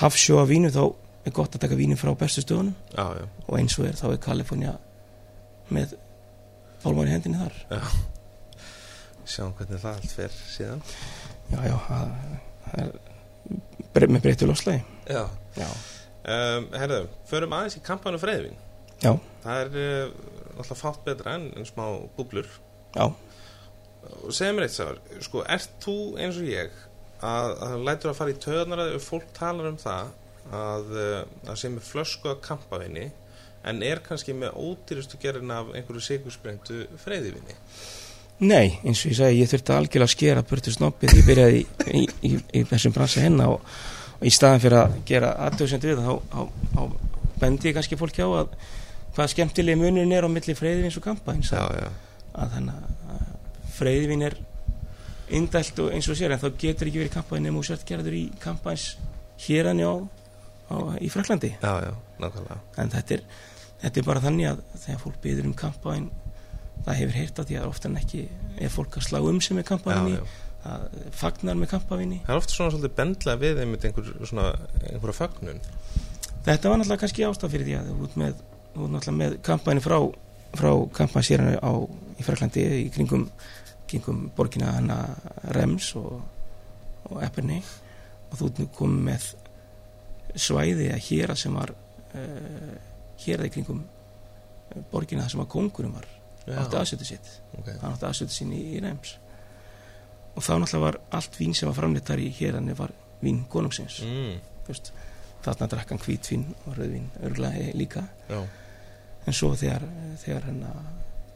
[0.00, 0.82] hafsjóa vínu þá
[1.24, 2.74] er gott að taka vínin frá bestu stöðunum.
[2.92, 4.74] Já, já, og eins og er þá er Kalifornía
[5.72, 5.94] með
[6.84, 7.54] í hendinni þar.
[9.24, 10.82] Sjáum hvernig það allt fer síðan.
[11.48, 12.10] Já já það,
[12.82, 12.90] er
[13.94, 15.24] bre með breyttu loslægi Já,
[15.58, 15.68] já.
[16.24, 18.56] Um, herðu, förum aðeins í kampanu freyðvin
[19.02, 19.12] já.
[19.44, 20.14] Það er uh,
[20.54, 21.84] náttúrulega fátt betra en, en smá
[22.16, 22.48] búblur.
[22.94, 23.10] Já.
[24.24, 26.78] Og segðu mér eitt sáður, sko, ert þú eins og ég
[27.24, 30.12] að, að lætur að fara í töðunar að fólk talar um það
[30.54, 33.08] að uh, að sé með flösku að kampavinni
[33.64, 37.56] en er kannski með ódýrustu gerðin af einhverju sigursprengtu freyðivinni
[38.44, 41.66] Nei, eins og ég segi, ég þurfti algjörlega að skera burtu snoppið, ég byrjaði í,
[41.86, 43.76] í, í, í þessum bransi hennar og,
[44.18, 46.40] og í staðan fyrir að gera aðtöðsend við þá, þá,
[46.74, 46.80] þá
[47.44, 48.56] bendi ég kannski fólki á að
[49.14, 51.86] hvað skemmtilegi munurinn er á milli freyðivins og já,
[52.34, 53.22] að þannig að
[53.78, 54.36] freyðivin er
[55.36, 58.16] indælt og eins og sér en þá getur ekki verið kampaðin nema og sért gerður
[58.18, 58.86] í kampaðins
[59.44, 59.94] hérann á,
[60.70, 61.92] á, í Fraklandi já, já,
[62.22, 62.60] nákvæmlega.
[62.80, 63.24] En þetta er,
[63.82, 66.08] þetta er bara þannig að þegar fólk byður um kampaðin
[66.84, 68.24] það hefur heyrt að því að ofta en ekki
[68.60, 70.24] er fólk að slá um sig með já, kampaðinni já.
[70.64, 74.48] það fagnar með kampaðinni Það er ofta svona svolítið bendla við einmitt einhver, svona,
[74.90, 75.62] einhverja fögnun.
[76.44, 78.40] Þetta var náttúrulega kannski ástaf fyrir því að ert með,
[78.74, 79.98] náttúrulega með kampaðinni frá,
[80.60, 80.70] frá
[81.00, 81.72] kampaðinsérinu á
[82.14, 83.28] í Fraklandi í kringum,
[83.94, 84.98] kringum borgina hana
[85.54, 86.20] Rems og,
[87.10, 87.60] og Epperni.
[88.30, 89.28] Og þú komið með
[90.34, 92.74] svæði að hér sem var uh,
[93.22, 96.08] hér í kringum eh, borgina sem að kongurum var
[96.44, 97.30] átti aðstötu sitt.
[97.58, 99.14] Ok, það átti aðstötu sín í, í Rems.
[100.34, 102.92] Og þá náttúrulega var allt vín sem var framleitt þar í hérðanir var
[103.22, 104.00] vín konungsins.
[104.02, 104.42] Mm,
[105.44, 108.02] þarna drakk hann hvítvín og rauðvín örglega líka.
[108.28, 108.42] Já,
[109.24, 109.86] en svo þegar,
[110.20, 110.62] þegar hann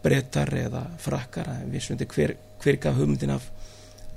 [0.09, 3.51] brettar eða frakkar við svöndi hver, hver gaf hugmyndin af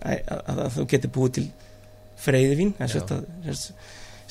[0.01, 1.47] að, að, að, þú getur búið til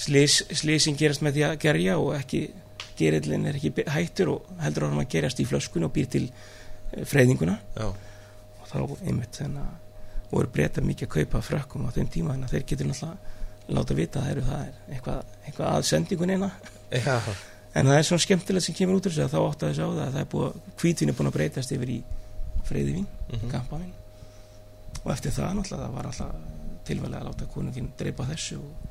[0.01, 2.43] slís, slísing gerast með því að gerja og ekki
[3.01, 7.57] gerillin er ekki hættur og heldur að gerast í flöskun og býr til eh, freyðinguna.
[7.77, 12.35] Já, og þá einmitt þannig að voru breyta mikið að kaupa frökkum á þeim tíma
[12.35, 13.39] þannig að þeir getur náttúrulega
[13.71, 16.51] láta vita að það, eru, það er eitthvað, eitthvað að sendingun eina
[16.91, 17.17] já,
[17.75, 19.87] en það er svona skemmtilegt sem kemur út úr þessu að þá átt að þessu
[19.87, 21.99] á það að það er búið hvítvín er búin að breytast yfir í
[22.71, 23.93] freyðivín, mhm, kampavín.
[25.05, 26.35] Og eftir það náttúrulega það var alltaf
[26.89, 28.91] tilvælega að láta konungin dreipa þessu og,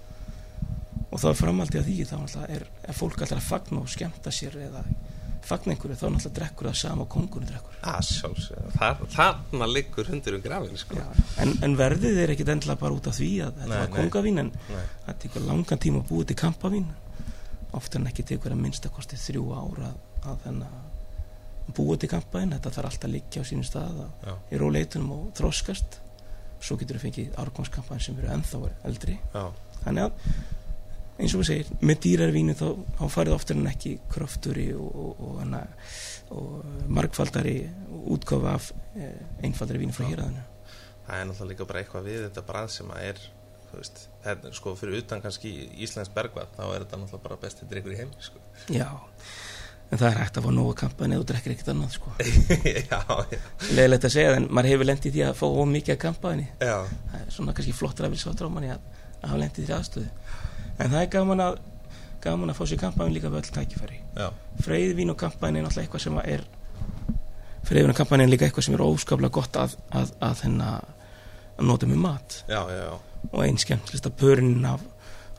[1.09, 3.91] og þá er framaldið að því þá náttúrulega er, er fólk alltaf að fagna og
[3.91, 4.83] skemmta sér eða
[5.49, 7.75] fagna einhverju þá náttúrulega drekkur það sama og kongurinn drekkur.
[7.89, 8.09] Að
[8.79, 11.03] Þar, þarna liggur hundur um grafin sko.
[11.41, 14.51] En, en verðið er ekkit endilega bara út af því að þetta var kongavín en
[14.69, 16.89] það tekur langan tíma að búið til kampavín
[17.77, 19.91] ofta en ekki tekur að minnstakosti þrjú ára
[20.23, 20.77] að, þennan
[21.77, 23.99] búið til kampavín þetta þarf alltaf að liggja á sínum stað
[24.49, 25.99] í róleitunum og þroskast.
[26.59, 29.19] Svo getur við fengið árgangskampavín sem eru ennþá eldri.
[29.35, 29.43] Já,
[29.83, 30.31] þannig að
[31.19, 32.67] eins og við segir, með dýrar vínu þá,
[32.99, 35.65] þá farið oftar en ekki krofturi og, og, og, hana,
[36.31, 37.57] og margfaldari
[38.15, 40.13] útgáfa af eh, einfaldari vínu frá Já.
[40.13, 40.45] héræðinu
[41.09, 43.21] það er náttúrulega líka bara eitthvað við þetta brað sem að er
[43.77, 47.95] veist, er, sko fyrir utan kannski Íslands bergvað þá er þetta náttúrulega bara besti drikkur
[47.95, 48.41] í heim sko.
[48.79, 48.87] Já,
[49.89, 52.13] en það er hægt að fá nóga kampaðin eða þú drekkir ekkert annað sko.
[52.91, 52.99] já,
[53.33, 53.39] já,
[53.73, 56.75] Leðilegt að segja en maður hefur lendið því að fá of mikið af kampaðinni já,
[56.85, 58.85] það er svona kannski flottur að vilja sá drámanni að,
[59.19, 60.37] að hafa lendið því aðstöðu.
[60.79, 61.59] En það er gaman að
[62.23, 63.99] gaman að fá sér kampaðin líka við öll tækifæri.
[64.63, 66.47] Freyðvín og kampaðin er náttúrulega eitthvað sem að er
[67.67, 71.89] freyðvín og kampaðin er líka eitthvað sem er óskaplega gott að, að, að, að nota
[71.89, 72.41] með mat.
[72.49, 73.08] Já, já, já.
[73.31, 74.83] Og einn skemmtlista pörinn af,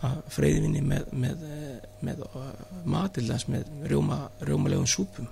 [0.07, 2.47] af freyðvinni með, með, eh, með uh,
[2.85, 5.29] matildans með rjóma, rjómalegum súpum.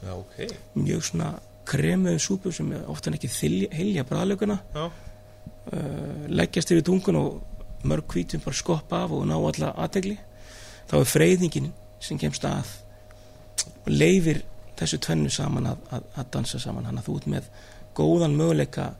[0.00, 0.40] Já ok,
[0.80, 1.34] mjög svona
[1.68, 3.30] kremuðum súpum sem ofta ekki
[3.76, 9.36] hilja bræðlöguna já, uh, leggjast yfir tungun og mörg hvítum bara skoppa af og ná
[9.36, 10.16] alla aðtegli
[10.90, 11.68] þá er freyðingin
[12.00, 12.72] sem kemst að
[13.86, 14.42] leifir
[14.80, 16.88] þessu tvennu saman að, að, að dansa saman.
[16.88, 17.48] Hann að þú ert með
[17.96, 18.90] góðan möguleika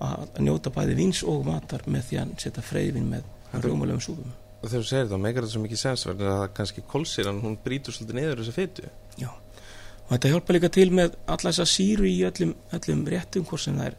[0.00, 3.22] að, njóta bæði vins og matar með því að setja freyðvin með
[3.64, 4.32] rjómalegum súpum.
[4.62, 7.56] Og þegar þú segir þetta meikar þetta svo mikið sens verður að kannski kólsýran hún
[7.64, 8.88] brýtur svolítið niður þessu fytu
[9.20, 13.64] Já, og þetta hjálpa líka til með alla þessa síru í öllum, öllum réttum hvort
[13.64, 13.96] sem það er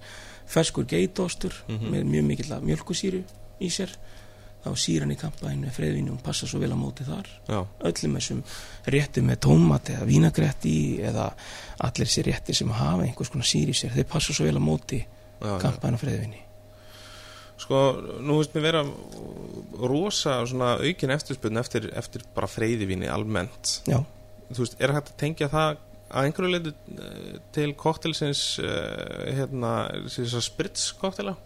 [0.51, 1.89] ferskur geitostur Mhm.
[1.95, 3.23] með mjög mikill mjölkusýru
[3.61, 3.89] í sér.
[4.61, 7.25] Þá síran í kampaðinu með freyðvinu og passa svo vel á móti þar.
[7.49, 8.43] Já, öllum þessum
[8.85, 11.31] réttum með tómat eða vínagretti eða
[11.79, 14.61] allir þessi rétti sem hafa einhvers konar síri í sér þeir passa svo vel á
[14.61, 14.99] móti
[15.41, 16.41] kampaðinu og freyðvinu
[17.61, 17.79] sko,
[18.25, 18.81] nú veist mér vera
[19.85, 23.75] rosa svona aukin eftirspunni eftir, eftir bara freyðivíni almennt.
[23.89, 23.99] Já,
[24.49, 25.75] þú veist, er hægt að tengja það
[26.11, 29.75] að einhverju leitu eh, til koktelsins uh, hérna,
[30.11, 31.37] þessar sprits koktela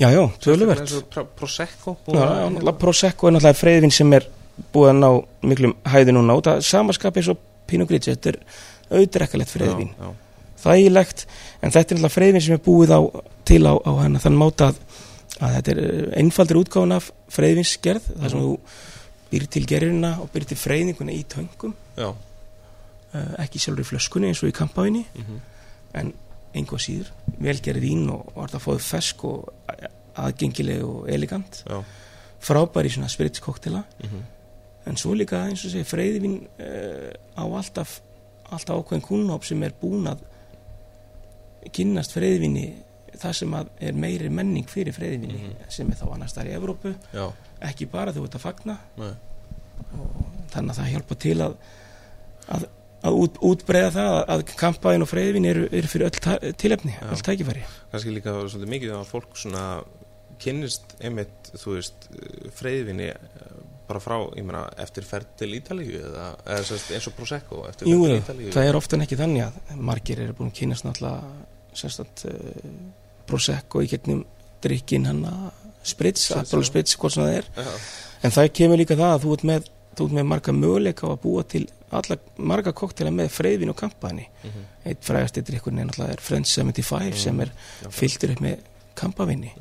[0.00, 0.88] já, já, töluvert.
[0.90, 4.26] Og pro- Prosecco Já, já, náttúrulega Prosecco er náttúrulega freyðvin sem er
[4.74, 5.10] búið að ná
[5.52, 6.34] miklum hæði núna.
[6.34, 7.38] Og það samaskap eins og
[7.70, 8.40] Pinot Grigio þetta er
[8.98, 10.23] auðdrekkalegt freyðvin já, já,
[10.64, 11.24] þægilegt
[11.60, 13.00] en þetta er náttúrulega freyðvin sem er búið á,
[13.44, 14.82] til á, á hana þann máta að,
[15.40, 18.44] að þetta er eh, einfaldur útgáfun af freyðvinsgerð þar sem Mhm.
[18.44, 18.92] þú
[19.34, 21.74] býr til gerðina og býr til freyðinguna í töngum.
[21.98, 22.14] Uh,
[23.38, 25.36] ekki sjálfur í flöskunni eins og í kampavinni mhm.
[25.94, 26.12] en
[26.54, 27.10] einhvað síður.
[27.42, 29.52] Velgerð vín og, og þetta fóðu fesk og
[30.18, 31.60] aðgengileg og elegant.
[31.66, 31.78] Já,
[32.44, 34.24] frábær í svona spritskoktela mhm,
[34.90, 38.00] en svo líka eins og segja freyðivin uh, á alltaf
[38.52, 40.20] alltaf ákveðin kúnnóp sem er búin að
[41.72, 42.66] kynnast freyðivinni
[43.14, 45.56] það sem er meiri menning fyrir freyðivinni Mhm.
[45.70, 46.94] sem er þá annars þar í Evrópu.
[47.14, 47.32] Já,
[47.62, 48.78] ekki bara þú ert að fagna.
[50.54, 51.54] Þannig að það hjálpa til að
[52.54, 52.64] að,
[53.08, 57.06] að út, útbreiða það að, að kampaðin og freyðivin eru, eru fyrir öll tilefni, Já.
[57.14, 57.62] öll tækifæri.
[57.92, 59.64] Kannski líka svolítið mikið að fólk svona
[60.44, 62.08] kynnist einmitt, þú veist,
[62.58, 63.08] freyðvinni
[63.88, 68.02] bara frá, ég meina, eftir ferð til Ítalíu eða, eða eins og Prosecco eftir Jú,
[68.04, 68.52] ferð til Ítalíu.
[68.56, 71.22] það er oftan ekki þannig að margir eru búin að kynast náttúrulega
[71.78, 72.72] sérstætt uh,
[73.28, 74.24] Prosecco í gegnum
[74.64, 75.46] drikkin hann að
[75.84, 76.42] sprits, já.
[76.64, 77.48] sprits, hvort sem það er.
[77.56, 77.72] Já,
[78.24, 79.66] en það kemur líka það að þú ert með,
[79.98, 81.64] þú ert með marga möguleika á að búa til
[81.94, 86.50] alla, marga koktela með freyðvin og kampaðinni mhm, eitt frægast eitt drikkurinn er náttúrulega French
[86.56, 87.18] 75 Mm.
[87.20, 87.52] sem er
[87.94, 88.64] fylltir upp með
[88.98, 89.52] kampavinni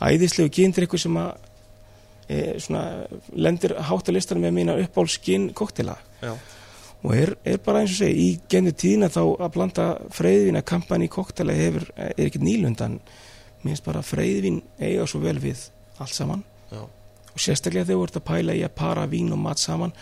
[0.00, 1.30] æðislegu gindrykkur sem að
[2.28, 2.84] e, svona,
[3.34, 6.32] lendir hátt að listanum með mína uppálskinn koktela já,
[7.04, 10.68] og er, er bara eins og segi í gennu tíðina þá að blanda freyðvin að
[10.72, 11.80] kampan í koktela er
[12.16, 12.98] ekkert nýlundan.
[13.62, 15.68] Minnst bara freyðvin eiga svo vel við
[16.02, 16.44] allt saman.
[16.70, 19.94] Já, og sérstaklega þegar þú ert að pæla í að para vín og mat saman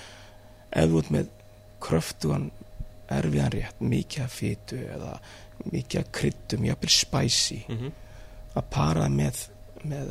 [0.72, 1.34] ef þú ert með
[1.84, 2.46] kröftugan
[3.12, 5.12] erfiðan rétt, mikið af fytu eða
[5.70, 7.92] mikið af kryddum, jafnvel spicy mhm,
[8.56, 9.44] að para með
[9.86, 10.08] með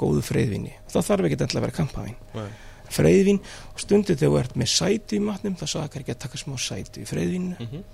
[0.00, 2.16] góðu freyðvinni það þarf ekki endilega að vera kampavín.
[2.34, 2.46] Nei,
[2.92, 3.40] freyðvin
[3.72, 6.56] og stundu þegar þú ert með sætu í matnum það sakar ekki að taka smá
[6.60, 7.84] sætu í freyðvinu mhm.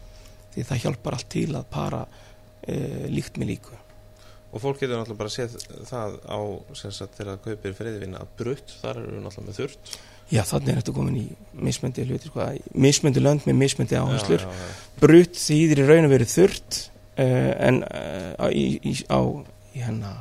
[0.51, 3.77] Því það hjálpar allt til að para uh, líkt með líku.
[4.51, 5.53] Og fólk getur náttúrulega bara séð
[5.87, 6.41] það á
[6.81, 9.93] sem sagt þegar það kaupir freyðvinna að brutt, þar eru við náttúrulega með þurrt.
[10.31, 11.25] Já þannig er þetta komin í
[11.67, 12.47] mismöndi hluti sko,
[12.79, 14.47] mismöndi lönd með mismöndi áherslur.
[15.03, 16.81] brutt þýðir í raun og verið þurrt
[17.19, 19.21] uh, en uh, í, í, á
[19.75, 20.21] í, hennar,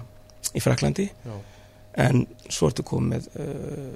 [0.54, 1.36] í Fraklandi já,
[2.06, 3.94] en svo ertu komið uh,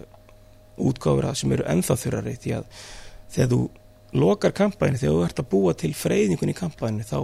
[0.78, 2.84] útgáfur að sem eru ennþá þurrari því að
[3.34, 3.62] þegar þú
[4.24, 7.20] lokar kampæni, þegar þú ert að búa til freyðingun í kampæni þá,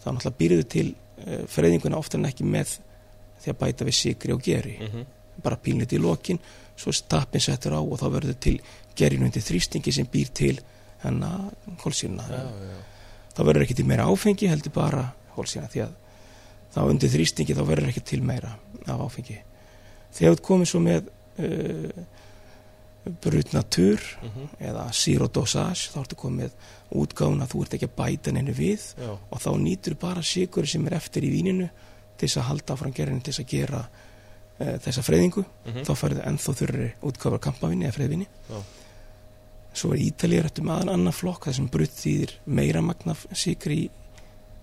[0.00, 2.78] þá náttúrulega býrðu til uh, freyðinguna oftar en ekki með
[3.42, 4.78] því að bæta við sigri og geri.
[4.82, 5.06] Mhm,
[5.44, 6.40] bara pílnit í lokin
[6.78, 8.56] svo stappin settur á og þá verður til
[8.98, 10.56] gerinu undir þrýstingi sem býr til
[11.04, 11.52] hennar
[12.32, 12.42] já,
[13.36, 15.04] þá verður ekki til meira áfengi heldur bara
[15.36, 15.92] hólsýna því að
[16.74, 19.38] þá undir þrýstingi þá verður ekki til meira af áfengi.
[20.10, 22.02] Þegar þú ert komið svo með uh,
[23.22, 27.96] brut natúr mhm, eða zero dosage þá ertu komið með útgáfuna þú ert ekki að
[27.98, 31.68] bæta henni við já, og þá nýtur bara sigur sem er eftir í víninu
[32.18, 35.44] til þess að halda áfram gerinu til þess að gera uh, þessa freyðingu.
[35.68, 38.58] Mhm, þá færðu ennþá þurri útgáfur kampavinni eða freyðvinni Já.
[39.82, 43.90] svo er Ítalið rættu með annan flokk það sem brutt þýðir meira magna sigri í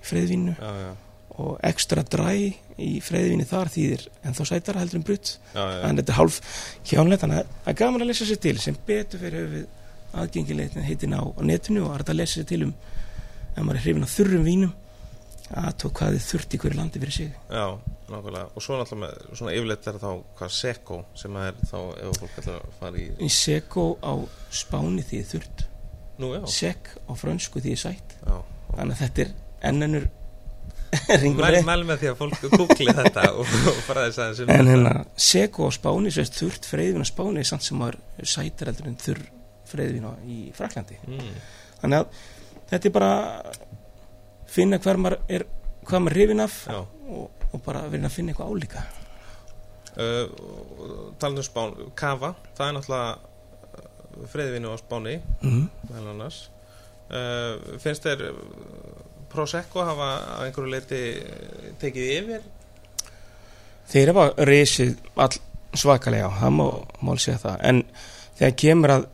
[0.06, 0.94] freyðvinnu já,
[1.42, 2.30] og ekstra dræ
[2.82, 5.34] í freyðvinni þar þýðir en þá sætara heldur en brutt.
[5.56, 6.40] En þetta er hálf
[6.88, 9.68] hjánlegt þannig að það er gaman að lesa sér til sem betur fyrir höfuð
[10.16, 12.74] aðgengilegt heitin á, á netinu og það er að lesa sér til um
[13.56, 14.74] ef maður er hrifin á þurrum vínum
[15.56, 17.36] að tók hvað þið þurft í hverju landi fyrir sig.
[17.54, 17.66] Já,
[18.10, 18.48] nákvæmlega.
[18.56, 20.10] Og svo náttúrulega með, svona yfirleitt er þá
[20.40, 24.14] hvað seko sem er þá ef fólk ætlar að fara í í seko á
[24.50, 25.66] spáni því þurft
[26.22, 28.18] nú, já, sek á frönsku því sætt.
[28.26, 28.38] Já.
[28.74, 29.34] Þannig að þetta er
[29.70, 30.10] ennennur
[31.24, 34.42] ringur Mæl, leið mæl með því að fólk googli þetta og, og fara þess aðeins
[34.44, 34.72] um en þetta.
[34.72, 34.94] hérna
[35.30, 38.00] seko á spáni sérst þurft freyðvin á spáni samt sem maður
[38.36, 39.24] sætar heldur en þurr
[39.70, 41.32] freyðvin í Fraklandi mm,
[41.82, 42.24] þannig að
[42.72, 43.14] þetta er bara
[44.56, 44.84] finna er
[45.86, 48.84] hvað maður er hrifin af og, og bara verið að finna eitthvað álíka.
[49.96, 50.28] Uh,
[51.22, 55.66] talandi um spán Kafa, það er náttúrulega freyðvinnu á Spáni mm.
[56.02, 56.50] annars.
[57.06, 58.40] Uh, finnst þér uh,
[59.36, 61.02] Prosecco hafa að einhverju leiti
[61.82, 62.46] tekið yfir?
[63.92, 65.36] Þeir hefa risið all
[65.76, 66.66] svakalega það má,
[67.04, 67.58] má alveg segja það.
[67.70, 67.82] En
[68.40, 69.08] þegar kemur að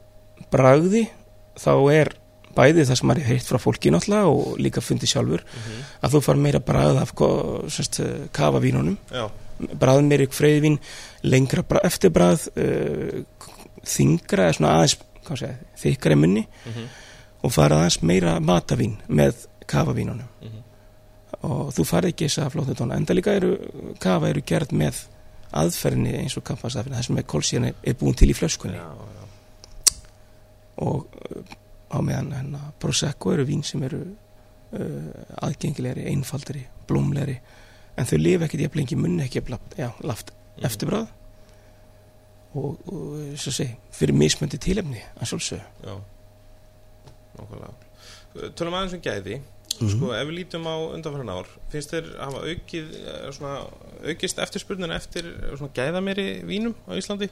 [0.53, 1.03] bragði
[1.61, 2.13] þá er
[2.55, 6.21] bæði það sem er heitt frá fólki náttúrulega og líka fundið sjálfur mm að þú
[6.25, 8.97] far meira bragð af eh, kafavínunum.
[9.13, 9.27] Já,
[9.79, 10.79] bragð meiri freyðvín
[11.23, 13.21] lengra bra- eftirbragð uh,
[13.85, 14.97] þingra eða svona aðeins
[15.83, 16.89] þykkara í munni mm
[17.41, 20.63] og fara aðeins meira matavín með kafavínunum -hmm.
[21.49, 23.51] og þú farið ekki þess að flóttu tóna enda líka eru,
[23.99, 25.05] kafa eru gerð með
[25.51, 28.87] aðferðinni eins og kampasafinu þess með kólsíðan er, er búin til í flöskunni já,
[29.17, 29.23] já.
[30.77, 31.07] og
[31.91, 34.77] á meðan hennar Prosecco eru vín sem eru uh,
[35.43, 37.39] aðgengilegri, einfaldari blómlegri,
[37.97, 40.31] en þau lifa ekkert jafn lengi í munni ekki jafn laft, já, laft
[40.61, 40.65] Mhm.
[40.67, 41.07] eftirbrað
[42.53, 45.95] og, og svo segi, fyrir mismöndi tilefni að sjálfsög Já,
[48.31, 49.41] Uh, Tölum aðeins um gæði
[49.75, 53.53] sko ef við lítum á undanfæran ár finnst þér að hafa aukið eh, svona,
[54.11, 57.29] aukist eftirspurnin eftir eh, svona gæðameri vínum á Íslandi?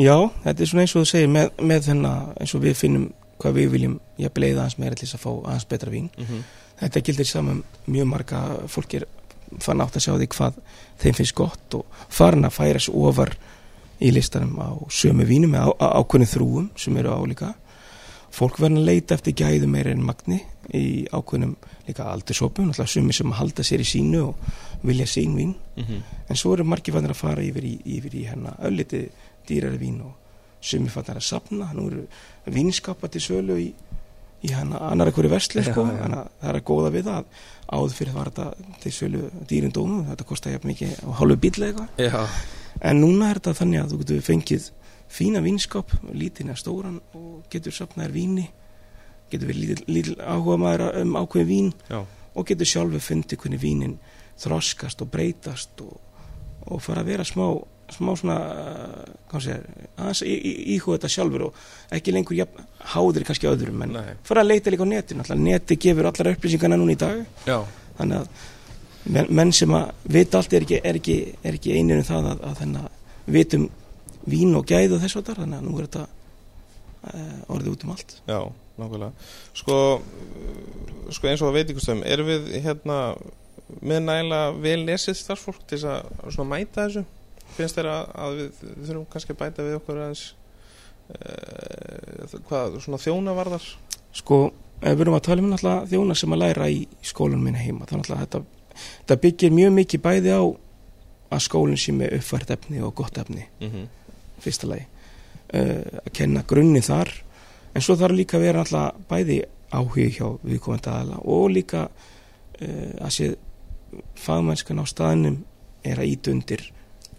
[0.00, 3.08] Já, þetta er svona eins og þú segir með, með þennan eins og við finnum
[3.42, 6.10] hvað við viljum ég bleiða aðeins meira til þess að fá aðeins betra vín.
[6.16, 6.42] Mm -hmm.
[6.80, 9.06] þetta gildir saman mjög marga fólk er
[9.60, 10.60] fann átt að sjá því hvað
[11.02, 13.36] þeim finnst gott og farin að færa svo ofar
[14.00, 17.54] í listanum á sömu vínum með ákveðin þrúum sem eru álíka
[18.32, 20.40] fólk verður að leita eftir gæðu meira en magni
[20.72, 21.54] í ákveðinum
[21.88, 24.52] líka aldursópum, náttúrulega sumi sem halda sér í sínu og
[24.86, 25.54] vilja sín vín.
[25.76, 26.02] Mm -hmm.
[26.28, 29.08] en svo eru margir fannir að fara yfir í, yfir í hérna ölliti
[29.48, 30.12] dýrari vín og
[30.60, 32.06] sumi fannir að sapna nú eru
[32.46, 33.72] vínskapa til sölu í,
[34.42, 37.24] í hérna annar ekkur versli sko, að það er að góða við að
[37.68, 41.54] áður fyrir var þetta til sölu dýrin dómu, þetta kostar jafn mikið á hálfu bíl
[42.80, 44.70] en núna er þetta þannig að þú getur fengið
[45.12, 48.46] fína vínskap lítinn eða stóran og getur sapnaðir víni
[49.32, 52.00] getur við lítil, lítil áhuga maður um ákveðin vín já,
[52.34, 53.98] og getur sjálfur fundið hvernig vínin
[54.40, 55.94] þroskast og breytast og,
[56.68, 57.46] og fara að vera smá
[57.92, 58.36] smá svona
[59.36, 59.66] segir,
[60.00, 61.60] aðeins íhuga þetta sjálfur og
[61.92, 62.64] ekki lengur jafn,
[62.94, 64.14] háður kannski öðrum en nei.
[64.24, 65.24] fara að leita líka á netinu.
[65.24, 67.20] Alltaf neti gefur allar upplýsingarna núna í dag.
[67.48, 67.58] Já,
[67.98, 72.00] þannig að menn, menn sem að vita allt er ekki, er ekki, er ekki einir
[72.00, 72.88] um það að, að þennan
[73.36, 73.68] vitum
[74.28, 76.04] vín og gæð og þess að þannig að nú er þetta
[77.12, 78.16] uh, orðið út um allt.
[78.28, 78.40] Já,
[78.78, 79.28] nákvæmlega.
[79.58, 79.78] Sko,
[81.10, 82.98] sko eins og á veitingustöðum erum við hérna
[83.80, 87.04] með nægilega vel lesið starfsfólk til þess að mæta þessu?
[87.56, 90.24] Finnst þér að, að við, við þurfum kannski að bæta við okkur aðeins
[91.16, 93.70] uh, hvað, svona þjónavarðar?
[94.16, 94.42] Sko,
[94.80, 97.88] ef við erum að tala um náttúrulega þjóna sem að læra í skólanum minna heima
[97.88, 98.42] þá náttúrulega þetta,
[99.00, 100.42] þetta byggir mjög mikið bæði á
[101.32, 103.46] að skólinn sé með uppfært efni og gott efni.
[103.60, 103.90] Mm -hmm.
[104.42, 104.86] Fyrsta lagi
[105.54, 107.12] uh, að kenna grunni þar.
[107.72, 109.42] En svo þarf líka að vera alltaf bæði
[109.72, 113.32] áhugi hjá viðkomandi aðala og líka uh, að sé
[114.20, 115.42] fagmennskan á staðnum
[115.84, 116.64] er að ít undir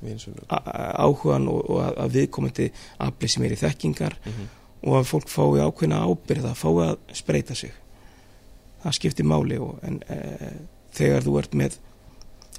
[0.04, 2.68] áhugan og, og að, að viðkomandi
[3.06, 4.52] afli sem er í þekkingar mm -hmm.
[4.90, 7.74] og að fólk fái ákveðna ábyrð að fái að spreita sig.
[8.84, 10.18] Það skiptir máli og, en e,
[10.92, 11.78] þegar þú ert með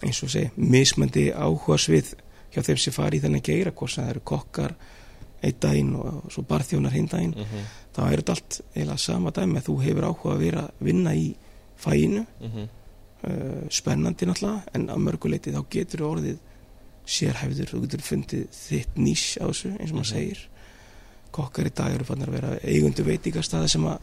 [0.03, 2.15] eins og segi, mismandi áhuga svið
[2.55, 4.75] hjá þeim sem fari í þennan geira hvort sem það eru kokkar
[5.45, 7.67] einn daginn og, svo barþjónar hinn daginn Mm -hmm.
[7.97, 11.35] þá er þetta allt eiginlega sama dæmi þú hefur áhuga að vera að vinna í
[11.77, 12.69] fæinu Mm -hmm.
[13.29, 16.39] uh, spennandi náttúrulega en að mörguleiti þá getur orðið
[17.07, 20.15] sérhæfður, þú getur fundið þitt nýs á þessu eins og maður Mhm.
[20.15, 20.39] segir
[21.33, 23.99] kokkar í dag eru fannir að vera eigundu veitingastæði sem að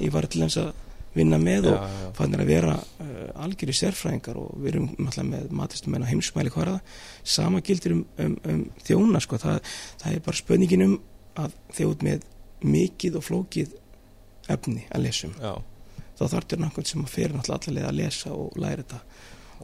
[0.00, 0.72] ég var til þess að
[1.14, 6.06] vinna með og fannir að vera uh, algjöri sérfræðingar og við erum náttúrulega með matistumenn
[6.06, 6.78] á heimsmæli hverða
[7.22, 9.38] sama gildir um, um, um þjóna sko.
[9.42, 9.60] það,
[10.02, 10.96] það er bara spönningin um
[11.44, 12.26] að þjóð með
[12.64, 13.78] mikið og flókið
[14.52, 15.54] efni að lesum já.
[16.18, 19.00] þá þarf þér nákvæmt sem að fyrir allavega að lesa og læra þetta.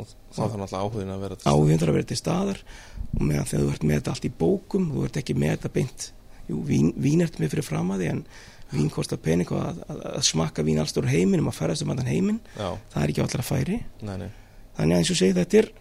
[0.01, 2.63] Og þá þarf náttúrulega áhugin að vera til áhugin þarf að vera til staðar
[3.11, 5.73] og meðan þegar þú ert með þetta allt í bókum þú ert ekki með þetta
[5.75, 6.07] beint
[6.51, 8.23] jú, vín, vín ert með fyrir fram að því en
[8.71, 12.11] vín kostar pening og að, að, að smakka vín allstór heiminum að ferðast um allan
[12.11, 12.41] heiminn.
[12.57, 13.81] Það er ekki allra færi.
[14.07, 14.29] Nei, nei,
[14.77, 15.73] þannig að eins og segi þetta er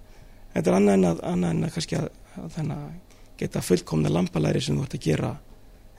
[0.53, 2.79] þetta er annað en að, annað en að kannski að,
[3.39, 5.29] geta fullkomna lampalæri sem þú ert að gera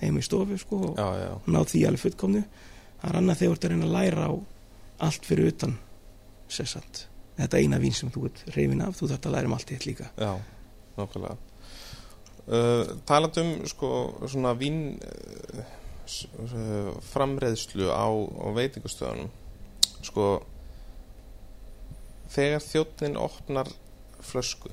[0.00, 2.42] heim í stofu sko og já, já, ná því alveg fullkomnu.
[3.00, 4.32] Það er annað þegar þú ert að reyna að læra á
[5.06, 5.76] allt fyrir utan
[6.52, 7.04] sessant.
[7.38, 9.86] Þetta eina vín sem þú ert reyfin af þú þarf að læra um allt eitt
[9.88, 10.10] líka.
[10.20, 10.34] Já,
[10.98, 11.38] nákvæmlega.
[12.50, 13.90] Uh, talandum sko
[14.28, 15.64] svona vín uh,
[17.10, 19.30] framreiðslu á, á veitingustöðunum
[20.04, 20.26] sko
[22.30, 23.70] þegar þjóttnin opnar
[24.24, 24.72] flösku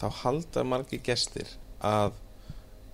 [0.00, 1.48] þá halda margir gestir
[1.82, 2.14] að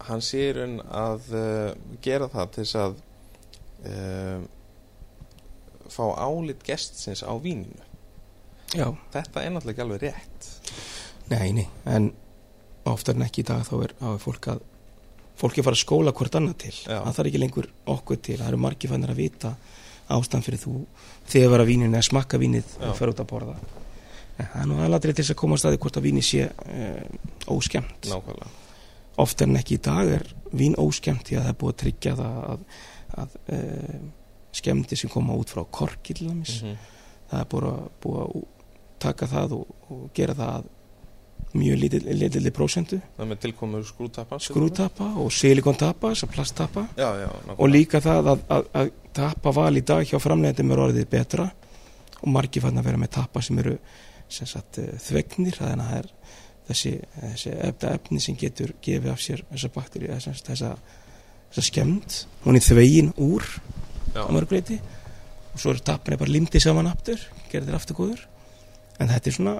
[0.08, 1.72] hann sé í raun að uh,
[2.04, 2.96] gera það til þess að
[3.90, 4.46] uh,
[5.88, 7.84] fá álit gestsins á víninu.
[8.76, 10.48] Já, þetta er náttúrulega ekki alveg rétt.
[11.32, 12.10] Nei, nei, en
[12.88, 14.66] oftar en ekki í dag þá er, þá er fólk að
[15.38, 16.74] fólk að fara að skóla hvort annað til.
[16.84, 16.98] Já.
[17.06, 19.54] það þarf ekki lengur okkur til, það eru margir fannir að vita
[20.08, 20.74] ástand fyrir þú
[21.28, 23.56] þegar vera víninu eða smakka vínið og fer út að borða.
[24.38, 26.44] En það er nú aðladrið til þess að koma að staði hvort að víni sé
[26.48, 28.08] uh, óskemmt.
[28.08, 28.52] Nákvæmlega.
[29.18, 32.14] Oftar en ekki í dag er vín óskemmt því að það er búið að tryggja
[32.20, 32.62] það að,
[33.24, 33.98] að uh,
[34.58, 36.78] skemmti sem koma út frá korki til dæmis mm
[37.28, 38.44] það er búið að, búið að
[39.02, 40.68] taka það og, og gera það að
[41.54, 42.98] mjög lítilli lítil prósentu.
[43.16, 45.32] Það með tilkomur skrútappa skrútappa og
[47.22, 47.56] já, nákvæmlega.
[47.58, 51.48] Og líka það að, að, að tappa val í dag hjá framleiðendum er orðið betra.
[52.18, 53.78] Og margir fann að vera með tappa sem eru
[54.28, 56.08] sem sagt, eh, þvegnir þannig að það er
[56.68, 57.52] þessi, þessi
[57.88, 60.72] efni sem getur gefið af sér þessa bakteri þessa, þessa,
[61.48, 63.46] þessa skemmt hún er þvegin úr
[64.12, 64.78] já, á mörgleiti
[65.54, 68.26] og svo er tapinni bara limtið saman aftur gerðir aftur góður
[68.98, 69.54] en þetta er svona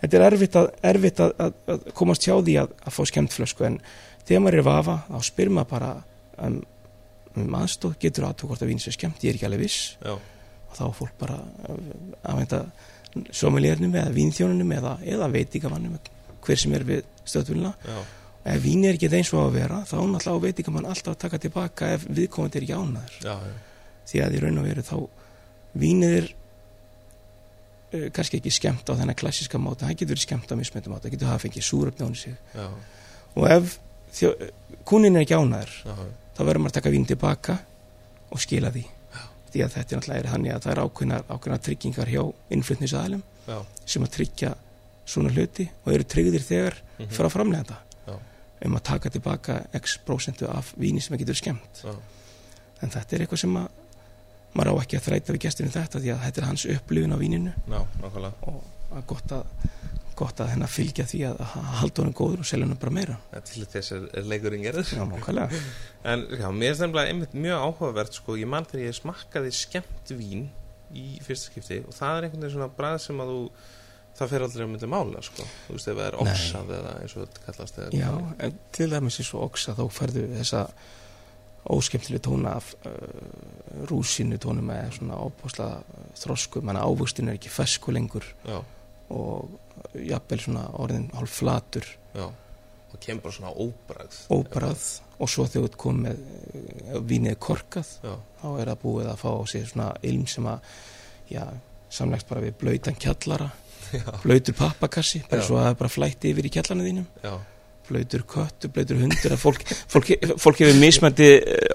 [0.00, 3.34] þetta, er erfitt að, erfitt að, að, að komast hjá því að, að fá skemmt
[3.34, 3.80] flösku en
[4.24, 5.90] þegar maður er vafa þá spyr maður bara
[6.46, 6.60] um,
[7.42, 9.94] um aðstóð getur aðtók hvort að vín sér skemmt, ég er ekki alveg viss.
[10.04, 11.38] Já, og þá fólk bara
[12.22, 12.60] að venda
[13.34, 15.98] sommeliernum eða vínþjónunum eða, eða veitingamannum
[16.44, 17.98] hver sem er við stöðvulina já,
[18.54, 21.40] ef vín er ekki eins og að vera þá náttúrulega á veitingamann alltaf að taka
[21.44, 22.74] tilbaka ef viðkomandi er ekki
[23.24, 23.36] já,
[24.10, 24.96] því að í raun og veru þá
[25.84, 26.32] vínið uh,
[28.14, 29.86] kannski ekki skemmt á þennan klassiska máta.
[29.86, 31.06] Það getur verið skemmt á mismöndum máta.
[31.06, 32.36] Það getur hafa fengið súröfni á sig.
[32.54, 32.66] Já,
[33.34, 33.78] og ef
[34.14, 34.32] þjó,
[34.88, 35.94] kunin er ekki ánæður já,
[36.34, 37.56] þá verður maður að taka vín tilbaka
[38.30, 38.84] og skila því.
[39.54, 42.22] Því að þetta er náttúrulega þannig að það er ákveðnar, ákveðnar tryggingar hjá
[42.56, 44.54] innflutnisaðalum já, sem að tryggja
[45.06, 48.16] svona hluti og eru tryggðir þegar mhm, frá framleganda Já.
[48.66, 51.84] um að taka tilbaka x prosentu af víni sem að getur skemmt.
[51.84, 51.94] Já,
[52.82, 53.83] en þetta er eitthvað sem að
[54.54, 57.18] maður á ekki að þræta við gesturinn þetta því að þetta er hans upplifun á
[57.20, 57.54] víninu.
[57.70, 58.52] Nákvæmlega.
[58.52, 59.70] Og að gott að
[60.14, 63.16] gott að hennar fylgja því að, að halda honum góður og selja honum bara meira.
[63.30, 65.56] Það er til þess er leikurinn gerður.
[66.12, 70.10] En já, mér er stemmlega einmitt mjög áhugavert sko, ég mann þegar ég smakkaði skemmt
[70.18, 70.50] vín
[70.94, 73.38] í fyrsta skipti og það er einhvern veginn svona brað sem að þú
[74.18, 75.46] það fer aldrei á milli mála sko.
[75.64, 78.10] Þú veist ef það er oxað eða eins og þetta kallast já,
[78.46, 80.62] en til dæmis eins og oksa þá færðu þessa
[81.70, 82.92] óskemmtileg tóna af uh,
[83.88, 85.68] rúsinu tónum með svona óbúsla
[86.20, 88.58] þrosku, manna ávöxtin er ekki fesku lengur já,
[89.14, 91.88] og jafnvel svona orðin hálf flatur.
[92.14, 92.26] Já.
[92.94, 94.18] Og kemur bara svona óbragð.
[94.34, 94.84] Óbrað
[95.14, 99.20] og svo þegar þú komið með uh, vínið korkað já, þá er það búið að
[99.24, 100.70] fá á sig svona ilm sem að
[101.30, 101.44] já,
[101.94, 103.50] samlegst bara við blöytan kjallara
[104.24, 107.10] blöytur pappakassi, bara svo að það er bara flætti yfir í kjallarnu þínum.
[107.24, 107.34] Já,
[107.88, 111.28] blöytur köttur, blöytur hundur að fólk, fólk, fólk hefur mismændi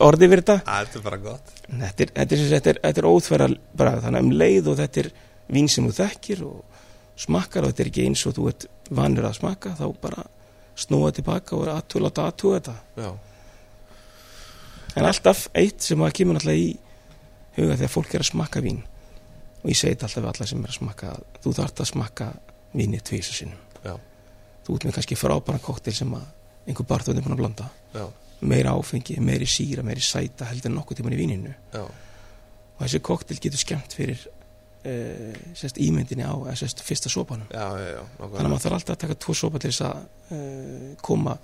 [0.05, 0.57] orði yfir þetta.
[0.65, 1.53] Að, þetta er bara gott.
[1.69, 3.49] Þetta er, þetta er, þetta er, þetta er óþverra
[3.83, 5.11] bara þannig um leið og þetta er
[5.49, 6.83] vín sem þú þekkir og
[7.19, 8.67] smakkar og þetta er ekki eins og þú ert
[8.99, 10.27] vanur að smakka þá bara
[10.79, 12.75] snúa tilbaka og aðtúa, láta aðtúa þetta.
[12.99, 13.09] Já,
[14.95, 16.69] en alltaf eitt sem að kemur náttúrulega í
[17.59, 18.79] huga þegar fólk er að smakka vín
[19.59, 22.29] og ég segi þetta alltaf við alla sem er að smakka þú þarft að smakka
[22.79, 23.59] víni tvísa sinnum.
[23.83, 23.93] Já.
[24.69, 27.69] Þú ert með kannski frábæra koktel sem einhver barþjóðin er búin að blanda.
[27.95, 28.05] Já,
[28.39, 31.53] meira áfengi, meiri síra, meiri sæta heldur en nokkuð tíman í víninu.
[31.73, 37.49] Já, og þessi koktel getur skemmt fyrir uh, sérst, ímyndinni á eh, sérst, fyrsta sopanum.
[37.51, 37.65] Já,
[38.19, 40.03] þannig að maður þarf alltaf að taka tvo sopa til þess að
[40.37, 41.35] uh, koma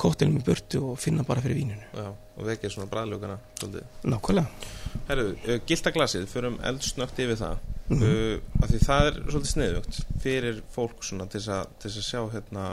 [0.00, 1.88] koktelum í burtu og finna bara fyrir víninu.
[1.94, 3.84] Já, og vekja svona svolítið.
[4.08, 4.70] Nákvæmlega.
[5.08, 10.00] Herru, uh, gildaglasið, förum eldsnögt yfir það mm uh, af því það er svolítið sniðugt
[10.22, 12.64] fyrir fólk svona til þess að, sjá hérna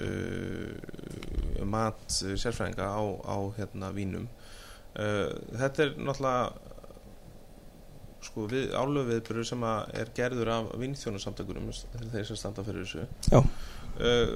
[0.00, 4.28] uh, mat uh, sérfræðinga á, á hérna vínum.
[4.96, 5.30] Uh,
[5.60, 6.44] þetta er náttúrulega
[8.20, 11.70] sko við álöf viðbyrður sem að er gerður af vínþjónarsamtökurum
[12.12, 13.06] þeir sem standa fyrir þessu.
[13.32, 13.40] Já.
[13.40, 14.34] uh,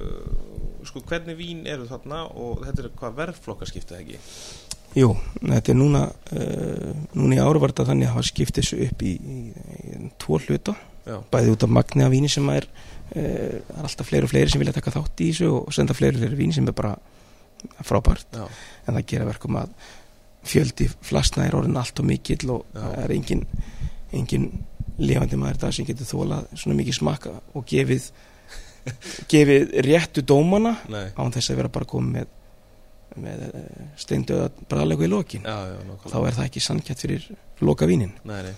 [0.85, 4.19] sko hvernig vín eru þarna og þetta er hvað verðflokka skipta ekki
[4.95, 5.09] Jú,
[5.41, 9.03] þetta er núna uh, núna í ár var þetta þannig að hafa skipt þessu upp
[9.03, 9.39] í, í,
[9.91, 10.75] í tvo hluta.
[11.05, 14.53] Já, bæði út af magni af víni sem er uh, er alltaf fleiri og fleiri
[14.53, 16.95] sem vilja taka þátt í þessu og senda fleiri og fleiri víni sem er bara
[17.85, 18.29] frábært.
[18.33, 18.47] Já,
[18.85, 19.75] en það gera verkum að
[20.45, 23.43] fjöldi flasna er orðin allt og mikill og það er engin,
[24.15, 24.47] engin
[25.01, 28.09] lifandi maður það sem getur þólað svona mikið smakka og gefið
[29.31, 31.07] gefið réttu dómana nei.
[31.17, 32.34] án þess að vera bara komið með,
[33.21, 33.43] með
[33.99, 35.45] steinduða bræðlegu í lokin.
[35.45, 37.27] Já, já, þá er það ekki sannkjætt fyrir
[37.63, 38.55] loka vínin nei, nei,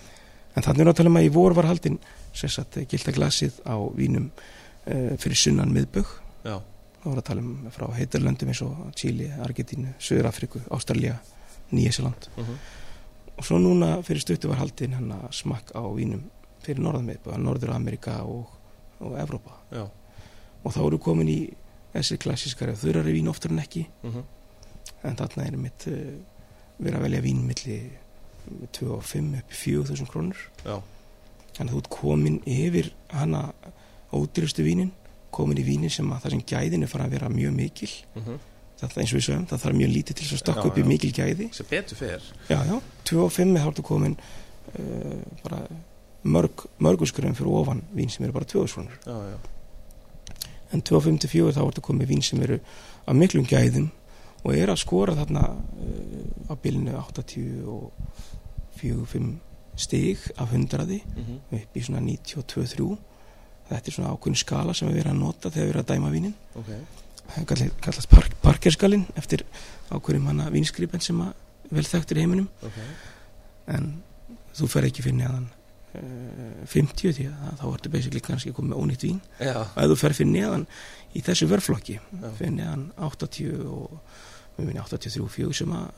[0.54, 2.00] en þannig er að tala um að í vor var haldin
[2.36, 6.10] sess að gilda glasið á vínum uh, fyrir sunnan miðbögg
[6.98, 11.20] þá var að tala um frá heitarlöndum eins og Chile, Argentínu, Suður Afriku Ástralja,
[11.70, 12.58] Nýjæsiland uh
[13.38, 16.24] og svo núna fyrir stuttu var haldin hann að smakk á vínum
[16.64, 18.50] fyrir norðanmiðbögg, Norður Amerika og,
[18.98, 19.54] og Evrópa.
[19.70, 19.84] Já.
[20.64, 21.38] Og þá eru komin í
[21.94, 23.86] þessi klassískari þurrari vín oftar en ekki.
[24.02, 24.18] Uh
[25.04, 25.96] en þarna er mitt uh,
[26.78, 27.78] verið að velja vín milli
[28.78, 30.44] 2 og 5 upp í 4.000 krónur.
[30.64, 30.78] Já.
[31.58, 33.40] þannig að þú ert komin yfir hana
[34.14, 34.92] ódýrustu vínin
[35.34, 37.90] komin í vínin sem að það sem gæðin er fara að vera mjög mikil.
[38.78, 40.82] Þetta eins og við sögum, það þarf mjög lítið til að stokka Já, upp í
[40.84, 40.86] já.
[40.88, 41.48] mikil gæði.
[41.52, 42.26] Sem betur fer.
[42.48, 42.76] Já, já,
[43.10, 45.58] 2 og 5 er ertu komin uh, bara
[46.22, 48.98] mörg, mörguskröðum fyrir ofan vín sem eru bara 2.000 krónur.
[49.02, 52.60] Já, já, en 2.54 þá ertu komin vín sem eru
[53.08, 53.90] af miklum gæðum
[54.44, 57.92] og er að skora þarna uh, á bilinu 80 og
[58.78, 59.34] 4-5
[59.78, 62.96] stig af hundraði mm upp í svona 92-3
[63.68, 66.12] þetta er svona ákveðin skala sem við erum að nota þegar við erum að dæma
[66.12, 66.34] vínin.
[66.58, 66.70] Ok.
[67.28, 69.44] Það kallast, kallast park, parkerskalinn eftir
[69.92, 71.34] ákveðin manna vínskripen sem að
[71.76, 72.48] vel þekktur í heiminum.
[72.64, 72.78] Ok,
[73.74, 73.90] en
[74.56, 75.50] þú fer ekki fyrir neðan
[76.00, 79.20] uh, 50 því að þá ertu basically kannski komið með ónýtt vín.
[79.36, 80.66] Já, og ef þú fer fyrir neðan
[81.12, 81.98] í þessu vörflokki
[82.40, 84.00] fyrir neðan 80 og
[84.58, 85.88] við minni 83 4 sem að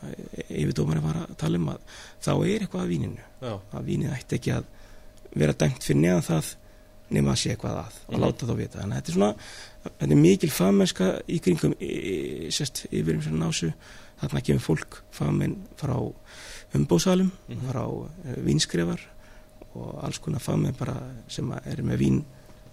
[0.50, 1.78] yfirdómari var að tala um að
[2.22, 3.22] þá er eitthvað að víninu.
[3.40, 4.64] Já, að vínið ætti ekki að
[5.40, 6.50] vera dæmt fyrir neðan það
[7.10, 8.20] nema að sé eitthvað að og Mhm.
[8.22, 8.78] láta þá vita.
[8.78, 9.34] Að þetta er svona
[9.98, 11.74] þetta er mikil fagmennska í kringum
[12.50, 13.72] sérst yfir um svona násu
[14.20, 15.96] þarna kemur fólk fagmenn frá
[16.74, 17.70] umbóðsalum Mhm.
[17.70, 18.06] frá uh,
[18.44, 19.00] vínskrefar
[19.74, 22.24] og alls konar fagmenn bara sem að eru með vín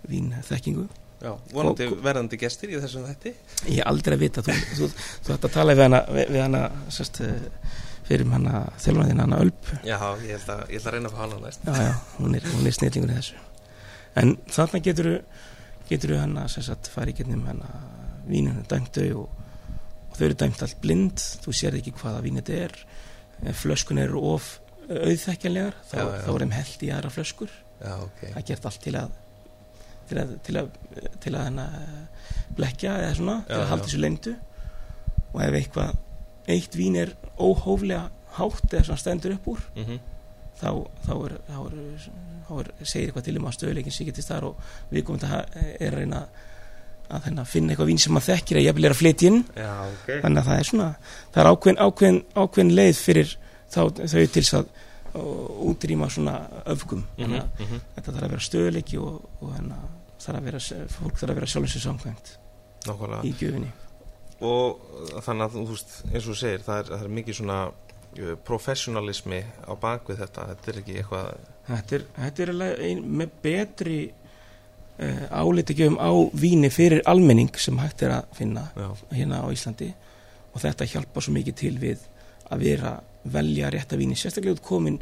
[0.10, 0.88] vínþekkingu
[1.22, 3.34] já vonandi Og- verðandi gestir í þessum þætti.
[3.73, 4.89] Ég aldrei að vita þú, þú,
[5.26, 6.61] þú ætti að tala við hana, við, hana
[6.94, 7.73] sérst, eh,
[8.07, 11.22] fyrir hana þjálfæðin hana Ölp Já, ég held að, ég held að reyna að fá
[11.26, 11.65] hana næst.
[11.68, 13.44] Já, já, hún er, er snillingur í þessu.
[14.18, 15.11] En þarna getur
[15.89, 16.15] getur
[16.48, 17.84] sagt, fara í getnum hann að
[18.27, 19.30] víninu dæmtu og,
[20.10, 21.23] og þau eru dæmt allt blind.
[21.44, 22.76] Þú sér ekki hvaða vín þetta er.
[23.48, 24.57] Ef flöskun eru of
[24.88, 25.77] auðþekkjanlegar.
[25.88, 25.95] Þá,
[26.26, 27.53] þá er þeim held í aðra flöskur.
[27.80, 28.22] Já, ok.
[28.26, 29.15] Það er gert allt til að
[30.10, 30.70] til að, til að,
[31.24, 31.70] til að hana
[32.58, 34.36] blekja eða svona, til Já, að halda þessu leindu
[35.34, 35.98] og ef eitthvað
[36.48, 38.06] eitt vín er óhóflega
[38.38, 39.98] hátt eða svona stendur upp úr mm
[40.58, 40.70] þá,
[41.06, 42.06] þá, er, þá, er,
[42.48, 45.92] þá er, segir eitthvað til um að stöðleikin getist þar og við komum að er
[45.92, 46.22] að reyna
[47.08, 49.38] að hérna, finna eitthvað vín sem maður þekkir að jafnvel er að flytja inn.
[49.56, 50.10] Já, ok.
[50.26, 50.88] Þannig að það er svona
[51.36, 53.34] það er ákveðin, ákveðin, ákveðin leið fyrir
[53.72, 54.74] þá, þau til að
[55.72, 56.35] útrýma svona
[56.65, 57.03] öfgum.
[57.18, 57.81] Þannig að -hmm.
[57.95, 59.81] þetta þarf að vera stöðleiki og, og hérna,
[60.19, 60.60] þarf vera,
[60.99, 62.38] fólk þarf að vera sjálfum sér samkvæmt
[62.88, 63.23] Nákvæmlega.
[63.23, 63.72] í gjöfinni.
[64.41, 64.80] Og
[65.26, 67.60] þannig að þú veist eins og þú segir, það er, það er mikið svona
[68.45, 70.48] professionalismi á bakvið þetta.
[70.52, 71.38] Þetta er ekki eitthvað
[71.68, 72.52] Þetta er, þetta er
[72.88, 78.88] ein, með betri uh, áleitigjöfum á víni fyrir almenning sem hægt er að finna já,
[79.11, 79.89] hérna á Íslandi.
[80.53, 82.06] Og þetta hjálpa svo mikið til við
[82.48, 82.94] að vera
[83.34, 84.16] velja rétta víni.
[84.16, 84.99] Sérstaklega út komin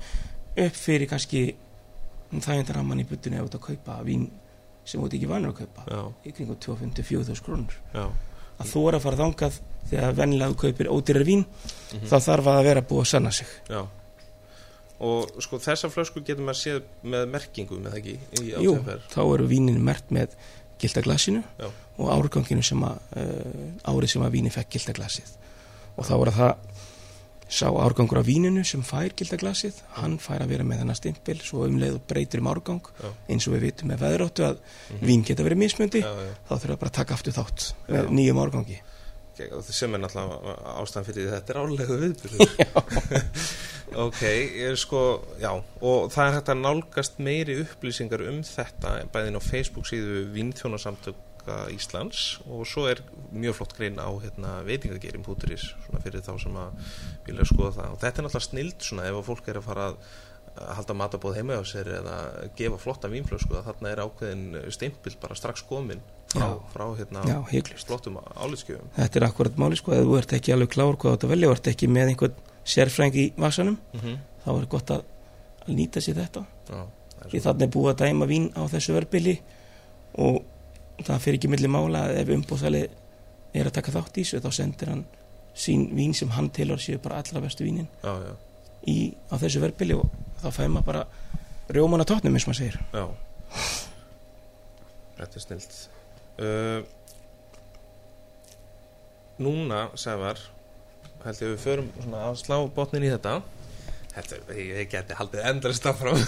[0.55, 1.55] upp fyrir kannski
[2.35, 4.27] þægindaramman í butunni að út að kaupa vín
[4.85, 5.85] sem út ekki vanur að kaupa.
[5.89, 7.75] Já, í kringum 254.000 krónur.
[7.93, 8.05] Já.
[8.55, 12.07] Að þú er að fara þangað þegar vennilega þú kaupir ódýrar vín Mhm.
[12.07, 13.47] þá þarf að vera búið að sanna sig.
[13.69, 13.81] Já.
[15.05, 18.13] Og sko þessa flösku getur maður séð með merkingu með ekki
[18.63, 18.77] Jú,
[19.11, 20.29] þá eru vínin mert með
[20.79, 21.41] gildaglasinu
[21.99, 25.33] og árganginu sem að uh, árið sem að víni fekk gildaglasið
[25.97, 26.74] og þá er það
[27.49, 31.65] sá árgangur af víninu sem fær gildaglasið hann fær að vera með þennan stimpil svo
[31.67, 33.09] um leið og breytir um árgang Já.
[33.29, 34.57] eins og við vitum með veðráttu að
[34.89, 35.05] Mhm.
[35.05, 36.33] vín geta verið mismöndi já, já.
[36.49, 38.79] þá þurfa bara að taka aftur þátt með nýjum árgangi
[39.69, 43.25] sem er náttúrulega ástæðan fyrir þetta er álegu viðbyrður
[44.05, 45.01] ok, ég er sko
[45.41, 45.51] já,
[45.81, 50.23] og það er hægt að nálgast meiri upplýsingar um þetta bæðin á Facebook síðu
[51.45, 53.01] Vínþjónasamtöka Íslands og svo er
[53.31, 55.73] mjög flott grein á hérna, veitingagerim púturis
[56.03, 56.71] fyrir þá sem að
[57.25, 57.91] vilja skoða það.
[57.91, 61.59] Og þetta er náttúrulega snild svona ef fólk er að fara að halda matabóð heima
[61.59, 62.17] á sér eða
[62.55, 65.99] gefa flotta vínflösku að þarna er ákveðin stimpil bara strax komin
[66.31, 67.41] frá, frá hérna Já,
[67.83, 71.33] flottum álitskjöfum Þetta er akkurat máli sko, ef þú ert ekki alveg klár hvað að
[71.33, 74.17] velja, þú ert ekki með einhvern sérfræng í vasanum, mm -hmm.
[74.45, 75.03] þá er gott að
[75.67, 76.45] nýta sér þetta.
[76.69, 76.87] Já,
[77.29, 79.41] því þannig er búið að dæma vín á þessu verbili
[80.15, 80.45] og
[81.03, 82.85] það fyrir ekki milli mála að ef umbúðsali
[83.55, 85.05] er að taka þátt í þessu þá sendir hann
[85.55, 88.33] sín vín sem hann tilhör séu bara allra bestu vínin já, já,
[88.91, 90.11] í, á þessu verbili og
[90.43, 91.05] þá fæði maður bara
[91.73, 92.77] rjóman að tóknum eins og maður segir.
[92.93, 93.05] Já.
[95.15, 95.77] Þetta er snilt.
[96.35, 96.79] Uh,
[99.41, 100.39] Núna, Sævar
[101.25, 103.39] held ég að við förum svona að slá botnin í þetta.
[104.15, 106.21] Þetta, ég, ég geti haldið endalist áfram.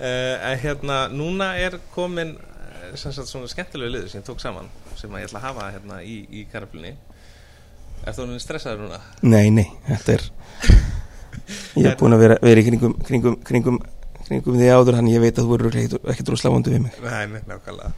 [0.00, 2.30] Uh, en hérna, núna er komin
[2.94, 5.70] sem sagt svona skemmtilegu liður sem ég tók saman sem að ég ætla að hafa
[5.74, 6.96] hérna í, í karaflunni.
[8.00, 9.00] Ertu þú stressaður núna?
[9.22, 10.28] Nei, nei, þetta er
[11.76, 13.78] ég er búin að vera, vera í kringum, kringum, kringum,
[14.26, 15.72] kringum því áður hann ég veit að þú eru
[16.12, 17.00] ekki, dróðsláfandu við mig.
[17.04, 17.92] Nei, nei, nákvæmlega.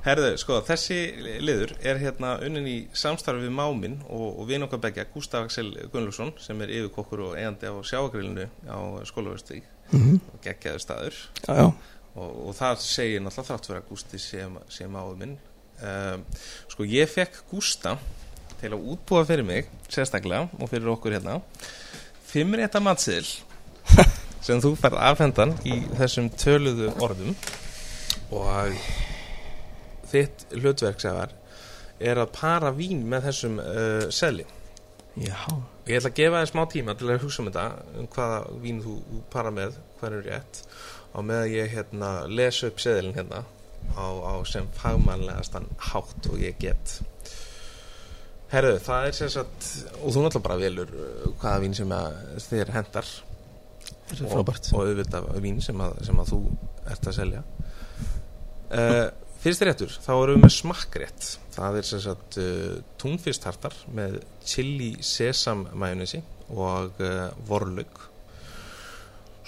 [0.00, 0.98] Herðu, sko, þessi
[1.44, 5.74] liður er hérna unnin í samstarfi við Mámin og, og vinn okkar begja, Gústaf Axel
[5.92, 8.78] Gunnlaugsson sem er yfirkokkur og eigandi á sjáagrillinu á
[9.10, 10.20] skólaverðstík mm -hmm.
[10.32, 11.18] og geggjaður staður.
[11.44, 11.66] Já, já,
[12.14, 16.24] og, og það segir náttúrulega þrátt fyrir að Gústi sé, sé Mámin um,
[16.70, 17.96] Sko, ég fekk Gústa
[18.60, 21.40] til að útbúa fyrir mig sérstaklega og fyrir okkur hérna
[22.30, 23.26] fimm rétta matseðil
[24.46, 27.34] sem þú færð afhendan í þessum töluðu orðum.
[28.34, 28.76] Og
[30.10, 31.34] þitt hlutverksefar
[32.00, 34.46] er að para vín með þessum uh, seðli.
[35.20, 35.36] Já.
[35.90, 37.64] Ég ætla að gefa þér smá tíma til að hugsa um þetta
[37.98, 38.96] um hvaða vín þú
[39.32, 40.62] para með hvað er rétt
[41.14, 43.44] og með að ég hérna lesa upp seðlinn hérna
[43.96, 47.00] á, á sem fagmannlegastan hátt og ég get.
[48.50, 49.66] Herðu, það er sem sagt
[50.00, 51.96] og þú náttúrulega bara velur uh, hvaða vín sem
[52.46, 53.10] þér hendar
[54.26, 56.40] og, og auðvitað vín sem að, sem að þú
[56.90, 57.42] ert að selja.
[58.70, 59.08] Uh,
[59.40, 61.26] Fyrst réttur, þá erum við með smakkrétt.
[61.54, 66.20] Það er sem sagt uh, túnfistartar með chili sesam majónesi
[66.52, 68.02] og uh, vorlaug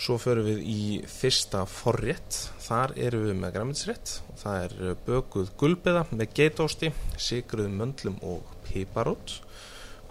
[0.03, 5.53] Svo förum við í fyrsta forrétt, þar erum við með græminsrétt það er uh, bökuð
[5.61, 9.39] gulbeða með geitósti, sigruð möndlum og piparót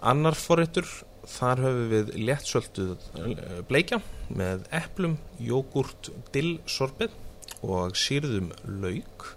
[0.02, 0.88] Annar forréttur,
[1.30, 4.00] þar höfum við léttsölduð uh, bleikja
[4.34, 7.14] með eplum, jógurt, dill, sorbet
[7.62, 8.50] og sýrðum
[8.82, 9.28] lauk.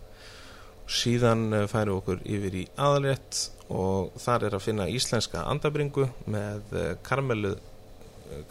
[0.90, 6.10] Síðan uh, færum við okkur yfir í aðalrétt og þar er að finna íslenska andabringu
[6.26, 7.53] með uh, karmelu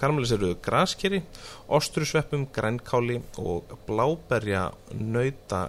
[0.01, 1.22] karmeliseruðu graskeri
[1.72, 5.68] ostrusveppum, grænkáli og bláberja nauta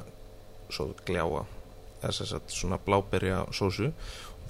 [0.69, 1.45] svo gljáa
[2.05, 3.91] þess að svona bláberja sósu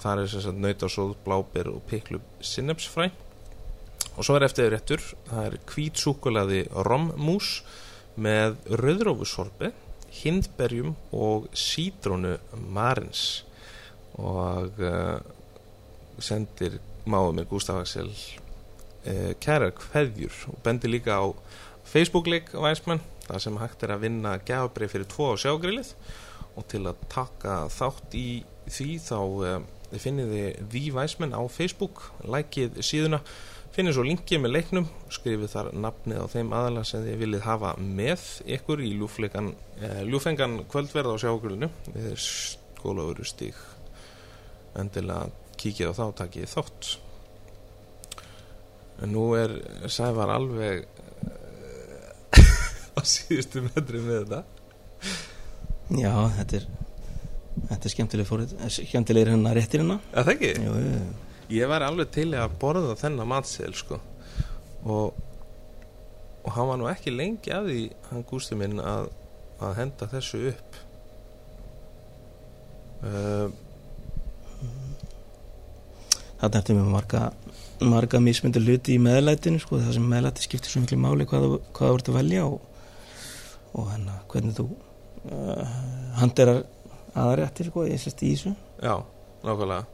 [0.02, 3.08] þar er þess að nauta sóð, bláber og piklu sinnepsfræ.
[4.16, 7.60] Og svo er eftir réttur það er kvítsúkulaði rommús
[8.16, 9.72] með rauðrófusorbi
[10.22, 12.36] hindberjum og sítrónu
[12.72, 13.44] marins.
[14.16, 15.18] Og uh,
[16.16, 18.12] sendir máður með Gustaf Axel
[19.42, 21.26] kærar kveðjur og bendir líka á
[21.86, 25.92] Facebook-leik Væsmann, það sem hægt er að vinna gjafabrið fyrir tvo á sjágrillið.
[26.56, 28.28] Og til að taka þátt í
[28.72, 29.58] því þá uh,
[29.92, 33.20] finnið þið því Væsmann á Facebook lækið síðuna.
[33.76, 37.74] Finnir svo linkið með leiknum skrifið þar nafnið á þeim aðala sem þið viljið hafa
[37.76, 38.22] með
[38.56, 39.50] ykkur í ljúfengan,
[39.84, 41.68] eh, kvöldverð á sjágrillinu.
[41.92, 43.58] Við skólauru stík
[44.76, 45.28] endilega
[45.60, 46.88] kíkið á þá takið þátt
[49.02, 49.52] en nú er
[49.92, 50.86] Sævar alveg
[52.96, 54.42] á síðustu metri með þetta.
[55.96, 56.66] Já, þetta er
[57.56, 60.50] þetta er skemmtileg fórið skemmtilegir hennar réttir að það ekki?
[60.64, 61.04] Jú, jú,
[61.56, 64.00] ég væri alveg til að borða þennan matseðil sko.
[64.86, 65.22] Og
[66.46, 69.08] og hann var nú ekki lengi að því hann gústi minn að,
[69.58, 70.76] að henda þessu upp.
[73.02, 73.48] Uh,
[76.36, 77.20] Þarna ertu með marga
[77.84, 81.90] marga mismyndu hluti í meðlætinu sko, það sem meðlæti skiptir svo miklu máli hvað, þú
[81.90, 82.62] ert að velja og,
[83.76, 85.76] og hennar hvernig þú uh,
[86.20, 86.62] handerar
[87.16, 88.54] aðrættir sko, í þessu.
[88.80, 88.96] Já,
[89.44, 89.84] nákvæmlega.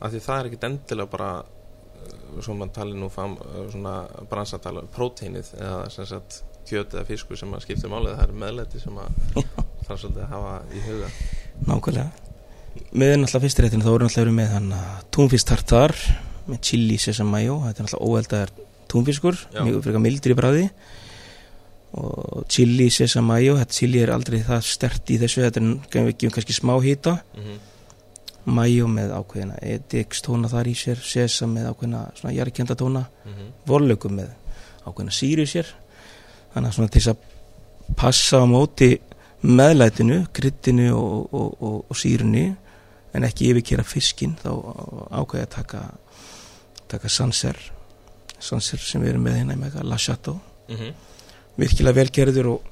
[0.00, 3.94] Af því það er ekkit endilega bara uh, svo mann tali nú fam, uh, svona
[4.30, 8.82] bransatala, próteinið eða sem sagt kjöt eða fiskur sem að skiptir málið það er meðlæti
[8.82, 11.14] sem að það er svolítið að hafa í huga.
[11.70, 12.29] Nákvæmlega
[12.90, 14.72] með náttúrulega fyrst réttinu þá erum náttúrulega verið með hann
[15.14, 15.94] túnfisk tartar
[16.50, 17.60] með chili sesam mayo.
[17.66, 18.52] Þetta er náttúrulega óeldaðar
[18.90, 20.64] túnfiskur mjög frekar mildur í bræði
[22.00, 25.42] og chili sesam mayo þetta chili er aldrei það stert í þessu.
[25.46, 27.58] Þetta er við gefum kannski smá hýta mm -hmm.
[28.44, 33.06] mayo með ákveðina edix tóna þar í sér sesam með ákveðina svona jarkjönda tóna.
[33.24, 33.52] Mm -hmm.
[33.66, 34.30] vorlökum með
[34.86, 35.66] ákveðina síru í sér.
[36.54, 38.98] Þannig að svona til þess að passa á móti
[39.42, 42.50] meðlætinu, kryddinu og, og, og, og sírunni
[43.14, 44.50] en ekki yfirkera fiskin þá
[45.10, 45.82] ákveði að taka
[46.90, 47.58] taka sanser
[48.40, 50.40] sanser sem við erum með hérna með La Chateau
[50.70, 50.92] Mm -hmm.
[51.56, 52.62] virkilega velgerður og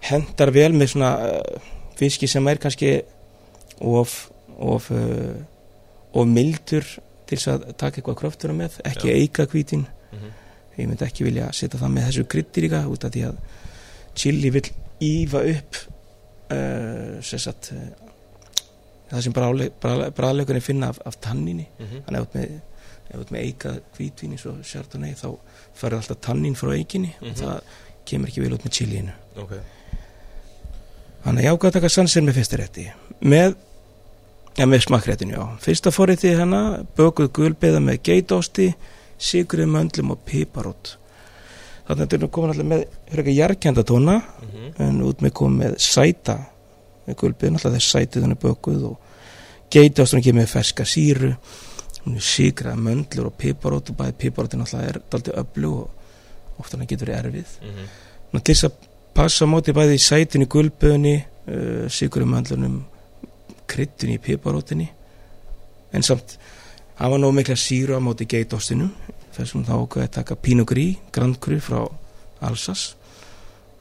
[0.00, 1.60] hendar vel með svona uh,
[1.96, 3.02] fiski sem er kannski
[3.80, 5.36] of of, uh,
[6.12, 6.82] of mildur
[7.26, 9.14] til þess að taka eitthvað kröftur með, ekki Já.
[9.14, 10.80] eika hvítin Mm -hmm.
[10.82, 13.36] ég myndi ekki vilja setja það með þessu kryddið líka út af því að
[14.14, 15.76] chili vil ífa upp
[16.52, 17.88] uh, sagt, uh,
[19.10, 21.68] það sem bræðleikurinn finna af, af tanninni.
[21.78, 22.02] Mm -hmm.
[22.06, 22.60] þannig að
[23.08, 23.70] ef þú ert með, eika
[24.28, 25.28] eins og Chardonnay þá
[25.74, 27.30] farið alltaf tannin frá eikinni Mhm.
[27.30, 27.60] og það
[28.04, 29.12] kemur ekki vel út með chiliinu.
[29.36, 29.52] Ok.
[31.24, 32.84] Þannig að ég ákvað að taka sansir með fyrsta rétti.
[33.20, 33.54] Með,
[34.58, 35.58] ja, með smakkréttinu já.
[35.60, 38.74] Fyrsta forrétti hana bökuð gulbeða með geitósti
[39.18, 40.96] sigruð möndlum og piparót
[41.88, 44.72] þannig að þetta komin alltaf með frekar jarkjanda tóna mm -hmm.
[44.86, 46.38] en út með komið með sæta
[47.06, 48.96] með gulbeðin, alltaf þess sætið hann er bökuð og
[49.72, 51.32] geitóstunum kemur með ferska síru
[52.16, 57.10] sigrað möndlur og piparót og bæði piparótin alltaf er daldið öflug og ofta hann getur
[57.10, 57.50] erfið.
[57.62, 57.88] Mm -hmm.
[58.32, 58.72] Ná, til þess að
[59.14, 62.84] passa móti bæði í sætinu gulböðinni, uh, sigurum möndlunum,
[63.66, 64.88] kryddunni í piparótinni.
[65.92, 66.38] En samt
[66.96, 68.92] hafa nóg mikla síru á móti geitostinum
[69.38, 71.80] þessum þá ákveði að taka Pinot Gris, Grand Cru frá
[72.40, 72.94] Alsace.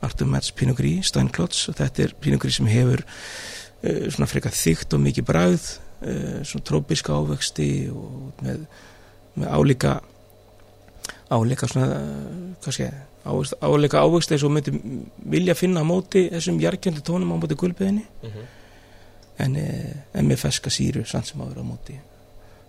[0.05, 1.67] Artur Metz Pinot Gris, Steinklots.
[1.71, 6.43] Og þetta er Pinot Gris sem hefur uh, svona frekar þygt og mikið bragð uh,
[6.45, 8.67] svona trópiska ávexti og með,
[9.37, 9.97] með álíka
[11.29, 12.01] álíka svona
[12.63, 12.91] hvað sé
[13.27, 14.71] álíka ávegst eins og myndi
[15.27, 18.45] vilja finna á móti þessum jarkjöndu tónum á móti gulbeðinni Mm -hmm.
[19.37, 21.99] en, eh, en með feska síru samt sem áður á móti.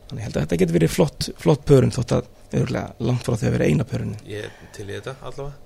[0.08, 3.48] Þannig held að þetta getur verið flott, flott pörun þótt að örgulega langt frá því
[3.48, 4.20] að vera eina pörunni.
[4.28, 5.64] Ég til í þetta allavega.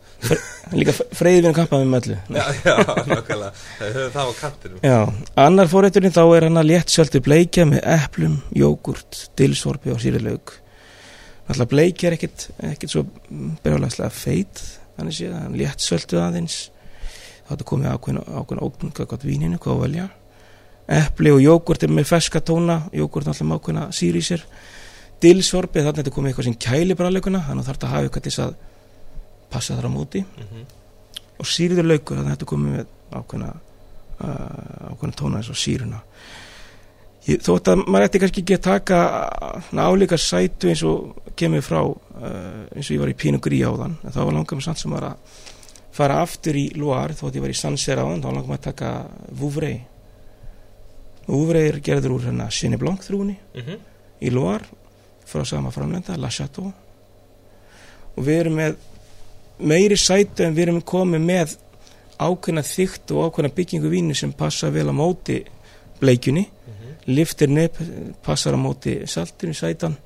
[0.78, 2.16] Líka freyði við kampaði með öllu.
[2.36, 2.74] Já, já,
[3.10, 3.52] nákvæmlega.
[4.14, 4.82] Það á kantinum.
[4.86, 4.98] Já,
[5.44, 10.58] annar fórætturinn þá er hann að léttsöldu bleikja með eplum, jógurt, dilsorpi og sýrilaug
[11.50, 13.02] Alltaf bleikja er ekkit, ekkit svo
[13.64, 14.60] berðalagslega feit
[14.96, 16.58] þannig séð, hann léttsöldu aðeins.
[17.42, 20.06] Þá þetta komið ákveðin ákveðin óknunga gott víninu, hvað að velja.
[20.92, 24.46] Epli og jógurt er með ferska tóna jógurt er alltaf með ákveðina sýri í sér
[25.22, 28.08] dilsorpi, þannig að þetta komið eitthvað sem kæli bræðleikuna, þannig að þarf þetta að hafa
[28.08, 28.54] eitthvað til þess að
[29.52, 30.22] passa þar á móti.
[30.22, 30.64] Mm -hmm.
[31.38, 33.50] og síriður laukur þannig að þetta komið með ákveðna
[34.22, 36.00] uh, ákveðna tóna eins og síruna.
[37.22, 38.98] Ég, þótt að maður ætti kannski ekki að taka
[39.78, 43.96] álíka sætu eins og kemur frá uh, eins og ég var í Pínu Grí áðan.
[44.02, 45.40] En þá var langar með samt sem var að
[45.92, 48.92] fara aftur í Loire þótt ég var í Sancerre áðan þá langar maður að taka
[49.38, 49.80] Vouvray.
[51.28, 53.78] Vouvray er gerður úr hérna Chenin Blanc þrúni Mm -hmm.
[54.20, 54.81] í Loire
[55.32, 56.72] frá sama framlenda, La Chateau.
[58.16, 58.76] Og við erum með
[59.62, 61.54] meiri sætu en við erum komið með
[62.22, 65.40] ákveðna þygt og ákveðna byggingu vínu sem passa vel á móti
[66.00, 66.44] bleikjunni,
[67.08, 67.78] liftir nöp
[68.22, 69.96] passar á móti saltinu sætan.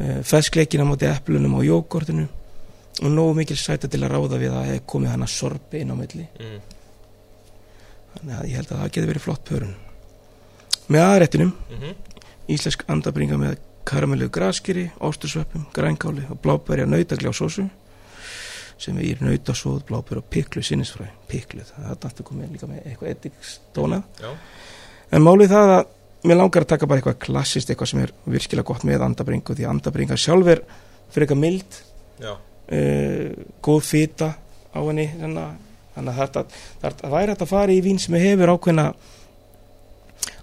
[0.00, 2.26] Uh, feskleikin á móti eplunum og jógortinu.
[3.00, 5.96] Og nógu mikil sæta til að ráða við að hef komið hana sorpi inn á
[5.96, 6.26] milli.
[6.40, 6.60] Mm.
[8.10, 9.74] þannig að ég held að það geti verið flott pörun.
[10.90, 11.92] Með aðrættinum Mm
[12.50, 13.58] íslensk andabringa með
[13.88, 17.68] karamellu graskýri, óstursveppum, grænkáli og blábæri að nautagli á sósu
[18.80, 23.10] sem er nautasóð, blábæri og piklu sinnisfræ, piklu, það er náttúrulega komið líka með eitthvað
[23.14, 24.30] etikstónað Já,
[25.16, 25.82] en málið það að
[26.30, 29.68] mér langar að taka bara eitthvað klassist, eitthvað sem er virkilega gott með andabringu, því
[29.68, 30.62] andabringa sjálf er
[31.10, 31.80] fyrir eitthvað mild
[32.70, 33.30] uh,
[33.64, 34.30] góð fita
[34.72, 35.66] á henni þannig að-
[36.80, 38.84] það væri hægt að fara í vín sem hefur ákveðna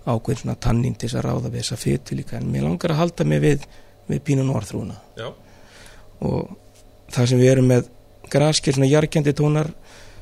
[0.07, 2.39] ákveðin svona tannin til þess að ráða við þessa fitu líka.
[2.39, 3.67] En mér langar að halda mig við,
[4.07, 4.97] við pínu norðrúna.
[5.19, 5.27] Já.
[6.27, 6.55] Og
[7.13, 7.89] það sem við erum með
[8.31, 9.71] graskir svona jargjendi tónar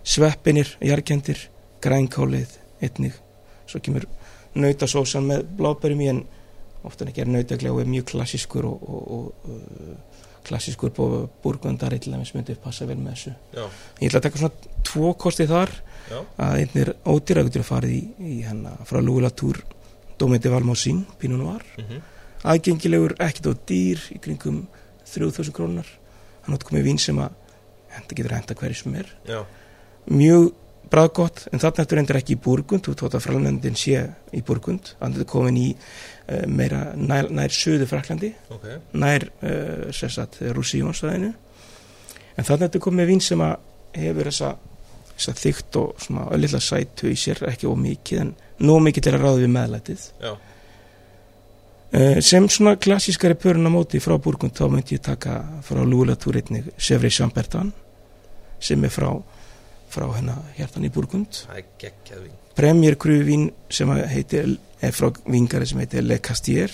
[0.06, 1.48] sveppinir, jargjendir
[1.86, 3.18] grænkálið, einnig.
[3.70, 4.06] Svo kemur
[4.56, 6.26] nautasósan með blábærum í en
[6.86, 7.32] oftan ekki er
[7.82, 9.96] er mjög klassískur og, og, og uh,
[10.46, 10.94] klassískur
[11.44, 13.34] búrgundar eitthvað sem myndi passa vel með þessu.
[13.56, 13.66] Já,
[14.00, 15.74] ég ætla að taka svona tvo kosti þar
[16.10, 19.62] já, að einn er ódýragutur að farið í, í hennar frá Lúlatúr
[20.20, 21.66] Dómeti Valmásín, Pínu Noir.
[21.80, 22.04] Mm
[22.46, 24.66] aðgengilegur, ekkert á dýr í kringum
[25.10, 25.88] 3000 krónar
[26.46, 27.34] hann átt komið vín sem að
[27.96, 29.10] henda getur henda hverju sem er.
[29.26, 29.40] Já,
[30.12, 30.52] mjög
[30.92, 32.86] bræðgott en þarna eftir endur ekki í Burgund.
[32.86, 34.04] Þú tótt að framlendin sé
[34.36, 34.92] í Burgund.
[35.00, 38.68] Hann er komin í uh, meira nær, nær söðu Fraklandi ok.
[38.94, 41.34] Nær uh, sérstætt Rússíjónsvæðinu
[42.36, 43.56] en þarna eftir komið vín sem að
[43.96, 44.54] hefur þessa
[45.18, 48.36] þygt og svona öllilla sætu í sér ekki ómikið en
[48.68, 50.06] nóg mikið til að ráða við meðlætið.
[51.96, 56.42] Uh, sem svona klassískari pörun á móti frá Burgund þá myndi ég taka frá Lúlatúr
[56.42, 57.72] einnig Sevri Sambertan
[58.60, 59.12] sem er frá,
[59.94, 61.46] frá hérna hjartan í Burgund.
[63.00, 66.74] Cruvín sem heitir er frá vingari sem heitir Le Castier.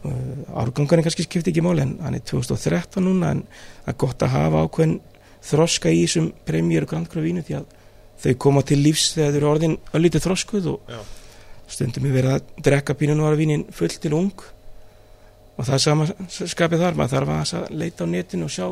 [0.00, 3.44] Uh, árgangarinn kannski skipti ekki máli en hann er 2013 núna en
[3.84, 4.98] það er gott að hafa ákveðin
[5.44, 7.76] þroska í þessum Premier Grand Cruvínu því að
[8.20, 11.00] þau koma til lífs þegar þau eru orðin öllítið þroskuð og Já,
[11.70, 14.44] stundum er verið að drekka pínunvara vínin full til ung.
[15.56, 18.66] Og það er sama skapið þar maður þarf að leita á netinu og sjá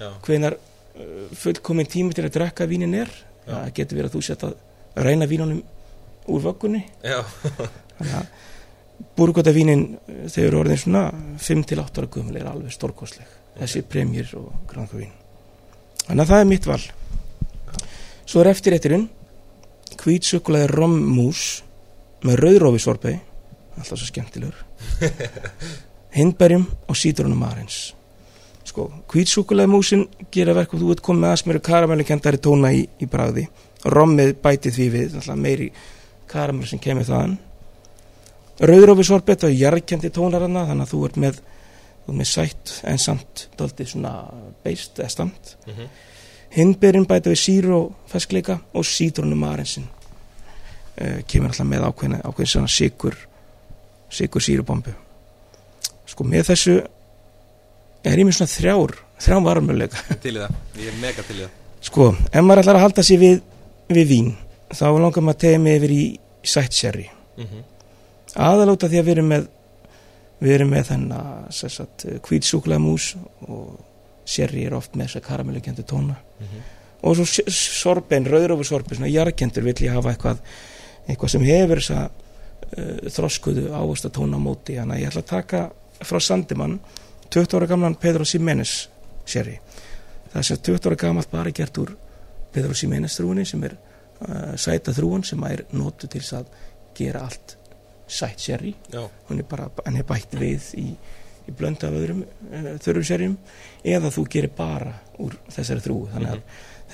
[0.00, 3.12] já, hvenar uh, fullkomin tími til að drekka vínin er.
[3.44, 3.58] Já.
[3.58, 4.54] það getur verið að þú sett að
[5.04, 5.60] reyna vínunum
[6.32, 6.84] úr vöggunni.
[7.04, 8.30] Þannig að
[9.18, 11.04] búrgóta vínin þegar eru orðin svona
[11.44, 13.36] 5-8 ára gömul er alveg stórkostleg.
[13.58, 15.12] Þessi premjir og grankavín
[16.06, 16.80] þannig að það er mitt val.
[18.24, 19.08] Svo er eftir eittirinn
[20.04, 21.42] hvítsukulaði rommús
[22.24, 23.14] með rauðrófi sorpei
[23.78, 24.56] alltaf svo skemmtilegur.
[26.18, 27.92] Hindberjum og sítrunum marins
[28.64, 33.08] sko, hvítsukulaði músin gera verk og þú ert komið með aðsmjöru karamellukendari tóna í, í
[33.10, 33.46] bræði
[33.84, 35.68] rommið bætið því við alltaf meiri
[36.30, 37.36] karamell sem kemur þaðan.
[38.64, 41.40] Rauðrófi sorpei það er jarðkendi tónar hana þannig að þú ert með,
[42.04, 44.14] ert með sætt en samt daldið svona
[44.64, 45.92] beist eða stamt mhm,
[46.56, 52.52] hindberinn bæta við síru og feskleika og sítrunum marinsin uh, kemur alltaf með ákveðin, ákveðin
[52.52, 53.18] svona sigur
[54.12, 54.94] sigur sírubombu
[56.06, 56.78] sko með þessu
[58.04, 60.56] er ég með svona þrjár þrjár varmöðleika til í það.
[60.76, 61.60] Ég er mega til í það.
[61.84, 63.38] Sko, ef maður ætlar að halda sér við,
[63.92, 64.30] við vín
[64.72, 66.02] þá langar maður að tegja mig yfir í
[66.44, 67.06] sætt sherry.
[67.38, 67.62] Mm
[68.34, 69.44] aðalóta því að við erum með
[70.44, 73.14] við erum með þennan kvítsúkulega mús
[73.48, 73.78] og
[74.28, 76.16] sherry er oft með þess að karamellukendu tóna.
[76.38, 76.60] -hmm.
[77.02, 80.38] og svo sorben, rauðrófu sorben svona jarkendur vill ég hafa eitthvað
[81.08, 84.76] eitthvað sem hefur þessa uh, þroskuðu ávast að tóna móti.
[84.78, 86.78] Þannig að ég ætla að taka frá Sandimann
[87.30, 88.88] 20 ára gamlan Pedro Ximénez
[89.26, 89.58] seri
[90.32, 91.94] það sem 20 ára gamalt bara gert úr
[92.52, 96.46] Pedro Ximénez þrúinni sem er uh, sæta þrúin sem er notu til þess að
[96.94, 97.56] gera allt
[98.10, 98.74] sætt seri.
[98.92, 100.88] Er hann er bætt við í,
[101.48, 103.36] í blönda af öðrum uh, þörfum serjum
[103.84, 106.42] eða þú gerir bara úr þessari þrúu þannig að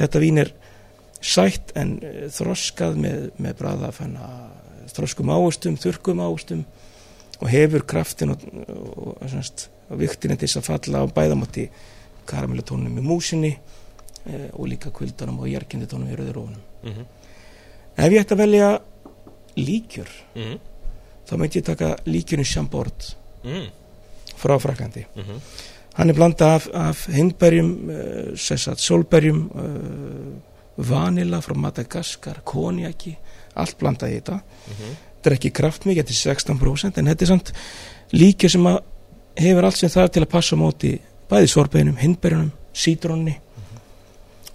[0.01, 0.53] þetta vín er
[1.21, 3.93] sætt en uh, þroskað með, með bræða
[4.91, 6.65] þroskum ávustum, þurrkum ávustum
[7.41, 11.69] og hefur kraftin og, og, og, og, viktin til þess að falla á bæðamátti
[12.31, 17.07] karamellutónum í músinni uh, og líka kvöldanum og jarkinditónum í rauðurófunum mhm,
[17.97, 18.73] ef ég ætti að velja
[19.61, 20.59] líkjur mhm,
[21.31, 23.11] þá myndi ég taka líkjurinn Chambord
[23.45, 23.67] mhm,
[24.41, 25.43] frá Fraklandi mhm,
[25.99, 30.31] hann er blanda af, af hindberjum uh, sessat solberjum uh,
[30.81, 33.13] vanila frá Madagaskar konjaki,
[33.61, 34.39] allt blanda í þetta.
[34.41, 37.53] Mhm, þetta er ekki kraftmikið, þetta er 16% en þetta er samt
[38.17, 38.81] líkjur sem að
[39.41, 40.95] hefur allt sem það er til að passa móti
[41.31, 43.37] bæði sorbeinum, hindberjunum, sítronni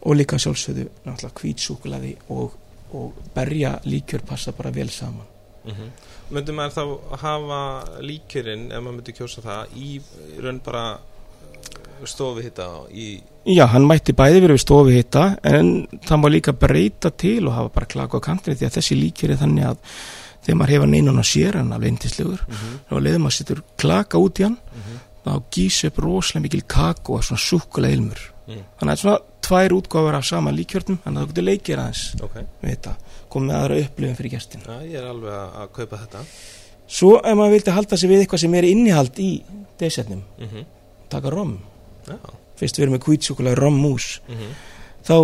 [0.05, 2.57] og líka sjálfsögðu náttúrulega kvítsúkulaði og,
[2.97, 5.34] og berja líkjur passa bara vel saman
[5.65, 5.93] mhm.
[6.35, 7.57] Myndi maður þá hafa
[8.01, 9.89] líkjörinn, ef maður myndi kjósa það, í
[10.41, 10.85] raun bara
[12.09, 17.11] stofi hitta í Já, hann mætti bæði verið stofi hitta en það má líka breyta
[17.13, 19.77] til og hafa bara klaka á kantri því að þessi líkjur er þannig að
[20.45, 24.21] þegar maður hefur neinun á sér hann alveg indislegur mhm, og leiður maður setur klaka
[24.21, 28.61] út í hann mhm, þá gís upp rosalega mikil kakó og svona súkulega ilmur Mm.
[28.77, 32.35] þannig að svona tvær útgáfur af sama líkjörnum þannig að það getur leikir aðeins Ok,
[32.61, 32.95] við þetta.
[33.35, 36.23] Komið aðra upplifin fyrir gestin já, ég er alveg að, kaupa þetta.
[36.97, 39.31] Svo ef maður vildi halda sig við eitthvað sem er innihald í
[39.81, 40.67] desetnum, mhm,
[41.11, 41.57] taka rom.
[42.07, 42.19] Já,
[42.59, 44.07] fyrst við erum með kvítsúkulega rommús.
[44.29, 44.53] Mhm,
[45.09, 45.17] þá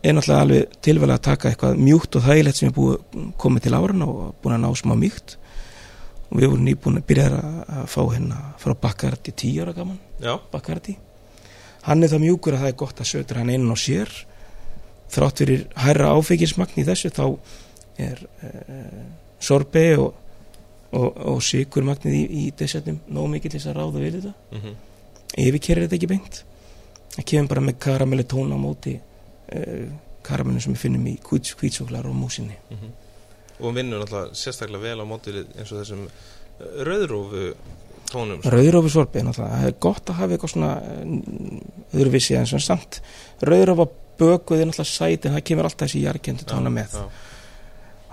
[0.00, 3.76] er náttúrulega alveg tilvæg að taka eitthvað mjúkt og þægilegt sem er búið komið til
[3.76, 5.36] áran og búin að ná smá mjúkt
[6.30, 9.98] og við vorum nýbúin að byrja að, fá hérna frá Bakardi tíu ára gaman.
[10.22, 10.96] Já, Bakardi
[11.86, 14.12] hann er það mjúkur að það er gott að sötur hann inn á sér.
[15.10, 17.24] Þrátt fyrir hærra áfengismagn í þessu þá
[18.00, 19.00] er uh,
[19.42, 20.20] sorbe og,
[20.94, 24.34] og, og sykurmagnið í, í desettum nóg mikið til þess að ráða við þetta.
[24.56, 24.78] Mhm,
[25.46, 26.40] yfirkerir þetta ekki beint.
[27.16, 29.86] Það kemur bara með karamelli tóna á móti uh,
[30.26, 32.58] karamellin sem við finnum í kvítsóklar og músinni.
[32.70, 32.98] Mhm.
[33.60, 36.06] Og vinnur náttúrulega sérstaklega vel á móti eins og þessum
[36.60, 37.50] rauðrófu
[38.10, 38.44] tónum.
[38.44, 43.00] Náttúrulega, það er gott að hafa eitthvað svona uh, öðruvísi en svona samt.
[43.46, 43.88] Rauðrófa
[44.20, 46.96] bökuð er náttúrulega sæt en það kemur alltaf þessi jarkendu tóna með.
[46.98, 47.04] já,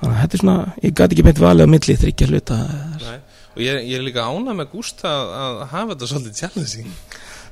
[0.01, 2.57] þannig að þetta er svona, ég gæti ekki beint valið á milli þryggja hluta
[3.01, 3.19] nei.
[3.57, 6.91] Og ég, ég er líka ánað með Gústa að, að hafa þetta svolítið challenging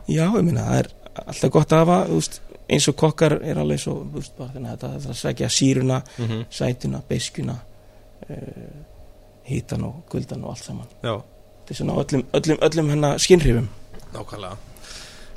[0.05, 0.91] já, ég minna, það er
[1.25, 4.91] alltaf gott að hafa veist, eins og kokkar er alveg svo veist, bara, þannig þetta
[4.91, 6.43] það er að sækja síruna mm -hmm.
[6.59, 7.55] sætuna, beiskuna
[8.29, 8.83] uh,
[9.45, 10.87] hítan og guldan og allt saman.
[11.03, 11.21] Já,
[11.73, 13.69] er svona á öllum, öllum, öllum hennar skinnhrifum
[14.15, 14.57] nákvæmlega.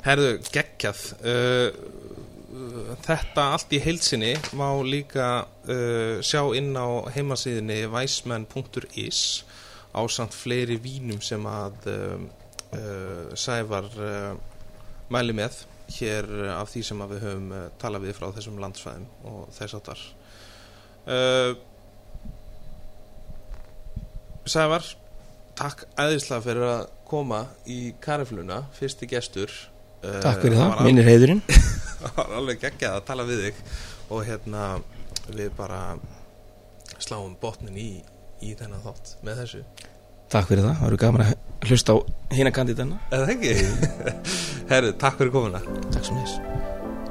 [0.05, 1.05] Herðu, geggjað.
[1.19, 1.69] Uh,
[3.05, 9.19] Þetta allt í heilsinni má líka uh, sjá inn á heimasíðinni weisman.is
[9.95, 12.17] ásamt fleiri vínum sem að uh,
[12.75, 14.33] uh, Sævar uh,
[15.13, 15.61] mæli með
[15.99, 19.79] hér uh, af því sem við höfum uh, talað við frá þessum landsfæðum og þess
[19.79, 20.05] áttar
[24.49, 24.85] Sævar
[25.59, 29.51] takk æðislega fyrir að koma í karifluna, fyrsti gestur.
[29.99, 31.43] Uh, takk fyrir það, var minnir heiðurinn.
[31.99, 33.61] það var alveg geggjað að tala við þig.
[34.09, 34.69] Og hérna
[35.29, 35.81] við bara
[36.97, 37.91] sláum botnin í,
[38.45, 39.63] í þennan þátt með þessu.
[40.29, 41.97] Takk fyrir það, það eru gaman að hlusta á
[42.37, 43.55] hina kandidana eða ekki?
[44.71, 45.63] Herru, takk fyrir komuna.
[45.89, 46.68] Takk sem þess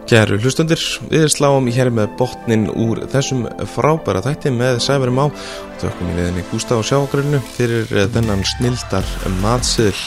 [0.09, 0.81] Kæru hlustundir,
[1.13, 3.43] við sláum hér með botnin úr þessum
[3.75, 5.27] frábæra þætti með Sæverum á
[5.83, 9.05] Þökkum í leðinni Gústa og Sjágrunnu fyrir eh, þennan snildar
[9.43, 10.01] matsiðl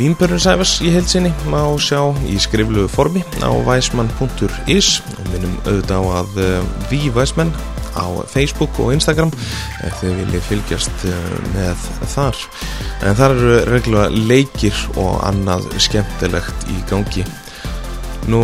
[0.00, 6.02] Vínbörnur Sævers í heilsinni má sjá í skrifluðu formi á weisman.is og minnum auðvitað á
[6.18, 7.54] að uh, við Weisman
[7.94, 9.30] á Facebook og Instagram
[9.86, 12.46] ef þið viljið fylgjast uh, með þar.
[13.06, 17.30] En þar eru reglulega leikir og annað skemmtilegt í gangi
[18.28, 18.40] Nú,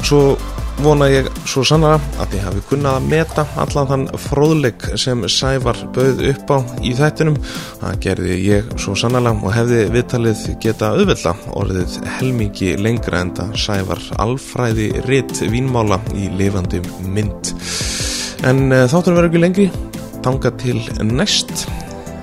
[0.00, 0.38] svo
[0.80, 5.80] vona ég svo sannara að þið hafi kunnað að meta allan þann fróðleik sem Sævar
[5.94, 7.36] bauð upp á í þættinum.
[7.82, 13.54] Það gerði ég svo sannara og hefði viðtalið geta auðvelda orðið helmingi lengra en það
[13.66, 17.52] Sævar alfræði ritt vínmála í lifandi mynd.
[18.48, 19.70] En uh, þáttur verður ekki lengri,
[20.24, 21.66] tanga til næst.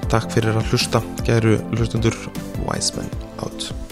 [0.10, 2.15] Takk fyrir að hlusta, gæru hlustundur
[2.65, 3.11] Wiseman
[3.44, 3.85] out.